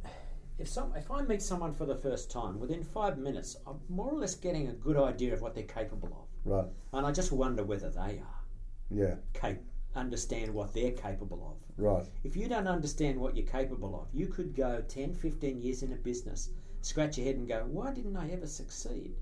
if 0.58 0.68
some 0.68 0.94
if 0.96 1.12
I 1.12 1.22
meet 1.22 1.42
someone 1.42 1.74
for 1.74 1.86
the 1.86 1.96
first 1.96 2.32
time, 2.32 2.60
within 2.60 2.84
five 2.84 3.18
minutes, 3.18 3.58
I'm 3.68 3.80
more 3.90 4.10
or 4.12 4.18
less 4.20 4.36
getting 4.36 4.68
a 4.68 4.74
good 4.74 4.98
idea 4.98 5.34
of 5.34 5.42
what 5.42 5.54
they're 5.54 5.64
capable 5.64 6.10
of, 6.10 6.52
Right. 6.52 6.68
and 6.94 7.06
I 7.06 7.12
just 7.12 7.32
wonder 7.32 7.64
whether 7.64 7.90
they 7.90 8.20
are 8.20 8.42
Yeah. 8.90 9.16
cap- 9.34 9.62
understand 9.96 10.54
what 10.54 10.74
they're 10.74 10.92
capable 10.92 11.56
of. 11.56 11.84
Right. 11.84 12.06
If 12.24 12.36
you 12.36 12.48
don't 12.50 12.68
understand 12.68 13.20
what 13.20 13.38
you're 13.38 13.46
capable 13.48 14.00
of, 14.00 14.08
you 14.14 14.28
could 14.28 14.54
go 14.56 14.82
10, 14.82 15.14
15 15.14 15.62
years 15.62 15.84
in 15.84 15.94
a 15.94 15.96
business, 15.96 16.50
scratch 16.82 17.18
your 17.18 17.26
head 17.28 17.38
and 17.38 17.48
go, 17.48 17.66
why 17.72 17.94
didn't 17.94 18.18
I 18.18 18.30
ever 18.32 18.46
succeed? 18.48 19.16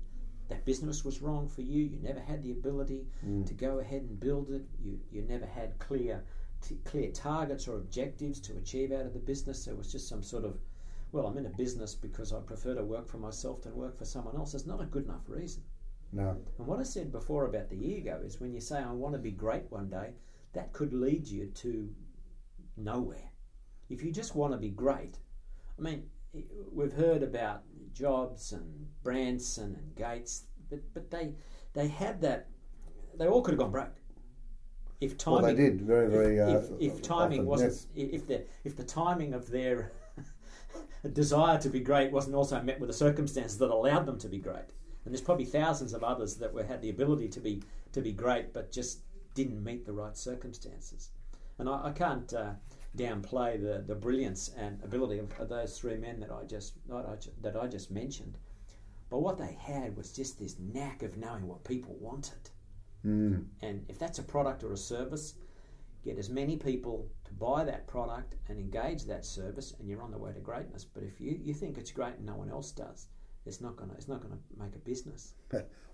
That 0.48 0.64
business 0.64 1.04
was 1.04 1.22
wrong 1.22 1.48
for 1.48 1.62
you. 1.62 1.84
You 1.84 1.98
never 2.00 2.18
had 2.20 2.42
the 2.42 2.50
ability 2.52 3.06
Mm. 3.24 3.46
to 3.46 3.54
go 3.54 3.78
ahead 3.78 4.02
and 4.02 4.18
build 4.20 4.50
it. 4.50 4.66
You, 4.82 4.98
you 5.12 5.22
never 5.22 5.46
had 5.46 5.78
clear, 5.78 6.24
t- 6.64 6.78
clear 6.84 7.10
targets 7.10 7.68
or 7.68 7.76
objectives 7.76 8.40
to 8.40 8.56
achieve 8.56 8.92
out 8.92 9.06
of 9.06 9.12
the 9.12 9.18
business. 9.18 9.64
There 9.64 9.76
was 9.76 9.92
just 9.92 10.08
some 10.08 10.22
sort 10.22 10.44
of, 10.44 10.58
well, 11.12 11.26
I'm 11.26 11.38
in 11.38 11.46
a 11.46 11.50
business 11.50 11.94
because 11.94 12.32
I 12.32 12.40
prefer 12.40 12.74
to 12.74 12.84
work 12.84 13.08
for 13.08 13.18
myself 13.18 13.62
than 13.62 13.76
work 13.76 13.98
for 13.98 14.04
someone 14.04 14.36
else. 14.36 14.54
It's 14.54 14.66
not 14.66 14.80
a 14.80 14.86
good 14.86 15.04
enough 15.04 15.28
reason. 15.28 15.62
No. 16.12 16.36
And 16.58 16.66
what 16.66 16.80
I 16.80 16.84
said 16.84 17.12
before 17.12 17.46
about 17.46 17.68
the 17.68 17.76
ego 17.76 18.20
is 18.24 18.40
when 18.40 18.52
you 18.52 18.60
say, 18.60 18.78
I 18.78 18.92
want 18.92 19.14
to 19.14 19.18
be 19.18 19.30
great 19.32 19.64
one 19.70 19.88
day, 19.88 20.10
that 20.52 20.72
could 20.72 20.92
lead 20.92 21.26
you 21.26 21.46
to 21.46 21.88
nowhere. 22.76 23.30
If 23.90 24.02
you 24.02 24.12
just 24.12 24.34
want 24.34 24.52
to 24.52 24.58
be 24.58 24.70
great, 24.70 25.18
I 25.78 25.82
mean, 25.82 26.04
we've 26.72 26.92
heard 26.92 27.22
about 27.22 27.62
Jobs 27.92 28.52
and 28.52 28.86
Branson 29.02 29.74
and 29.74 29.94
Gates, 29.94 30.44
but, 30.70 30.80
but 30.94 31.10
they 31.10 31.34
they 31.74 31.88
had 31.88 32.20
that, 32.22 32.48
they 33.18 33.26
all 33.26 33.42
could 33.42 33.52
have 33.52 33.58
gone 33.58 33.72
broke. 33.72 33.96
If 35.00 35.18
timing, 35.18 35.42
Well, 35.42 35.54
they 35.54 35.62
did 35.62 35.82
very, 35.82 36.08
very. 36.08 36.38
if, 36.38 36.70
uh, 36.70 36.74
if, 36.78 36.94
if 36.94 37.02
timing 37.02 37.40
often, 37.40 37.46
wasn't, 37.46 37.86
yes. 37.94 38.08
if 38.12 38.26
the 38.26 38.44
if 38.64 38.76
the 38.76 38.84
timing 38.84 39.34
of 39.34 39.50
their 39.50 39.92
desire 41.12 41.58
to 41.58 41.68
be 41.68 41.80
great 41.80 42.12
wasn't 42.12 42.34
also 42.34 42.60
met 42.62 42.80
with 42.80 42.88
the 42.88 42.94
circumstances 42.94 43.58
that 43.58 43.70
allowed 43.70 44.06
them 44.06 44.18
to 44.18 44.28
be 44.28 44.38
great, 44.38 44.70
and 45.04 45.12
there's 45.12 45.20
probably 45.20 45.44
thousands 45.44 45.92
of 45.92 46.02
others 46.02 46.36
that 46.36 46.52
were 46.52 46.64
had 46.64 46.80
the 46.80 46.90
ability 46.90 47.28
to 47.28 47.40
be 47.40 47.62
to 47.92 48.00
be 48.00 48.12
great, 48.12 48.52
but 48.52 48.72
just 48.72 49.00
didn't 49.34 49.62
meet 49.62 49.84
the 49.84 49.92
right 49.92 50.16
circumstances. 50.16 51.10
And 51.58 51.68
I, 51.68 51.88
I 51.88 51.92
can't 51.92 52.32
uh, 52.32 52.52
downplay 52.96 53.60
the, 53.60 53.82
the 53.86 53.94
brilliance 53.94 54.50
and 54.56 54.82
ability 54.82 55.18
of, 55.18 55.38
of 55.40 55.48
those 55.48 55.78
three 55.78 55.96
men 55.96 56.20
that 56.20 56.30
I 56.30 56.44
just 56.44 56.74
that 56.88 57.06
I, 57.06 57.16
that 57.42 57.56
I 57.56 57.66
just 57.66 57.90
mentioned. 57.90 58.38
But 59.10 59.20
what 59.20 59.38
they 59.38 59.56
had 59.60 59.96
was 59.96 60.12
just 60.12 60.38
this 60.38 60.56
knack 60.58 61.02
of 61.02 61.16
knowing 61.16 61.46
what 61.46 61.64
people 61.64 61.96
wanted. 62.00 62.50
Mm. 63.04 63.44
And 63.62 63.84
if 63.88 63.98
that's 63.98 64.18
a 64.18 64.22
product 64.22 64.64
or 64.64 64.72
a 64.72 64.76
service, 64.76 65.34
get 66.04 66.18
as 66.18 66.30
many 66.30 66.56
people 66.56 67.08
to 67.24 67.32
buy 67.32 67.64
that 67.64 67.86
product 67.86 68.36
and 68.48 68.58
engage 68.58 69.04
that 69.04 69.24
service, 69.24 69.74
and 69.78 69.88
you're 69.88 70.02
on 70.02 70.10
the 70.10 70.18
way 70.18 70.32
to 70.32 70.40
greatness. 70.40 70.84
But 70.84 71.02
if 71.02 71.20
you, 71.20 71.38
you 71.42 71.54
think 71.54 71.78
it's 71.78 71.90
great 71.90 72.16
and 72.16 72.26
no 72.26 72.36
one 72.36 72.50
else 72.50 72.72
does, 72.72 73.08
it's 73.46 73.60
not 73.60 73.76
gonna 73.76 73.92
it's 73.94 74.08
not 74.08 74.22
gonna 74.22 74.38
make 74.58 74.74
a 74.74 74.78
business. 74.78 75.34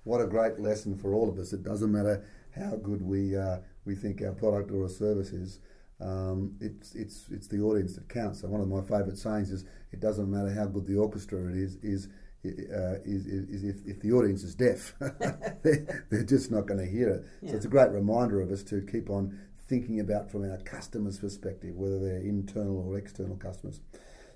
what 0.04 0.20
a 0.20 0.26
great 0.26 0.58
lesson 0.58 0.94
for 0.94 1.14
all 1.14 1.28
of 1.28 1.38
us! 1.38 1.52
It 1.52 1.62
doesn't 1.62 1.90
matter 1.90 2.24
how 2.54 2.76
good 2.76 3.02
we 3.02 3.36
uh, 3.36 3.58
we 3.84 3.94
think 3.94 4.22
our 4.22 4.32
product 4.32 4.70
or 4.70 4.84
a 4.84 4.88
service 4.88 5.32
is. 5.32 5.60
Um, 6.00 6.56
it's 6.60 6.94
it's 6.94 7.26
it's 7.30 7.48
the 7.48 7.60
audience 7.60 7.94
that 7.94 8.08
counts. 8.08 8.40
So 8.40 8.48
one 8.48 8.60
of 8.60 8.68
my 8.68 8.80
favourite 8.80 9.18
sayings 9.18 9.50
is, 9.50 9.64
"It 9.92 10.00
doesn't 10.00 10.30
matter 10.30 10.50
how 10.52 10.66
good 10.66 10.86
the 10.86 10.96
orchestra 10.96 11.48
it 11.50 11.56
is 11.56 11.76
is." 11.82 12.08
Uh, 12.42 12.96
is, 13.04 13.26
is, 13.26 13.64
if, 13.64 13.86
if 13.86 14.00
the 14.00 14.12
audience 14.12 14.42
is 14.42 14.54
deaf, 14.54 14.94
they're, 15.62 16.06
they're 16.10 16.24
just 16.24 16.50
not 16.50 16.66
going 16.66 16.80
to 16.80 16.90
hear 16.90 17.10
it. 17.10 17.26
Yeah. 17.42 17.50
So 17.50 17.56
it's 17.56 17.64
a 17.66 17.68
great 17.68 17.90
reminder 17.90 18.40
of 18.40 18.50
us 18.50 18.62
to 18.64 18.80
keep 18.80 19.10
on 19.10 19.38
thinking 19.68 20.00
about 20.00 20.30
from 20.30 20.50
our 20.50 20.56
customers' 20.58 21.18
perspective, 21.18 21.76
whether 21.76 21.98
they're 21.98 22.20
internal 22.20 22.78
or 22.78 22.96
external 22.96 23.36
customers. 23.36 23.80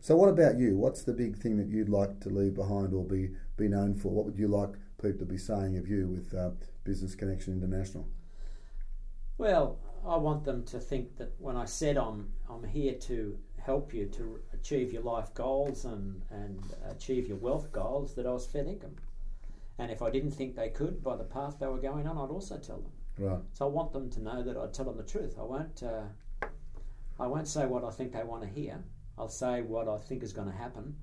So, 0.00 0.16
what 0.16 0.28
about 0.28 0.58
you? 0.58 0.76
What's 0.76 1.02
the 1.02 1.14
big 1.14 1.38
thing 1.38 1.56
that 1.56 1.68
you'd 1.68 1.88
like 1.88 2.20
to 2.20 2.28
leave 2.28 2.54
behind 2.54 2.92
or 2.92 3.04
be, 3.04 3.30
be 3.56 3.68
known 3.68 3.94
for? 3.94 4.10
What 4.10 4.26
would 4.26 4.38
you 4.38 4.48
like 4.48 4.74
people 5.00 5.20
to 5.20 5.24
be 5.24 5.38
saying 5.38 5.78
of 5.78 5.88
you 5.88 6.06
with 6.08 6.34
uh, 6.34 6.50
Business 6.84 7.14
Connection 7.14 7.54
International? 7.54 8.06
Well, 9.38 9.78
I 10.06 10.16
want 10.16 10.44
them 10.44 10.62
to 10.64 10.78
think 10.78 11.16
that 11.16 11.32
when 11.38 11.56
I 11.56 11.64
said 11.64 11.96
I'm, 11.96 12.28
I'm 12.50 12.64
here 12.64 12.94
to 12.94 13.38
help 13.64 13.94
you 13.94 14.06
to 14.06 14.40
achieve 14.52 14.92
your 14.92 15.02
life 15.02 15.32
goals 15.34 15.84
and, 15.86 16.22
and 16.30 16.62
achieve 16.90 17.26
your 17.26 17.38
wealth 17.38 17.72
goals, 17.72 18.14
that 18.14 18.26
I 18.26 18.30
was 18.30 18.46
fair 18.46 18.66
income. 18.66 18.96
And 19.78 19.90
if 19.90 20.02
I 20.02 20.10
didn't 20.10 20.32
think 20.32 20.54
they 20.54 20.68
could 20.68 21.02
by 21.02 21.16
the 21.16 21.24
path 21.24 21.56
they 21.58 21.66
were 21.66 21.78
going 21.78 22.06
on, 22.06 22.18
I'd 22.18 22.30
also 22.30 22.58
tell 22.58 22.78
them. 22.78 22.92
Right. 23.18 23.40
So 23.52 23.66
I 23.66 23.68
want 23.68 23.92
them 23.92 24.10
to 24.10 24.22
know 24.22 24.42
that 24.42 24.56
I 24.56 24.66
tell 24.66 24.84
them 24.84 24.96
the 24.96 25.02
truth. 25.02 25.36
I 25.38 25.42
won't. 25.42 25.82
Uh, 25.82 26.46
I 27.18 27.26
won't 27.26 27.48
say 27.48 27.64
what 27.64 27.84
I 27.84 27.90
think 27.90 28.12
they 28.12 28.24
want 28.24 28.42
to 28.42 28.48
hear. 28.48 28.82
I'll 29.16 29.28
say 29.28 29.62
what 29.62 29.88
I 29.88 29.98
think 29.98 30.22
is 30.22 30.32
going 30.32 30.50
to 30.50 30.56
happen 30.56 30.96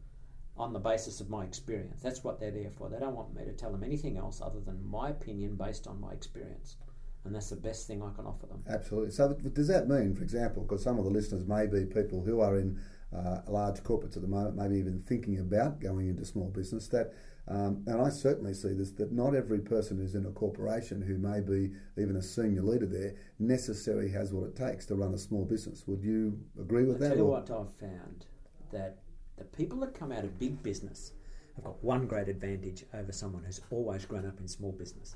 on 0.57 0.73
the 0.73 0.79
basis 0.79 1.21
of 1.21 1.29
my 1.29 1.45
experience. 1.45 2.01
That's 2.01 2.23
what 2.23 2.39
they're 2.39 2.51
there 2.51 2.69
for. 2.69 2.89
They 2.89 2.99
don't 2.99 3.15
want 3.15 3.33
me 3.33 3.45
to 3.45 3.53
tell 3.53 3.71
them 3.71 3.83
anything 3.83 4.17
else 4.17 4.41
other 4.41 4.59
than 4.59 4.85
my 4.85 5.09
opinion 5.09 5.55
based 5.55 5.87
on 5.87 6.01
my 6.01 6.11
experience. 6.11 6.75
And 7.23 7.35
that's 7.35 7.49
the 7.49 7.55
best 7.55 7.87
thing 7.87 8.01
I 8.01 8.11
can 8.15 8.25
offer 8.25 8.47
them. 8.47 8.63
Absolutely. 8.67 9.11
So, 9.11 9.33
does 9.33 9.67
that 9.67 9.87
mean, 9.87 10.15
for 10.15 10.23
example, 10.23 10.63
because 10.63 10.83
some 10.83 10.97
of 10.97 11.05
the 11.05 11.11
listeners 11.11 11.45
may 11.45 11.67
be 11.67 11.85
people 11.85 12.23
who 12.23 12.41
are 12.41 12.57
in 12.57 12.79
uh, 13.15 13.41
large 13.47 13.81
corporates 13.83 14.15
at 14.15 14.23
the 14.23 14.27
moment, 14.27 14.55
maybe 14.55 14.77
even 14.77 15.01
thinking 15.01 15.39
about 15.39 15.79
going 15.79 16.07
into 16.07 16.25
small 16.25 16.49
business, 16.49 16.87
that 16.87 17.13
um, 17.47 17.83
and 17.87 18.01
I 18.01 18.09
certainly 18.09 18.53
see 18.53 18.73
this 18.73 18.91
that 18.93 19.11
not 19.11 19.35
every 19.35 19.59
person 19.59 19.97
who's 19.97 20.15
in 20.15 20.25
a 20.25 20.31
corporation 20.31 21.01
who 21.01 21.17
may 21.17 21.41
be 21.41 21.73
even 21.97 22.15
a 22.15 22.21
senior 22.21 22.61
leader 22.61 22.85
there 22.85 23.15
necessarily 23.39 24.09
has 24.11 24.31
what 24.31 24.47
it 24.47 24.55
takes 24.55 24.85
to 24.87 24.95
run 24.95 25.13
a 25.13 25.17
small 25.17 25.43
business. 25.43 25.83
Would 25.87 26.03
you 26.03 26.39
agree 26.59 26.85
with 26.85 26.95
I'll 26.95 27.01
that? 27.01 27.09
Tell 27.09 27.17
you 27.17 27.25
what 27.25 27.51
I've 27.51 27.73
found 27.75 28.25
that 28.71 28.99
the 29.37 29.43
people 29.43 29.79
that 29.79 29.93
come 29.93 30.11
out 30.11 30.23
of 30.23 30.39
big 30.39 30.61
business 30.63 31.11
have 31.55 31.65
got 31.65 31.83
one 31.83 32.05
great 32.05 32.29
advantage 32.29 32.85
over 32.93 33.11
someone 33.11 33.43
who's 33.43 33.61
always 33.69 34.05
grown 34.05 34.25
up 34.25 34.39
in 34.39 34.47
small 34.47 34.71
business 34.71 35.15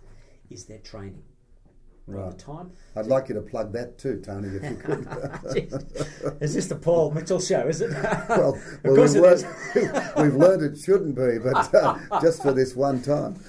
is 0.49 0.65
their 0.65 0.79
training. 0.79 1.23
Right. 2.07 2.37
time. 2.37 2.71
I'd 2.95 3.07
like 3.07 3.29
you 3.29 3.35
to 3.35 3.41
plug 3.41 3.73
that 3.73 3.97
too, 3.97 4.21
Tony, 4.23 4.49
if 4.49 4.63
you 4.63 4.75
could. 4.75 6.37
is 6.39 6.53
this 6.53 6.67
the 6.67 6.75
Paul 6.75 7.09
Mitchell 7.11 7.39
show, 7.39 7.67
is 7.67 7.81
it? 7.81 7.91
well, 8.29 8.59
well 8.83 9.01
we've, 9.01 9.11
learned, 9.13 9.47
we've, 10.17 10.35
learned, 10.35 10.61
it 10.61 10.77
shouldn't 10.77 11.15
be, 11.15 11.39
but 11.39 11.73
uh, 11.73 11.97
just 12.21 12.43
for 12.43 12.53
this 12.53 12.75
one 12.75 13.01
time. 13.01 13.39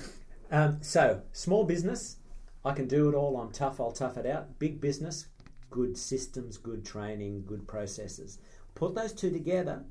Um, 0.50 0.78
so, 0.80 1.20
small 1.32 1.64
business, 1.64 2.16
I 2.64 2.72
can 2.72 2.88
do 2.88 3.10
it 3.10 3.14
all. 3.14 3.38
I'm 3.38 3.52
tough, 3.52 3.78
I'll 3.78 3.92
tough 3.92 4.16
it 4.16 4.24
out. 4.24 4.58
Big 4.58 4.80
business, 4.80 5.26
good 5.68 5.98
systems, 5.98 6.56
good 6.56 6.82
training, 6.82 7.44
good 7.46 7.68
processes. 7.68 8.38
Put 8.74 8.94
those 8.94 9.12
two 9.12 9.30
together, 9.30 9.84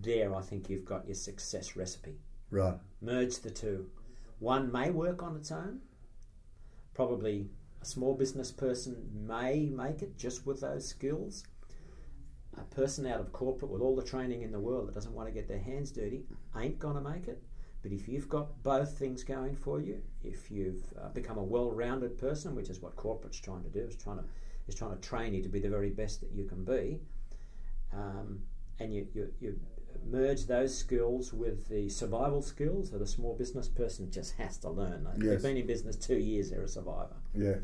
there 0.00 0.34
I 0.34 0.40
think 0.40 0.68
you've 0.68 0.84
got 0.84 1.06
your 1.06 1.14
success 1.14 1.76
recipe. 1.76 2.16
Right. 2.50 2.74
Merge 3.00 3.38
the 3.38 3.50
two. 3.50 3.88
One 4.40 4.72
may 4.72 4.90
work 4.90 5.22
on 5.22 5.36
its 5.36 5.52
own, 5.52 5.80
probably 6.94 7.50
a 7.80 7.84
small 7.84 8.14
business 8.14 8.50
person 8.50 8.96
may 9.12 9.68
make 9.70 10.02
it 10.02 10.16
just 10.16 10.46
with 10.46 10.60
those 10.60 10.86
skills. 10.86 11.44
A 12.56 12.74
person 12.74 13.06
out 13.06 13.20
of 13.20 13.32
corporate 13.32 13.70
with 13.70 13.82
all 13.82 13.94
the 13.94 14.02
training 14.02 14.42
in 14.42 14.50
the 14.50 14.58
world 14.58 14.88
that 14.88 14.94
doesn't 14.94 15.14
want 15.14 15.28
to 15.28 15.34
get 15.34 15.46
their 15.46 15.60
hands 15.60 15.92
dirty 15.92 16.24
ain't 16.56 16.78
going 16.78 16.96
to 16.96 17.00
make 17.00 17.28
it. 17.28 17.42
But 17.82 17.92
if 17.92 18.08
you've 18.08 18.28
got 18.28 18.62
both 18.62 18.98
things 18.98 19.22
going 19.22 19.54
for 19.54 19.80
you, 19.80 20.02
if 20.24 20.50
you've 20.50 20.82
uh, 21.00 21.08
become 21.10 21.38
a 21.38 21.42
well-rounded 21.42 22.18
person, 22.18 22.56
which 22.56 22.68
is 22.68 22.80
what 22.80 22.96
corporate's 22.96 23.38
trying 23.38 23.62
to 23.62 23.68
do, 23.68 23.86
is 23.86 23.96
trying 23.96 24.18
to 24.18 24.24
is 24.66 24.74
trying 24.74 24.94
to 24.94 25.00
train 25.00 25.32
you 25.32 25.42
to 25.42 25.48
be 25.48 25.60
the 25.60 25.68
very 25.68 25.90
best 25.90 26.20
that 26.20 26.30
you 26.32 26.44
can 26.44 26.62
be, 26.62 27.00
um, 27.94 28.40
and 28.80 28.92
you, 28.92 29.06
you, 29.14 29.32
you 29.40 29.58
merge 30.06 30.46
those 30.46 30.76
skills 30.76 31.32
with 31.32 31.68
the 31.68 31.88
survival 31.88 32.42
skills 32.42 32.90
that 32.90 33.02
a 33.02 33.06
small 33.06 33.34
business 33.34 33.68
person 33.68 34.10
just 34.10 34.34
has 34.36 34.56
to 34.58 34.70
learn. 34.70 35.06
If 35.16 35.22
yes. 35.22 35.32
you've 35.32 35.42
been 35.42 35.56
in 35.56 35.66
business 35.66 35.96
two 35.96 36.18
years, 36.18 36.50
they're 36.50 36.62
a 36.62 36.68
survivor. 36.68 37.16
Yeah. 37.34 37.56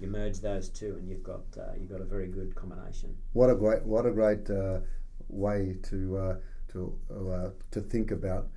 You 0.00 0.08
merge 0.08 0.40
those 0.40 0.68
two, 0.68 0.96
and 0.98 1.08
you've 1.08 1.22
got 1.22 1.42
uh, 1.56 1.72
you've 1.78 1.90
got 1.90 2.00
a 2.00 2.04
very 2.04 2.26
good 2.26 2.54
combination. 2.54 3.16
What 3.34 3.50
a 3.50 3.54
great 3.54 3.84
what 3.84 4.04
a 4.04 4.10
great 4.10 4.50
uh, 4.50 4.80
way 5.28 5.76
to 5.84 6.16
uh, 6.16 6.36
to 6.72 6.98
uh, 7.10 7.50
to 7.70 7.80
think 7.80 8.10
about 8.10 8.48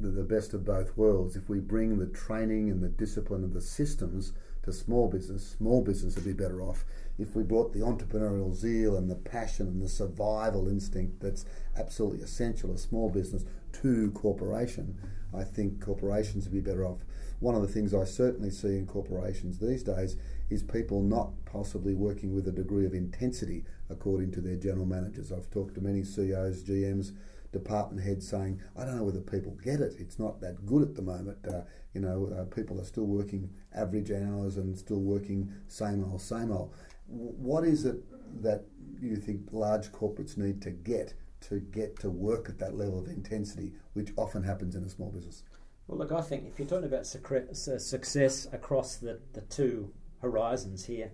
the, 0.00 0.08
the 0.08 0.22
best 0.22 0.54
of 0.54 0.64
both 0.64 0.96
worlds. 0.96 1.36
If 1.36 1.48
we 1.48 1.58
bring 1.58 1.98
the 1.98 2.06
training 2.06 2.70
and 2.70 2.82
the 2.82 2.88
discipline 2.88 3.44
and 3.44 3.52
the 3.52 3.60
systems 3.60 4.32
to 4.62 4.72
small 4.72 5.08
business, 5.08 5.56
small 5.58 5.82
business 5.82 6.14
would 6.14 6.24
be 6.24 6.32
better 6.32 6.62
off 6.62 6.84
if 7.18 7.36
we 7.36 7.42
brought 7.42 7.72
the 7.72 7.80
entrepreneurial 7.80 8.54
zeal 8.54 8.96
and 8.96 9.10
the 9.10 9.14
passion 9.14 9.66
and 9.68 9.82
the 9.82 9.88
survival 9.88 10.68
instinct 10.68 11.20
that's 11.20 11.44
absolutely 11.76 12.22
essential 12.22 12.70
to 12.72 12.78
small 12.78 13.10
business 13.10 13.44
to 13.72 14.10
corporation, 14.12 14.98
I 15.34 15.44
think 15.44 15.84
corporations 15.84 16.44
would 16.44 16.52
be 16.52 16.60
better 16.60 16.86
off. 16.86 17.04
One 17.40 17.54
of 17.54 17.62
the 17.62 17.68
things 17.68 17.94
I 17.94 18.04
certainly 18.04 18.50
see 18.50 18.78
in 18.78 18.86
corporations 18.86 19.58
these 19.58 19.82
days 19.82 20.16
is 20.48 20.62
people 20.62 21.02
not 21.02 21.32
possibly 21.44 21.94
working 21.94 22.34
with 22.34 22.46
a 22.48 22.52
degree 22.52 22.86
of 22.86 22.94
intensity 22.94 23.64
according 23.90 24.30
to 24.32 24.40
their 24.40 24.56
general 24.56 24.86
managers. 24.86 25.32
I've 25.32 25.50
talked 25.50 25.74
to 25.74 25.80
many 25.80 26.04
CEOs, 26.04 26.62
GMs, 26.62 27.12
department 27.52 28.04
heads 28.04 28.26
saying, 28.28 28.60
I 28.76 28.84
don't 28.84 28.96
know 28.96 29.04
whether 29.04 29.20
people 29.20 29.52
get 29.62 29.80
it. 29.80 29.94
It's 29.98 30.18
not 30.18 30.40
that 30.40 30.66
good 30.66 30.82
at 30.82 30.94
the 30.94 31.02
moment. 31.02 31.38
Uh, 31.46 31.62
you 31.94 32.00
know, 32.00 32.32
uh, 32.36 32.44
people 32.44 32.80
are 32.80 32.84
still 32.84 33.06
working 33.06 33.50
average 33.74 34.10
hours 34.10 34.56
and 34.56 34.76
still 34.76 35.00
working 35.00 35.52
same 35.68 36.04
old, 36.04 36.20
same 36.20 36.50
old. 36.50 36.74
What 37.06 37.64
is 37.64 37.84
it 37.84 37.96
that 38.42 38.64
you 39.00 39.16
think 39.16 39.48
large 39.52 39.92
corporates 39.92 40.36
need 40.36 40.62
to 40.62 40.70
get 40.70 41.14
to 41.48 41.58
get 41.58 41.98
to 42.00 42.08
work 42.08 42.48
at 42.48 42.58
that 42.60 42.76
level 42.76 43.00
of 43.00 43.08
intensity, 43.08 43.72
which 43.94 44.12
often 44.16 44.42
happens 44.42 44.74
in 44.74 44.84
a 44.84 44.88
small 44.88 45.10
business? 45.10 45.42
Well, 45.88 45.98
look, 45.98 46.12
I 46.12 46.22
think 46.22 46.46
if 46.46 46.58
you're 46.58 46.68
talking 46.68 46.86
about 46.86 47.06
success 47.06 48.48
across 48.52 48.96
the, 48.96 49.20
the 49.32 49.40
two 49.42 49.92
horizons 50.20 50.84
here, 50.84 51.10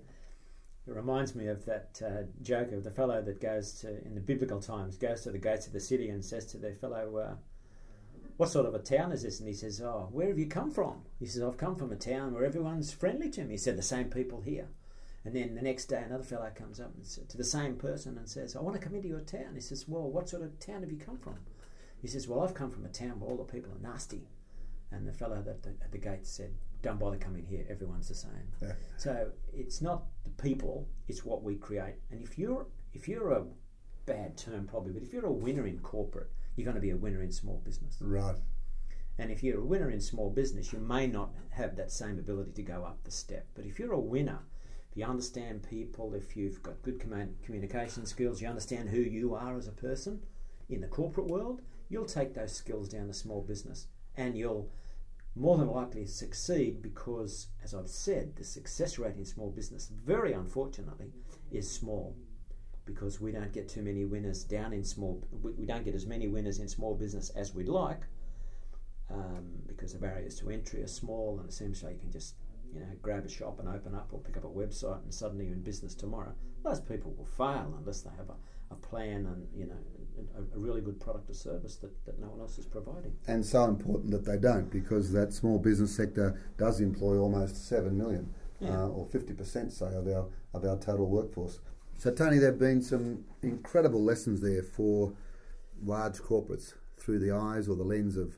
it 0.88 0.94
reminds 0.94 1.34
me 1.34 1.48
of 1.48 1.64
that 1.66 2.00
uh, 2.04 2.22
joke 2.42 2.72
of 2.72 2.82
the 2.82 2.90
fellow 2.90 3.20
that 3.20 3.40
goes 3.40 3.72
to, 3.80 4.04
in 4.04 4.14
the 4.14 4.20
biblical 4.20 4.60
times, 4.60 4.96
goes 4.96 5.20
to 5.22 5.30
the 5.30 5.38
gates 5.38 5.66
of 5.66 5.72
the 5.72 5.80
city 5.80 6.08
and 6.08 6.24
says 6.24 6.46
to 6.46 6.56
their 6.56 6.74
fellow, 6.74 7.16
uh, 7.16 7.34
What 8.38 8.48
sort 8.48 8.66
of 8.66 8.74
a 8.74 8.78
town 8.78 9.12
is 9.12 9.22
this? 9.22 9.38
And 9.38 9.48
he 9.48 9.54
says, 9.54 9.82
Oh, 9.82 10.08
where 10.10 10.28
have 10.28 10.38
you 10.38 10.46
come 10.46 10.70
from? 10.70 11.02
He 11.18 11.26
says, 11.26 11.42
I've 11.42 11.58
come 11.58 11.76
from 11.76 11.92
a 11.92 11.96
town 11.96 12.32
where 12.32 12.44
everyone's 12.44 12.92
friendly 12.92 13.28
to 13.30 13.44
me. 13.44 13.52
He 13.52 13.58
said, 13.58 13.76
The 13.76 13.82
same 13.82 14.08
people 14.08 14.40
here. 14.40 14.68
And 15.24 15.34
then 15.36 15.54
the 15.54 15.62
next 15.62 15.86
day, 15.86 16.02
another 16.04 16.24
fellow 16.24 16.50
comes 16.54 16.80
up 16.80 16.92
to 17.28 17.36
the 17.36 17.44
same 17.44 17.76
person 17.76 18.16
and 18.16 18.28
says, 18.28 18.56
I 18.56 18.60
want 18.60 18.80
to 18.80 18.82
come 18.82 18.94
into 18.94 19.08
your 19.08 19.20
town. 19.20 19.54
He 19.54 19.60
says, 19.60 19.86
Well, 19.86 20.08
what 20.08 20.30
sort 20.30 20.42
of 20.42 20.58
town 20.58 20.80
have 20.80 20.90
you 20.90 20.98
come 20.98 21.18
from? 21.18 21.36
He 22.00 22.08
says, 22.08 22.26
Well, 22.26 22.40
I've 22.40 22.54
come 22.54 22.70
from 22.70 22.86
a 22.86 22.88
town 22.88 23.20
where 23.20 23.30
all 23.30 23.36
the 23.36 23.44
people 23.44 23.72
are 23.72 23.90
nasty. 23.92 24.28
And 24.90 25.06
the 25.06 25.12
fellow 25.12 25.42
that 25.42 25.64
the, 25.64 25.70
at 25.82 25.92
the 25.92 25.98
gate 25.98 26.26
said, 26.26 26.54
Don't 26.82 26.98
bother 26.98 27.16
coming 27.16 27.44
here, 27.44 27.64
everyone's 27.68 28.08
the 28.08 28.14
same. 28.14 28.52
Yeah. 28.62 28.72
So 28.96 29.30
it's 29.52 29.80
not 29.82 30.04
the 30.24 30.30
people, 30.42 30.88
it's 31.08 31.24
what 31.24 31.42
we 31.42 31.56
create. 31.56 31.96
And 32.10 32.22
if 32.22 32.38
you're 32.38 32.66
if 32.92 33.08
you're 33.08 33.32
a 33.32 33.44
bad 34.06 34.36
term 34.36 34.66
probably, 34.66 34.92
but 34.92 35.02
if 35.02 35.12
you're 35.12 35.26
a 35.26 35.32
winner 35.32 35.66
in 35.66 35.78
corporate, 35.80 36.30
you're 36.56 36.64
going 36.64 36.76
to 36.76 36.80
be 36.80 36.90
a 36.90 36.96
winner 36.96 37.22
in 37.22 37.32
small 37.32 37.60
business. 37.64 37.96
Right. 38.00 38.36
And 39.18 39.30
if 39.32 39.42
you're 39.42 39.60
a 39.60 39.64
winner 39.64 39.90
in 39.90 40.00
small 40.00 40.30
business, 40.30 40.72
you 40.72 40.78
may 40.78 41.08
not 41.08 41.30
have 41.50 41.76
that 41.76 41.90
same 41.90 42.18
ability 42.20 42.52
to 42.52 42.62
go 42.62 42.84
up 42.84 43.02
the 43.02 43.10
step. 43.10 43.46
But 43.54 43.66
if 43.66 43.78
you're 43.78 43.92
a 43.92 44.00
winner 44.00 44.38
if 44.90 44.96
you 44.96 45.04
understand 45.04 45.68
people, 45.68 46.14
if 46.14 46.36
you've 46.36 46.62
got 46.62 46.82
good 46.82 47.00
communication 47.44 48.06
skills, 48.06 48.40
you 48.40 48.48
understand 48.48 48.88
who 48.88 49.00
you 49.00 49.34
are 49.34 49.56
as 49.56 49.68
a 49.68 49.72
person 49.72 50.20
in 50.68 50.80
the 50.80 50.86
corporate 50.86 51.26
world, 51.26 51.60
you'll 51.88 52.06
take 52.06 52.34
those 52.34 52.54
skills 52.54 52.88
down 52.88 53.08
to 53.08 53.14
small 53.14 53.42
business 53.42 53.86
and 54.16 54.36
you'll 54.36 54.70
more 55.38 55.56
than 55.56 55.68
likely 55.68 56.06
succeed 56.06 56.82
because, 56.82 57.48
as 57.62 57.74
I've 57.74 57.88
said, 57.88 58.36
the 58.36 58.44
success 58.44 58.98
rate 58.98 59.16
in 59.16 59.24
small 59.24 59.50
business, 59.50 59.90
very 60.04 60.32
unfortunately, 60.32 61.12
is 61.50 61.70
small 61.70 62.16
because 62.84 63.20
we 63.20 63.32
don't 63.32 63.52
get 63.52 63.68
too 63.68 63.82
many 63.82 64.04
winners 64.04 64.44
down 64.44 64.72
in 64.72 64.82
small. 64.82 65.22
We 65.42 65.66
don't 65.66 65.84
get 65.84 65.94
as 65.94 66.06
many 66.06 66.26
winners 66.26 66.58
in 66.58 66.68
small 66.68 66.94
business 66.94 67.30
as 67.30 67.54
we'd 67.54 67.68
like 67.68 68.02
um, 69.10 69.62
because 69.66 69.92
the 69.92 69.98
barriers 69.98 70.36
to 70.40 70.50
entry 70.50 70.82
are 70.82 70.88
small, 70.88 71.38
and 71.38 71.48
it 71.48 71.52
seems 71.52 71.82
like 71.82 71.94
you 71.94 72.00
can 72.00 72.12
just 72.12 72.34
you 72.72 72.80
know, 72.80 72.86
grab 73.00 73.24
a 73.24 73.28
shop 73.28 73.60
and 73.60 73.68
open 73.68 73.94
up 73.94 74.08
or 74.12 74.20
pick 74.20 74.36
up 74.36 74.44
a 74.44 74.48
website 74.48 75.02
and 75.02 75.12
suddenly 75.12 75.46
you're 75.46 75.54
in 75.54 75.62
business 75.62 75.94
tomorrow. 75.94 76.32
Those 76.64 76.80
people 76.80 77.14
will 77.16 77.24
fail 77.24 77.74
unless 77.78 78.02
they 78.02 78.10
have 78.16 78.28
a, 78.28 78.74
a 78.74 78.76
plan 78.76 79.26
and, 79.26 79.46
you 79.54 79.66
know, 79.66 79.78
a, 80.36 80.56
a 80.56 80.58
really 80.58 80.80
good 80.80 81.00
product 81.00 81.30
or 81.30 81.34
service 81.34 81.76
that, 81.76 82.04
that 82.06 82.18
no 82.20 82.28
one 82.28 82.40
else 82.40 82.58
is 82.58 82.66
providing. 82.66 83.12
And 83.26 83.44
so 83.44 83.64
important 83.64 84.10
that 84.12 84.24
they 84.24 84.36
don't 84.36 84.70
because 84.70 85.12
that 85.12 85.32
small 85.32 85.58
business 85.58 85.94
sector 85.94 86.40
does 86.56 86.80
employ 86.80 87.18
almost 87.18 87.68
7 87.68 87.96
million 87.96 88.34
Yeah. 88.60 88.84
uh, 88.84 88.88
or 88.88 89.06
50% 89.06 89.70
say 89.72 89.94
of 89.94 90.06
our, 90.08 90.26
of 90.54 90.64
our 90.64 90.76
total 90.78 91.06
workforce. 91.08 91.60
So 91.98 92.10
Tony, 92.12 92.38
there 92.38 92.50
have 92.50 92.58
been 92.60 92.82
some 92.82 93.24
incredible 93.42 94.02
lessons 94.02 94.40
there 94.40 94.62
for 94.62 95.12
large 95.82 96.18
corporates 96.18 96.74
through 96.96 97.18
the 97.20 97.32
eyes 97.32 97.68
or 97.68 97.76
the 97.76 97.84
lens 97.84 98.16
of, 98.16 98.36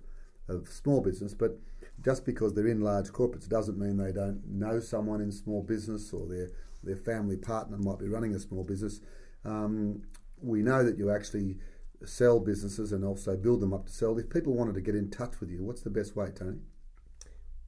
of 0.48 0.68
small 0.68 1.00
business, 1.00 1.34
but 1.34 1.58
just 2.02 2.24
because 2.24 2.54
they're 2.54 2.66
in 2.68 2.80
large 2.80 3.08
corporates 3.10 3.48
doesn't 3.48 3.78
mean 3.78 3.96
they 3.96 4.12
don't 4.12 4.42
know 4.46 4.80
someone 4.80 5.20
in 5.20 5.30
small 5.32 5.62
business 5.62 6.12
or 6.12 6.26
their, 6.26 6.50
their 6.82 6.96
family 6.96 7.36
partner 7.36 7.76
might 7.78 7.98
be 7.98 8.08
running 8.08 8.34
a 8.34 8.38
small 8.40 8.64
business. 8.64 9.00
Um, 9.44 10.02
we 10.42 10.62
know 10.62 10.84
that 10.84 10.98
you 10.98 11.10
actually 11.10 11.56
sell 12.04 12.40
businesses 12.40 12.92
and 12.92 13.04
also 13.04 13.36
build 13.36 13.60
them 13.60 13.72
up 13.72 13.86
to 13.86 13.92
sell. 13.92 14.18
If 14.18 14.30
people 14.30 14.54
wanted 14.54 14.74
to 14.74 14.80
get 14.80 14.94
in 14.94 15.10
touch 15.10 15.40
with 15.40 15.50
you, 15.50 15.62
what's 15.62 15.82
the 15.82 15.90
best 15.90 16.16
way, 16.16 16.30
Tony? 16.34 16.60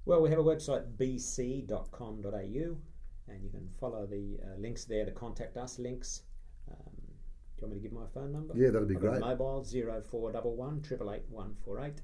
Well, 0.05 0.21
we 0.21 0.31
have 0.31 0.39
a 0.39 0.45
website, 0.45 0.97
bc.com.au, 0.97 2.77
and 3.29 3.45
you 3.45 3.51
can 3.51 3.69
follow 3.79 4.07
the 4.07 4.39
uh, 4.43 4.59
links 4.59 4.85
there, 4.85 5.05
the 5.05 5.13
contact 5.13 5.57
us 5.57 5.79
links. 5.79 6.23
Um, 6.71 6.77
do 7.57 7.67
you 7.67 7.69
want 7.69 7.75
me 7.75 7.77
to 7.77 7.83
give 7.83 7.93
my 7.93 8.07
phone 8.13 8.33
number? 8.33 8.55
Yeah, 8.57 8.71
that'd 8.71 8.89
be 8.89 8.97
I've 8.97 9.01
great. 9.01 9.21
Mobile 9.21 9.65
0411 9.65 10.83
888 10.85 11.23
148, 11.29 12.01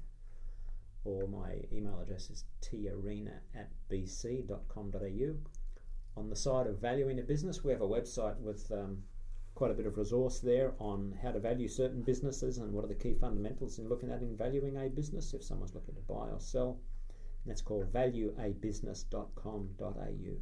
or 1.03 1.27
my 1.27 1.55
email 1.73 1.99
address 2.01 2.29
is 2.29 2.45
tarena 2.61 3.39
at 3.53 3.69
bc.com.au. 3.91 5.35
On 6.15 6.29
the 6.29 6.35
side 6.35 6.67
of 6.67 6.79
valuing 6.79 7.19
a 7.19 7.23
business, 7.23 7.63
we 7.63 7.71
have 7.71 7.81
a 7.81 7.87
website 7.87 8.37
with 8.39 8.71
um, 8.71 9.03
quite 9.59 9.69
a 9.71 9.73
bit 9.73 9.85
of 9.85 9.97
resource 9.97 10.39
there 10.39 10.71
on 10.79 11.13
how 11.21 11.33
to 11.33 11.39
value 11.39 11.67
certain 11.67 12.01
businesses 12.01 12.59
and 12.59 12.71
what 12.71 12.85
are 12.85 12.87
the 12.87 12.95
key 12.95 13.13
fundamentals 13.19 13.77
in 13.77 13.89
looking 13.89 14.09
at 14.09 14.21
in 14.21 14.37
valuing 14.37 14.77
a 14.77 14.87
business 14.87 15.33
if 15.33 15.43
someone's 15.43 15.75
looking 15.75 15.93
to 15.93 15.99
buy 16.07 16.29
or 16.29 16.39
sell. 16.39 16.79
And 17.43 17.51
that's 17.51 17.61
called 17.61 17.91
valueabusiness.com.au. 17.91 20.37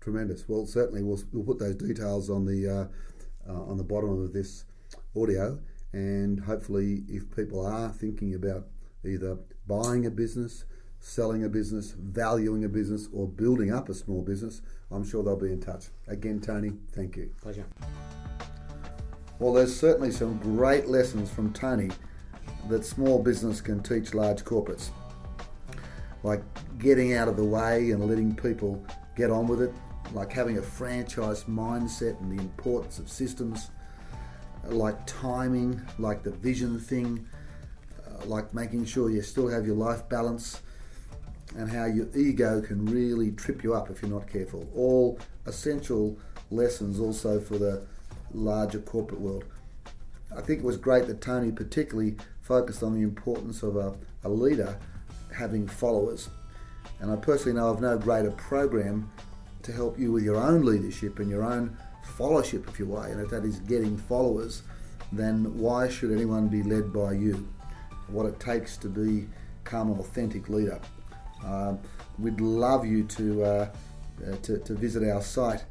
Tremendous. 0.00 0.48
Well, 0.48 0.66
certainly 0.66 1.02
we'll, 1.02 1.20
we'll 1.32 1.42
put 1.42 1.58
those 1.58 1.74
details 1.74 2.30
on 2.30 2.46
the 2.46 2.68
uh, 2.68 2.86
uh, 3.50 3.62
on 3.64 3.76
the 3.76 3.82
bottom 3.82 4.22
of 4.22 4.32
this 4.32 4.66
audio, 5.16 5.58
and 5.92 6.38
hopefully, 6.38 7.02
if 7.08 7.34
people 7.34 7.66
are 7.66 7.88
thinking 7.88 8.36
about 8.36 8.68
either 9.04 9.36
buying 9.66 10.06
a 10.06 10.12
business, 10.12 10.64
selling 11.00 11.44
a 11.44 11.48
business, 11.48 11.92
valuing 11.92 12.64
a 12.64 12.68
business, 12.68 13.08
or 13.12 13.26
building 13.26 13.72
up 13.72 13.88
a 13.88 13.94
small 13.94 14.22
business, 14.22 14.62
I'm 14.90 15.04
sure 15.04 15.22
they'll 15.22 15.36
be 15.36 15.52
in 15.52 15.60
touch. 15.60 15.86
Again, 16.06 16.40
Tony, 16.40 16.72
thank 16.92 17.16
you. 17.16 17.30
Pleasure. 17.40 17.66
Well, 19.38 19.52
there's 19.52 19.74
certainly 19.74 20.10
some 20.10 20.38
great 20.38 20.88
lessons 20.88 21.30
from 21.30 21.52
Tony 21.52 21.90
that 22.68 22.84
small 22.84 23.22
business 23.22 23.60
can 23.60 23.82
teach 23.82 24.12
large 24.12 24.44
corporates, 24.44 24.90
like 26.22 26.42
getting 26.78 27.14
out 27.14 27.28
of 27.28 27.36
the 27.36 27.44
way 27.44 27.90
and 27.92 28.04
letting 28.06 28.34
people 28.34 28.84
get 29.16 29.30
on 29.30 29.46
with 29.46 29.62
it, 29.62 29.72
like 30.12 30.32
having 30.32 30.58
a 30.58 30.62
franchise 30.62 31.44
mindset 31.44 32.20
and 32.20 32.36
the 32.36 32.42
importance 32.42 32.98
of 32.98 33.08
systems, 33.08 33.70
like 34.64 35.06
timing, 35.06 35.80
like 35.98 36.22
the 36.22 36.30
vision 36.30 36.78
thing, 36.78 37.26
uh, 38.06 38.24
like 38.26 38.52
making 38.52 38.84
sure 38.84 39.10
you 39.10 39.22
still 39.22 39.48
have 39.48 39.66
your 39.66 39.76
life 39.76 40.08
balance, 40.08 40.62
and 41.56 41.70
how 41.70 41.86
your 41.86 42.06
ego 42.16 42.60
can 42.60 42.84
really 42.86 43.32
trip 43.32 43.62
you 43.62 43.74
up 43.74 43.90
if 43.90 44.02
you're 44.02 44.10
not 44.10 44.28
careful. 44.28 44.68
All 44.74 45.18
essential 45.46 46.16
lessons 46.50 47.00
also 47.00 47.40
for 47.40 47.58
the 47.58 47.86
larger 48.32 48.80
corporate 48.80 49.20
world. 49.20 49.44
I 50.36 50.42
think 50.42 50.60
it 50.60 50.64
was 50.64 50.76
great 50.76 51.06
that 51.06 51.20
Tony 51.20 51.50
particularly 51.50 52.16
focused 52.42 52.82
on 52.82 52.94
the 52.94 53.02
importance 53.02 53.62
of 53.62 53.76
a, 53.76 53.94
a 54.24 54.28
leader 54.28 54.78
having 55.34 55.66
followers. 55.66 56.28
And 57.00 57.10
I 57.10 57.16
personally 57.16 57.58
know 57.58 57.68
of 57.68 57.80
no 57.80 57.96
greater 57.96 58.30
program 58.32 59.10
to 59.62 59.72
help 59.72 59.98
you 59.98 60.12
with 60.12 60.24
your 60.24 60.36
own 60.36 60.64
leadership 60.64 61.18
and 61.18 61.30
your 61.30 61.44
own 61.44 61.76
followership, 62.16 62.68
if 62.68 62.78
you 62.78 62.86
will, 62.86 62.98
and 62.98 63.20
if 63.20 63.30
that 63.30 63.44
is 63.44 63.60
getting 63.60 63.96
followers, 63.96 64.62
then 65.12 65.56
why 65.58 65.88
should 65.88 66.10
anyone 66.10 66.48
be 66.48 66.62
led 66.62 66.92
by 66.92 67.12
you? 67.12 67.48
What 68.08 68.26
it 68.26 68.40
takes 68.40 68.76
to 68.78 68.88
become 68.88 69.92
an 69.92 69.98
authentic 69.98 70.48
leader. 70.48 70.80
Um, 71.44 71.78
we'd 72.18 72.40
love 72.40 72.86
you 72.86 73.04
to, 73.04 73.44
uh, 73.44 73.68
uh, 74.26 74.34
to, 74.42 74.58
to 74.58 74.74
visit 74.74 75.08
our 75.08 75.22
site 75.22 75.64